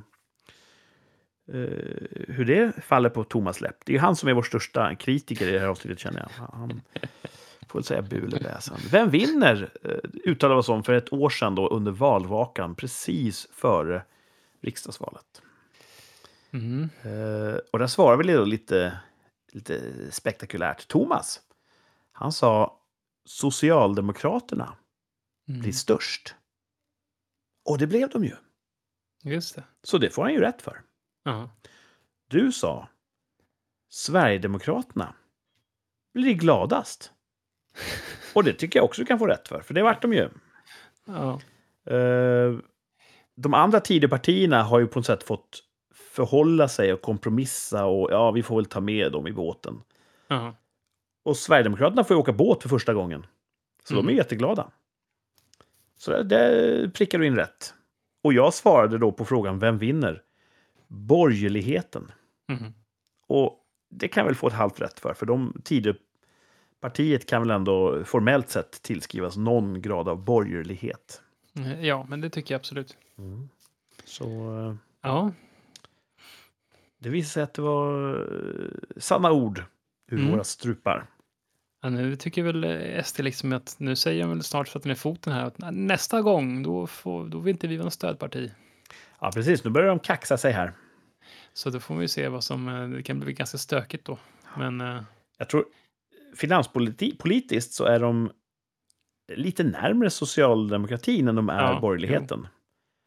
[2.27, 3.85] hur det faller på Thomas läpp.
[3.85, 6.45] Det är ju han som är vår största kritiker i det här avsnittet känner jag.
[6.45, 6.81] Han
[7.67, 8.77] får väl säga bu eller bä sen.
[8.91, 9.69] Vem vinner?
[9.83, 14.01] Eh, uttalade vi oss om för ett år sedan då under valvakan, precis före
[14.61, 15.41] riksdagsvalet.
[16.53, 16.89] Mm.
[17.03, 18.99] Eh, och där svarade vi lite,
[19.51, 20.87] lite spektakulärt.
[20.87, 21.41] Thomas,
[22.11, 22.81] han sa
[23.25, 24.73] Socialdemokraterna
[25.49, 25.61] Mm.
[25.61, 26.35] blir störst.
[27.65, 28.35] Och det blev de ju.
[29.23, 29.63] Just det.
[29.83, 30.81] Så det får han ju rätt för.
[31.23, 31.49] Ja.
[32.27, 32.89] Du sa
[33.89, 35.13] Sverigedemokraterna
[36.13, 37.11] blir gladast.
[38.35, 40.29] Och det tycker jag också du kan få rätt för, för det vart de ju.
[41.05, 41.41] Ja.
[41.93, 42.57] Eh,
[43.35, 45.63] De andra Tidöpartierna har ju på något sätt fått
[46.17, 49.81] förhålla sig och kompromissa och ja, vi får väl ta med dem i båten.
[50.27, 50.55] Ja.
[51.23, 53.25] Och Sverigedemokraterna får ju åka båt för första gången.
[53.83, 54.15] Så de är Mm.
[54.15, 54.71] jätteglada.
[55.97, 57.73] Så där, där prickar du in rätt.
[58.23, 60.21] Och jag svarade då på frågan, vem vinner?
[60.87, 62.11] Borgerligheten.
[62.49, 62.73] Mm.
[63.27, 67.51] Och det kan jag väl få ett halvt rätt för, för de Tidöpartiet kan väl
[67.51, 71.21] ändå formellt sett tillskrivas någon grad av borgerlighet.
[71.81, 72.97] Ja, men det tycker jag absolut.
[74.05, 74.23] Så
[74.59, 75.31] eh, Ja.
[76.99, 79.63] Det visade sig att det var eh, sanna ord
[80.11, 80.31] ur Mm.
[80.31, 81.07] våra strupar.
[81.81, 84.83] Ja, nu tycker väl eh, SD liksom att nu säger de väl snart för att
[84.83, 87.93] den är foten här att nästa gång då, får, då vill inte vi vara något
[87.93, 88.51] stödparti.
[89.19, 89.63] Ja, precis.
[89.63, 90.73] Nu börjar de kaxa sig här.
[91.53, 94.17] Så då får vi se vad som, eh, det kan bli ganska stökigt då.
[94.57, 95.03] Men
[95.37, 95.65] Jag tror
[96.35, 98.31] finanspolitiskt så är de
[99.33, 102.47] lite närmare socialdemokratin än de är Ja, borgerligheten.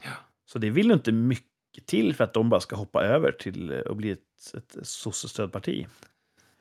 [0.05, 0.11] Ja.
[0.45, 1.50] Så det vill inte mycket
[1.87, 5.87] till för att de bara ska hoppa över till eh, att bli ett, ett sossestödparti.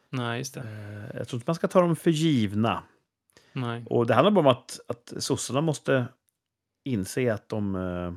[0.10, 0.60] nej, just det.
[0.60, 2.84] Eh, Jag tror inte man ska ta dem för givna.
[3.54, 3.84] Nej.
[3.90, 6.06] Och det handlar bara om att, att sossarna måste
[6.84, 7.76] inse att de...
[7.76, 8.14] eh,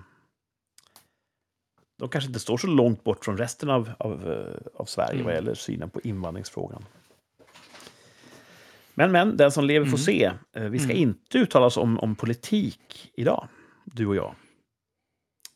[1.99, 5.25] De kanske inte står så långt bort från resten av, av, eh, av Sverige Mm.
[5.25, 6.85] vad gäller synen på invandringsfrågan.
[8.95, 10.05] Men, men, den som lever får Mm.
[10.05, 10.33] se.
[10.53, 11.03] Eh, Vi ska Mm.
[11.03, 13.49] inte uttala oss om, om politik idag,
[13.85, 14.35] du och jag.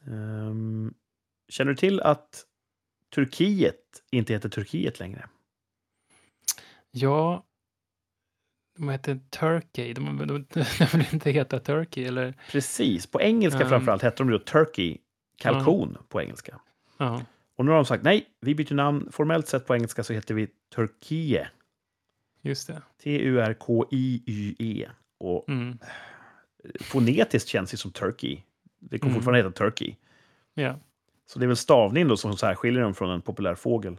[0.07, 0.95] Ehm,
[1.49, 2.45] känner du till att
[3.15, 5.29] Turkiet inte heter Turkiet längre?
[6.91, 7.45] Ja,
[8.79, 9.93] de heter Turkey.
[9.95, 10.65] De, de, de, de
[10.99, 12.35] vill inte heta Turkey eller?
[12.51, 13.69] Precis, på engelska Ehm.
[13.69, 14.99] framförallt hette de då Turkey,
[15.37, 16.61] kalkon på engelska.
[16.99, 17.23] Ja,
[17.57, 19.09] Och nu har de sagt nej, vi byter namn.
[19.13, 21.49] Formellt sett på engelska så heter vi Turkie.
[22.43, 22.83] just det.
[23.03, 24.89] T-U-R-K-I-Y-E.
[25.19, 25.79] Och Mm.
[26.81, 28.43] fonetiskt känns det som Turkey.
[28.79, 29.15] Det kommer Mm.
[29.23, 29.95] fortfarande heta Turkey.
[30.55, 30.79] Ja.
[31.27, 33.97] Så det är väl stavning då som särskiljer dem från en populär fågel.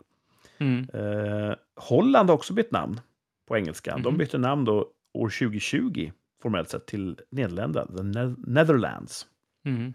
[0.58, 0.88] Mm.
[0.94, 3.02] Eh, Holland har också bytt namn
[3.48, 3.98] på engelska.
[3.98, 4.18] De Mhm.
[4.18, 9.26] bytte namn då år 2020 formellt sett till Nederländerna, the Ne- Netherlands.
[9.66, 9.94] Mm.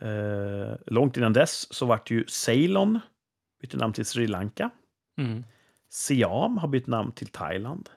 [0.00, 3.00] Eh, långt innan dess så vart ju Ceylon
[3.60, 4.70] bytte namn till Sri Lanka.
[5.18, 5.44] Mm.
[5.90, 7.90] Siam har bytt namn till Thailand.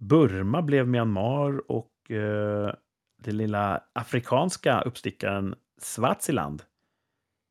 [0.00, 2.74] Burma blev Myanmar och eh,
[3.22, 6.62] den lilla afrikanska uppstickaren Swaziland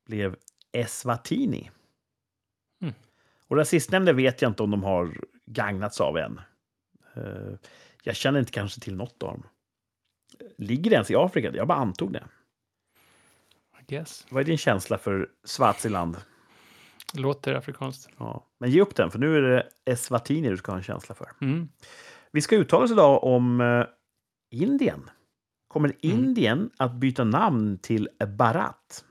[0.06, 0.36] blev
[0.72, 1.70] Eswatini.
[2.82, 2.94] Mm.
[3.48, 5.16] Och det sistnämnda vet jag inte om de har
[5.46, 6.40] gagnats av än.
[7.14, 7.52] Eh,
[8.02, 9.42] jag känner inte kanske till något av dem.
[10.58, 11.50] Ligger det ens i Afrika?
[11.54, 12.24] Jag bara antog det.
[13.80, 14.26] I guess.
[14.30, 16.16] Vad är din känsla för Swaziland?
[17.14, 18.08] Låter afrikanskt.
[18.18, 18.46] Ja.
[18.58, 21.30] Men ge upp den, för nu är det Eswatini du ska ha en känsla för.
[21.40, 21.68] Mm.
[22.32, 23.84] Vi ska uttala oss idag om eh,
[24.50, 25.10] Indien.
[25.70, 25.98] Kommer Mm.
[26.18, 29.04] Indien att byta namn till Bharat?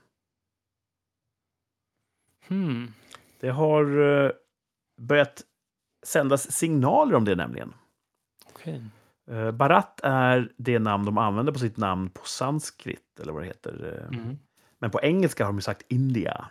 [2.47, 2.93] Hmm.
[3.39, 4.31] Det har eh,
[5.01, 5.43] börjat
[6.05, 7.73] sändas signaler om det nämligen.
[8.53, 8.83] Okej.
[9.27, 13.47] Eh, Bharat är det namn de använder på sitt namn på sanskrit, eller vad det
[13.47, 14.07] heter.
[14.11, 14.37] Eh, Mm.
[14.81, 16.49] Men på engelska har de sagt India.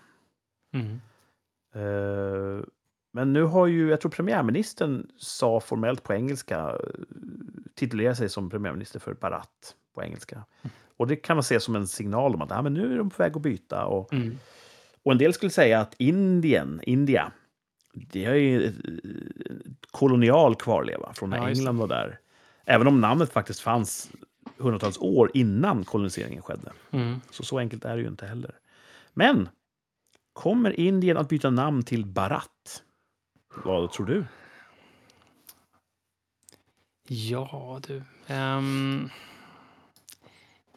[0.74, 1.00] Mm.
[3.12, 6.78] Men nu har ju, jag tror premiärministern sa formellt på engelska,
[7.74, 10.44] titulerar sig som premiärminister för Bharat på engelska.
[10.96, 13.10] Och det kan man se som en signal om att ah, men nu är de
[13.10, 13.84] på väg att byta.
[13.86, 14.38] Och, Mm.
[15.02, 17.32] och en del skulle säga att Indien, India,
[17.92, 18.74] det är ju ett
[19.90, 21.48] kolonial kvarleva från när Ja.
[21.48, 22.18] England var där.
[22.64, 24.10] Även om namnet faktiskt fanns
[24.58, 26.72] hundratals år innan koloniseringen skedde.
[26.90, 27.20] Mm.
[27.30, 28.54] Så så enkelt är det ju inte heller.
[29.14, 29.48] Men
[30.32, 32.82] kommer Indien att byta namn till Bharat?
[33.64, 34.24] Vad tror du?
[37.08, 38.02] Ja, du.
[38.26, 39.08] ehm,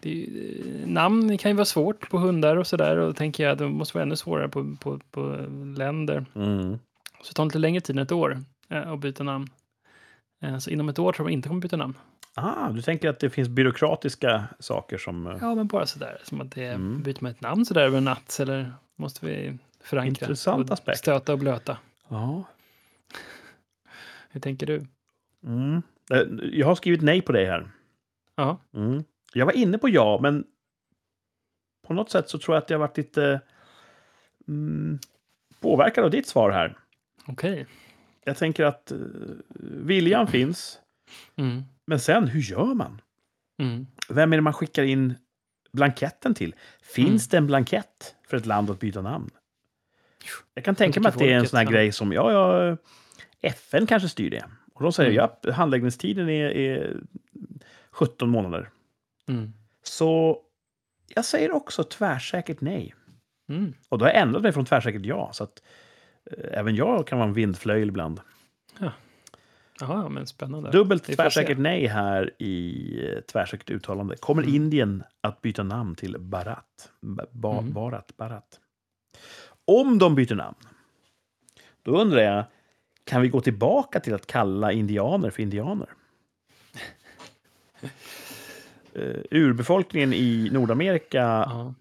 [0.10, 2.98] ju- namn kan ju vara svårt på hundar och sådär.
[2.98, 5.46] Och då tänker jag att det måste vara ännu svårare på, på, på
[5.78, 6.26] länder.
[6.36, 6.80] Mm.
[7.22, 9.50] Så det tar lite längre tid än ett år eh, att byta namn.
[10.44, 11.94] Eh, så inom ett år tror jag inte kommer byta namn.
[12.36, 15.28] Ah, du tänker att det finns byråkratiska saker som...
[15.28, 16.18] eh, Ja, men bara sådär.
[16.24, 17.04] Som att det Mm.
[17.04, 18.40] byter man ett namn sådär över en natt.
[18.40, 20.26] Eller måste vi förankra?
[20.26, 21.00] Intressant och aspekt.
[21.00, 21.78] Stöta och blöta.
[22.08, 22.44] Ja.
[24.30, 24.86] Hur tänker du?
[25.46, 25.82] Mm.
[26.12, 26.22] Eh,
[26.54, 27.68] Jag har skrivit nej på det här.
[28.36, 29.04] Ja, Mm.
[29.34, 30.44] Jag var inne på ja, men
[31.88, 33.42] på något sätt så tror jag att jag varit lite
[34.48, 35.00] mm,
[35.60, 36.78] påverkad av ditt svar här.
[37.26, 37.66] okej.
[38.24, 38.98] Jag tänker att eh,
[39.60, 40.80] viljan finns,
[41.36, 41.64] Mm.
[41.86, 43.02] men sen hur gör man?
[43.62, 43.88] Mm.
[44.10, 45.14] Vem är det man skickar in
[45.72, 46.56] blanketten till?
[46.82, 49.30] Finns det en blankett för ett land att byta namn?
[50.54, 52.78] Jag kan tänka mig att det är en sån här grej som, ja, ja,
[53.42, 54.46] FN kanske styr det.
[54.74, 55.30] Och de säger, Mm.
[55.44, 56.98] ja, handläggningstiden är, är
[57.92, 58.70] 17 månader.
[59.28, 59.54] Mm.
[59.84, 60.40] Så
[61.16, 62.96] jag säger också tvärsäkert nej.
[63.50, 63.74] Mm.
[63.90, 65.30] Och då har jag ändrat mig från tvärsäkert ja.
[65.34, 65.64] Så att
[66.32, 68.22] eh, även jag kan vara en vindflöjel ibland.
[69.80, 70.72] Jaha, ja, men spännande.
[70.72, 74.16] Dubbelt tvärsäkert nej här i eh, tvärsäkert uttalande.
[74.18, 74.56] Kommer Mm.
[74.56, 76.92] Indien att byta namn till Bharat?
[77.32, 77.74] Ba, Mm.
[77.74, 78.60] Bharat, Bharat.
[79.66, 80.58] Om de byter namn,
[81.84, 82.44] då undrar jag,
[83.04, 85.88] kan vi gå tillbaka till att kalla indianer för indianer?
[88.96, 91.74] Uh, urbefolkningen i Nordamerika Ja.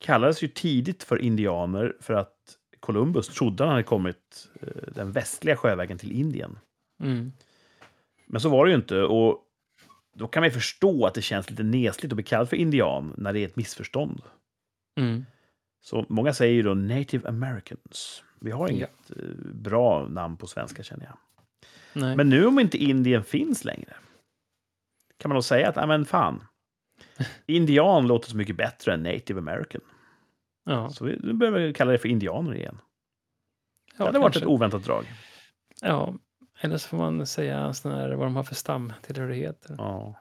[0.00, 2.36] kallades ju tidigt för indianer för att
[2.80, 6.58] Columbus trodde han hade kommit eh, den västliga sjövägen till Indien.
[7.02, 7.32] Mm.
[8.26, 9.02] Men så var det ju inte.
[9.02, 9.38] Och
[10.14, 13.14] då kan man ju förstå att det känns lite nesligt att bli kallad för indian
[13.16, 14.22] när det är ett missförstånd.
[15.00, 15.26] Mm.
[15.80, 18.22] Så många säger ju då native americans.
[18.40, 19.24] Vi har inget eh,
[19.54, 21.18] bra namn på svenska känner jag.
[21.92, 22.16] Nej.
[22.16, 23.94] Men nu om inte Indien finns längre
[25.18, 26.44] kan man då säga att, ja men fan,
[27.46, 29.80] indian låter så mycket bättre än native american.
[30.64, 30.90] ja.
[30.90, 32.78] Så vi, nu behöver vi kalla det för indianer igen.
[33.92, 35.04] ja, det hade varit ett oväntat drag.
[35.82, 36.14] Ja,
[36.60, 39.66] eller så får man säga sån här, vad de har för stamtillhörighet.
[39.68, 40.14] Ja, Ja.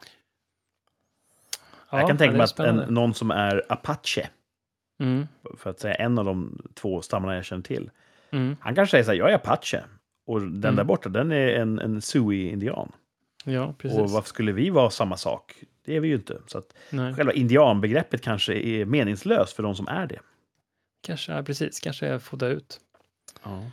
[1.92, 4.30] ja, jag kan tänka mig att en, någon som är apache,
[5.00, 5.28] Mm.
[5.58, 7.90] för att säga en av de två stammarna jag känner till,
[8.32, 8.56] Mm.
[8.60, 9.84] han kanske säger så här, jag är apache.
[10.26, 10.76] Och den Mm.
[10.76, 12.92] där borta, den är en, en Sioux-indian.
[13.46, 14.00] Ja, precis.
[14.00, 15.56] Och varför skulle vi vara samma sak?
[15.86, 16.42] Det är vi ju inte.
[16.48, 17.14] Så att Nej.
[17.14, 20.20] själva indianbegreppet kanske är meningslöst för de som är det.
[21.02, 22.80] Kanske, ja, precis, kanske är fodda ut.
[23.44, 23.64] Ja.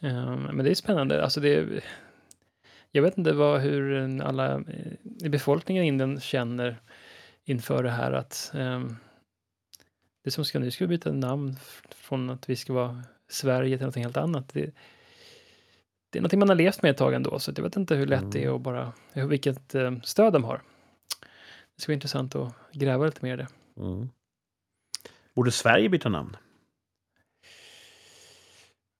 [0.00, 1.24] Ehm, men det är spännande.
[1.24, 1.84] Alltså det är,
[2.90, 4.92] jag vet inte vad, hur alla eh,
[5.24, 6.76] i befolkningen i Indien känner
[7.44, 8.96] inför det här att um,
[10.24, 11.56] det som ska nu ska vi byta namn
[11.90, 14.48] från att vi ska vara Sverige till något helt annat.
[14.48, 14.70] Det,
[16.10, 18.06] det är någonting man har levt med ett tag ändå, så jag vet inte hur
[18.06, 20.62] lätt det är att bara, hur- vilket eh, stöd de har.
[21.76, 23.48] Det ska vara intressant att gräva lite mer i det.
[23.76, 24.08] Mm.
[25.34, 26.36] Borde Sverige byta namn?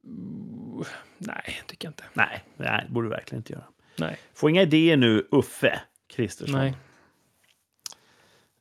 [0.07, 0.87] Uh,
[1.19, 2.05] nej, tycker jag inte.
[2.15, 3.65] Nej, nej, det borde vi verkligen inte göra.
[3.99, 4.19] Nej.
[4.35, 6.61] Få inga idéer nu, Uffe Kristersson.
[6.61, 6.77] Nej.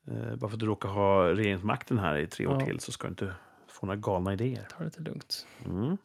[0.08, 2.66] Eh, bara för att du råkar ha regeringsmakten här i tre år Ja.
[2.66, 3.34] till så ska du inte
[3.68, 4.68] få några galna idéer.
[4.70, 5.48] Ta det lite lugnt.
[5.66, 5.98] Mm.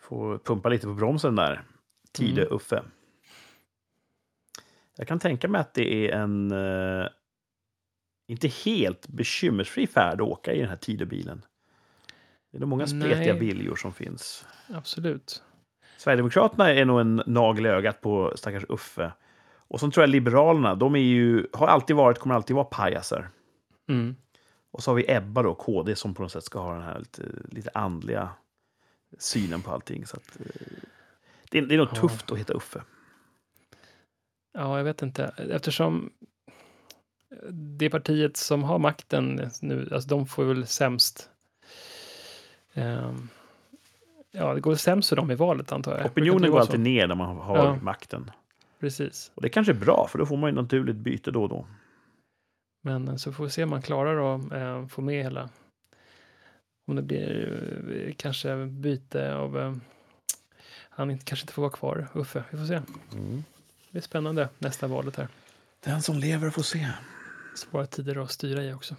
[0.00, 1.62] Får pumpa lite på bromsen där.
[2.12, 2.54] Tide Mm.
[4.98, 7.08] Jag kan tänka mig att det är en eh,
[8.28, 11.44] inte helt bekymmersfri färd att åka i den här Tidöbilen.
[12.50, 13.38] Det är nog många spretiga Nej.
[13.38, 14.46] viljor som finns.
[14.68, 15.42] Absolut.
[15.96, 19.12] Sverigedemokraterna är nog en nagel i ögat på stackars Uffe.
[19.68, 23.28] Och så tror jag Liberalerna, de är ju, har alltid varit, kommer alltid vara pajasar.
[23.88, 24.16] Mm.
[24.70, 26.98] Och så har vi Ebba då, KD, som på något sätt ska ha den här
[26.98, 28.30] lite, lite andliga
[29.18, 30.06] synen på allting.
[30.06, 30.46] Så att, eh,
[31.50, 32.00] det, är, det är nog Ja.
[32.00, 32.82] tufft att heta Uffe.
[34.52, 35.24] Ja, jag vet inte.
[35.50, 36.10] Eftersom
[37.52, 41.30] det partiet som har makten nu, alltså de får väl sämst.
[42.74, 43.28] ehm,
[44.30, 46.06] ja, det går sämst för dem i valet antar jag.
[46.06, 47.78] Opinionen går alltid ner när man har Ja.
[47.82, 48.30] makten.
[48.80, 49.30] Precis.
[49.34, 51.66] Och det kanske är bra, för då får man ju naturligt byte då och då.
[52.82, 55.48] Men så får vi se om man klarar att eh, få med hela.
[56.86, 59.58] Om det blir eh, kanske byte av.
[59.58, 59.74] Eh,
[60.90, 62.44] han inte, kanske inte får vara kvar, Uffe.
[62.50, 62.80] Vi får se.
[63.10, 63.42] Det
[63.98, 65.28] är spännande nästa valet här.
[65.84, 66.88] Den som lever får se.
[67.54, 68.94] Svåra tider att styra i också.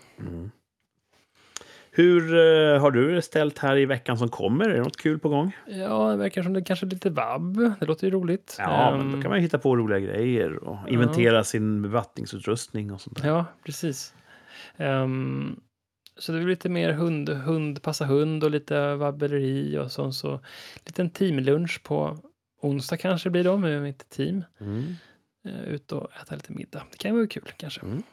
[1.92, 4.70] Hur eh, har du det ställt här i veckan som kommer?
[4.70, 5.56] Är det något kul på gång?
[5.68, 7.58] Ja, det verkar som det kanske är lite vabb.
[7.80, 8.56] Det låter ju roligt.
[8.60, 12.92] Ja, men Ehm, då kan man ju hitta på roliga grejer och inventera sin bevattningsutrustning
[12.92, 13.30] och sånt där.
[13.30, 14.14] Ja, precis.
[14.78, 15.60] Ehm,
[16.18, 20.16] så det blir lite mer hund, hund, passa hund och lite vabbeleri och sånt.
[20.16, 20.40] Så
[20.86, 22.18] liten teamlunch på
[22.60, 24.44] onsdag kanske blir då med mitt team.
[24.60, 24.96] Mm.
[25.46, 26.84] eh, ut och äta lite middag.
[26.92, 27.82] Det kan ju vara kul kanske.
[27.82, 28.04] Mm.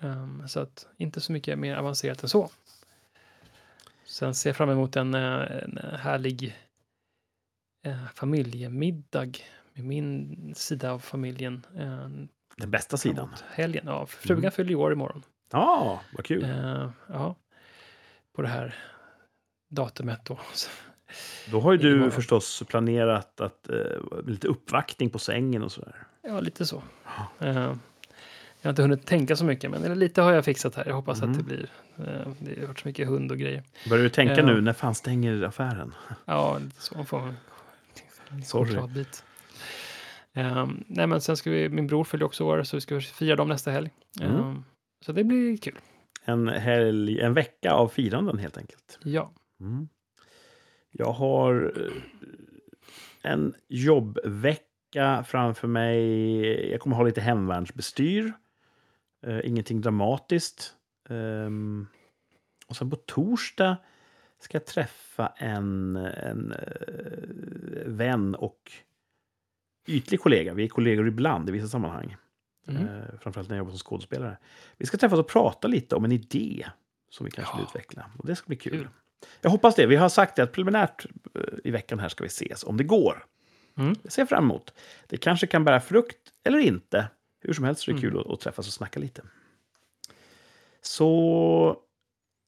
[0.00, 2.50] Ehm, så att inte så mycket mer avancerat än så.
[4.04, 6.56] Sen ser jag fram emot en, eh, en härlig
[7.86, 9.32] eh, familjemiddag
[9.74, 11.66] med min sida av familjen.
[11.76, 12.08] Eh,
[12.56, 13.28] Den bästa sidan.
[13.50, 13.84] helgen.
[13.86, 14.52] Ja, frugan Mm.
[14.52, 15.22] fyller år imorgon.
[15.52, 16.44] Ja, vad kul.
[16.44, 17.34] Eh, ja,
[18.32, 18.74] på det här
[19.70, 20.38] datumet då.
[21.50, 22.10] Då har ju du imorgon.
[22.10, 23.76] förstås planerat att eh,
[24.26, 25.96] lite uppvaktning på sängen och sådär.
[26.22, 26.82] Ja, lite så.
[27.38, 27.74] Eh,
[28.60, 30.84] jag har inte hunnit tänka så mycket, men lite har jag fixat här.
[30.86, 31.30] Jag hoppas Mm.
[31.30, 31.68] att det blir.
[31.98, 33.62] Eh, det har varit så mycket hund och grejer.
[33.88, 34.46] Börjar du tänka Ja.
[34.46, 35.94] nu, när fan stänger affären?
[36.24, 36.94] Ja, lite så.
[36.96, 37.34] Man får
[38.30, 38.76] en Sorry.
[40.34, 43.36] Um, nej, men sen ska vi, min bror fyller också år, så vi ska fira
[43.36, 43.90] dem nästa helg.
[44.20, 44.36] Mm.
[44.36, 44.64] Ehm,
[45.06, 45.78] så det blir kul.
[46.24, 48.98] En, helg, en vecka av firanden helt enkelt.
[49.02, 49.32] Ja.
[49.60, 49.88] Mm.
[50.92, 51.92] Jag har eh,
[53.22, 56.70] en jobbvecka framför mig.
[56.70, 58.32] Jag kommer ha lite hemvärnsbestyr.
[59.26, 60.74] Eh, ingenting dramatiskt.
[61.08, 61.86] Ehm,
[62.66, 63.76] och sen på torsdag
[64.40, 68.72] ska jag träffa en, en eh, vän och
[69.86, 70.54] ytlig kollega.
[70.54, 72.16] Vi är kollegor ibland i vissa sammanhang.
[72.68, 72.86] Mm.
[73.20, 74.38] Framförallt när jag jobbar som skådespelare.
[74.76, 76.66] Vi ska träffas och prata lite om en idé
[77.10, 77.68] som vi kanske vill Ja.
[77.70, 78.10] utveckla.
[78.18, 78.88] Och det ska bli kul.
[79.40, 79.86] Jag hoppas det.
[79.86, 82.84] Vi har sagt det att preliminärt eh, i veckan här ska vi ses om det
[82.84, 83.24] går.
[83.76, 83.94] Mm.
[84.02, 84.74] Jag ser fram emot.
[85.06, 87.06] Det kanske kan bära frukt eller inte.
[87.40, 88.10] Hur som helst så är det Mm.
[88.10, 89.22] kul att, att träffas och snacka lite.
[90.80, 91.76] Så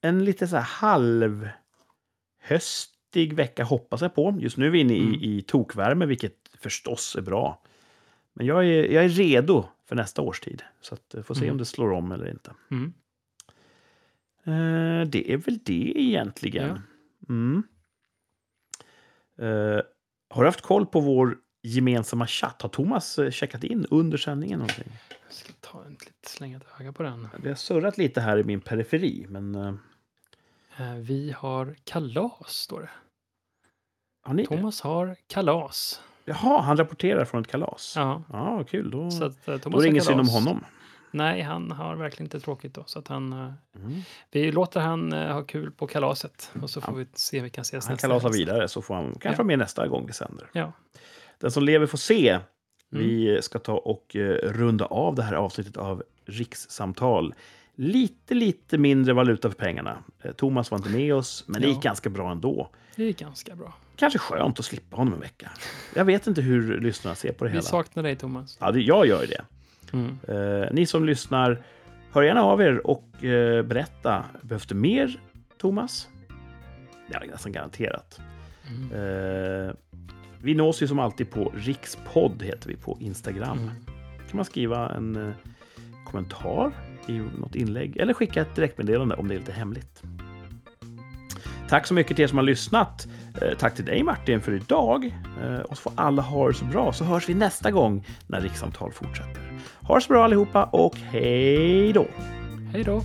[0.01, 4.37] en lite så här halvhöstig vecka hoppas jag på.
[4.41, 5.15] Just nu är vi inne i, Mm.
[5.23, 7.63] i tokvärme, vilket förstås är bra.
[8.33, 10.63] Men jag är, jag är redo för nästa årstid.
[10.81, 11.53] Så att, eh, får se Mm.
[11.53, 12.53] om det slår om eller inte.
[12.71, 12.93] Mm.
[14.45, 16.69] Eh, det är väl det egentligen.
[16.69, 16.79] Ja.
[17.29, 17.63] Mm.
[19.39, 19.83] Eh,
[20.31, 22.63] har du haft koll på vår gemensamma chatt?
[22.63, 24.93] Har Thomas eh, checkat in under sändningen någonting?
[25.27, 27.29] Jag ska ta en lite slänga ett öga på den.
[27.43, 29.75] Det har surrat lite här i min periferi, men eh,
[30.79, 32.91] Eh, vi har kalas, står det.
[34.23, 34.49] har ni det?
[34.49, 36.01] Thomas har kalas.
[36.25, 37.93] Jaha, han rapporterar från ett kalas.
[37.97, 38.91] Ja, Ja, kul.
[38.91, 40.65] Då, så att, eh, då Thomas är det har ingen synd om honom.
[41.15, 42.85] Nej, han har verkligen inte tråkigt då.
[42.87, 44.03] Så att han, eh, Mm.
[44.31, 46.51] vi låter han eh, ha kul på kalaset.
[46.63, 46.87] Och så Ja.
[46.87, 49.29] får vi se om vi kan ses Han nästa kalasar vidare, så får han kanske
[49.29, 49.33] Ja.
[49.37, 50.47] vara med nästa gång vi sänder.
[50.53, 50.73] Ja.
[51.39, 52.29] Den som lever får se.
[52.29, 52.43] Mm.
[52.91, 57.35] Vi ska ta och eh, runda av det här avsnittet av Rikssamtal.
[57.75, 59.99] Lite, lite mindre valuta för pengarna.
[60.37, 61.81] Thomas var inte med oss, men det gick Ja.
[61.81, 62.69] ganska bra ändå.
[62.97, 63.75] Det är ganska bra.
[63.97, 65.51] Kanske skönt att slippa honom en vecka.
[65.95, 67.63] Jag vet inte hur lyssnarna ser på det Vi hela.
[67.63, 68.59] saknar dig, Thomas.
[68.61, 69.45] Ja, jag gör ju det.
[69.95, 70.19] Mm.
[70.29, 71.63] Eh, ni som lyssnar,
[72.13, 74.25] hör gärna av er och eh, berätta.
[74.43, 75.21] Behövs det mer,
[75.59, 76.09] Thomas?
[77.09, 78.21] Det är nästan garanterat.
[78.69, 78.93] Mm.
[78.93, 79.75] Eh,
[80.43, 83.59] vi nås ju som alltid på Rikspodd, heter vi på Instagram.
[83.59, 83.71] Mm.
[84.29, 85.35] kan man skriva en eh,
[86.07, 86.73] kommentar
[87.07, 90.03] i något inlägg eller skicka ett direktmeddelande om det är lite hemligt.
[91.69, 93.09] Tack så mycket till er som har lyssnat.
[93.43, 95.05] Eh, tack till dig Martin för idag.
[95.43, 98.41] Eh, och så får alla ha det så bra så hörs vi nästa gång när
[98.41, 99.54] Rikssamtal fortsätter.
[99.87, 102.07] Ha det så bra allihopa och hej då!
[102.73, 103.03] Hej då!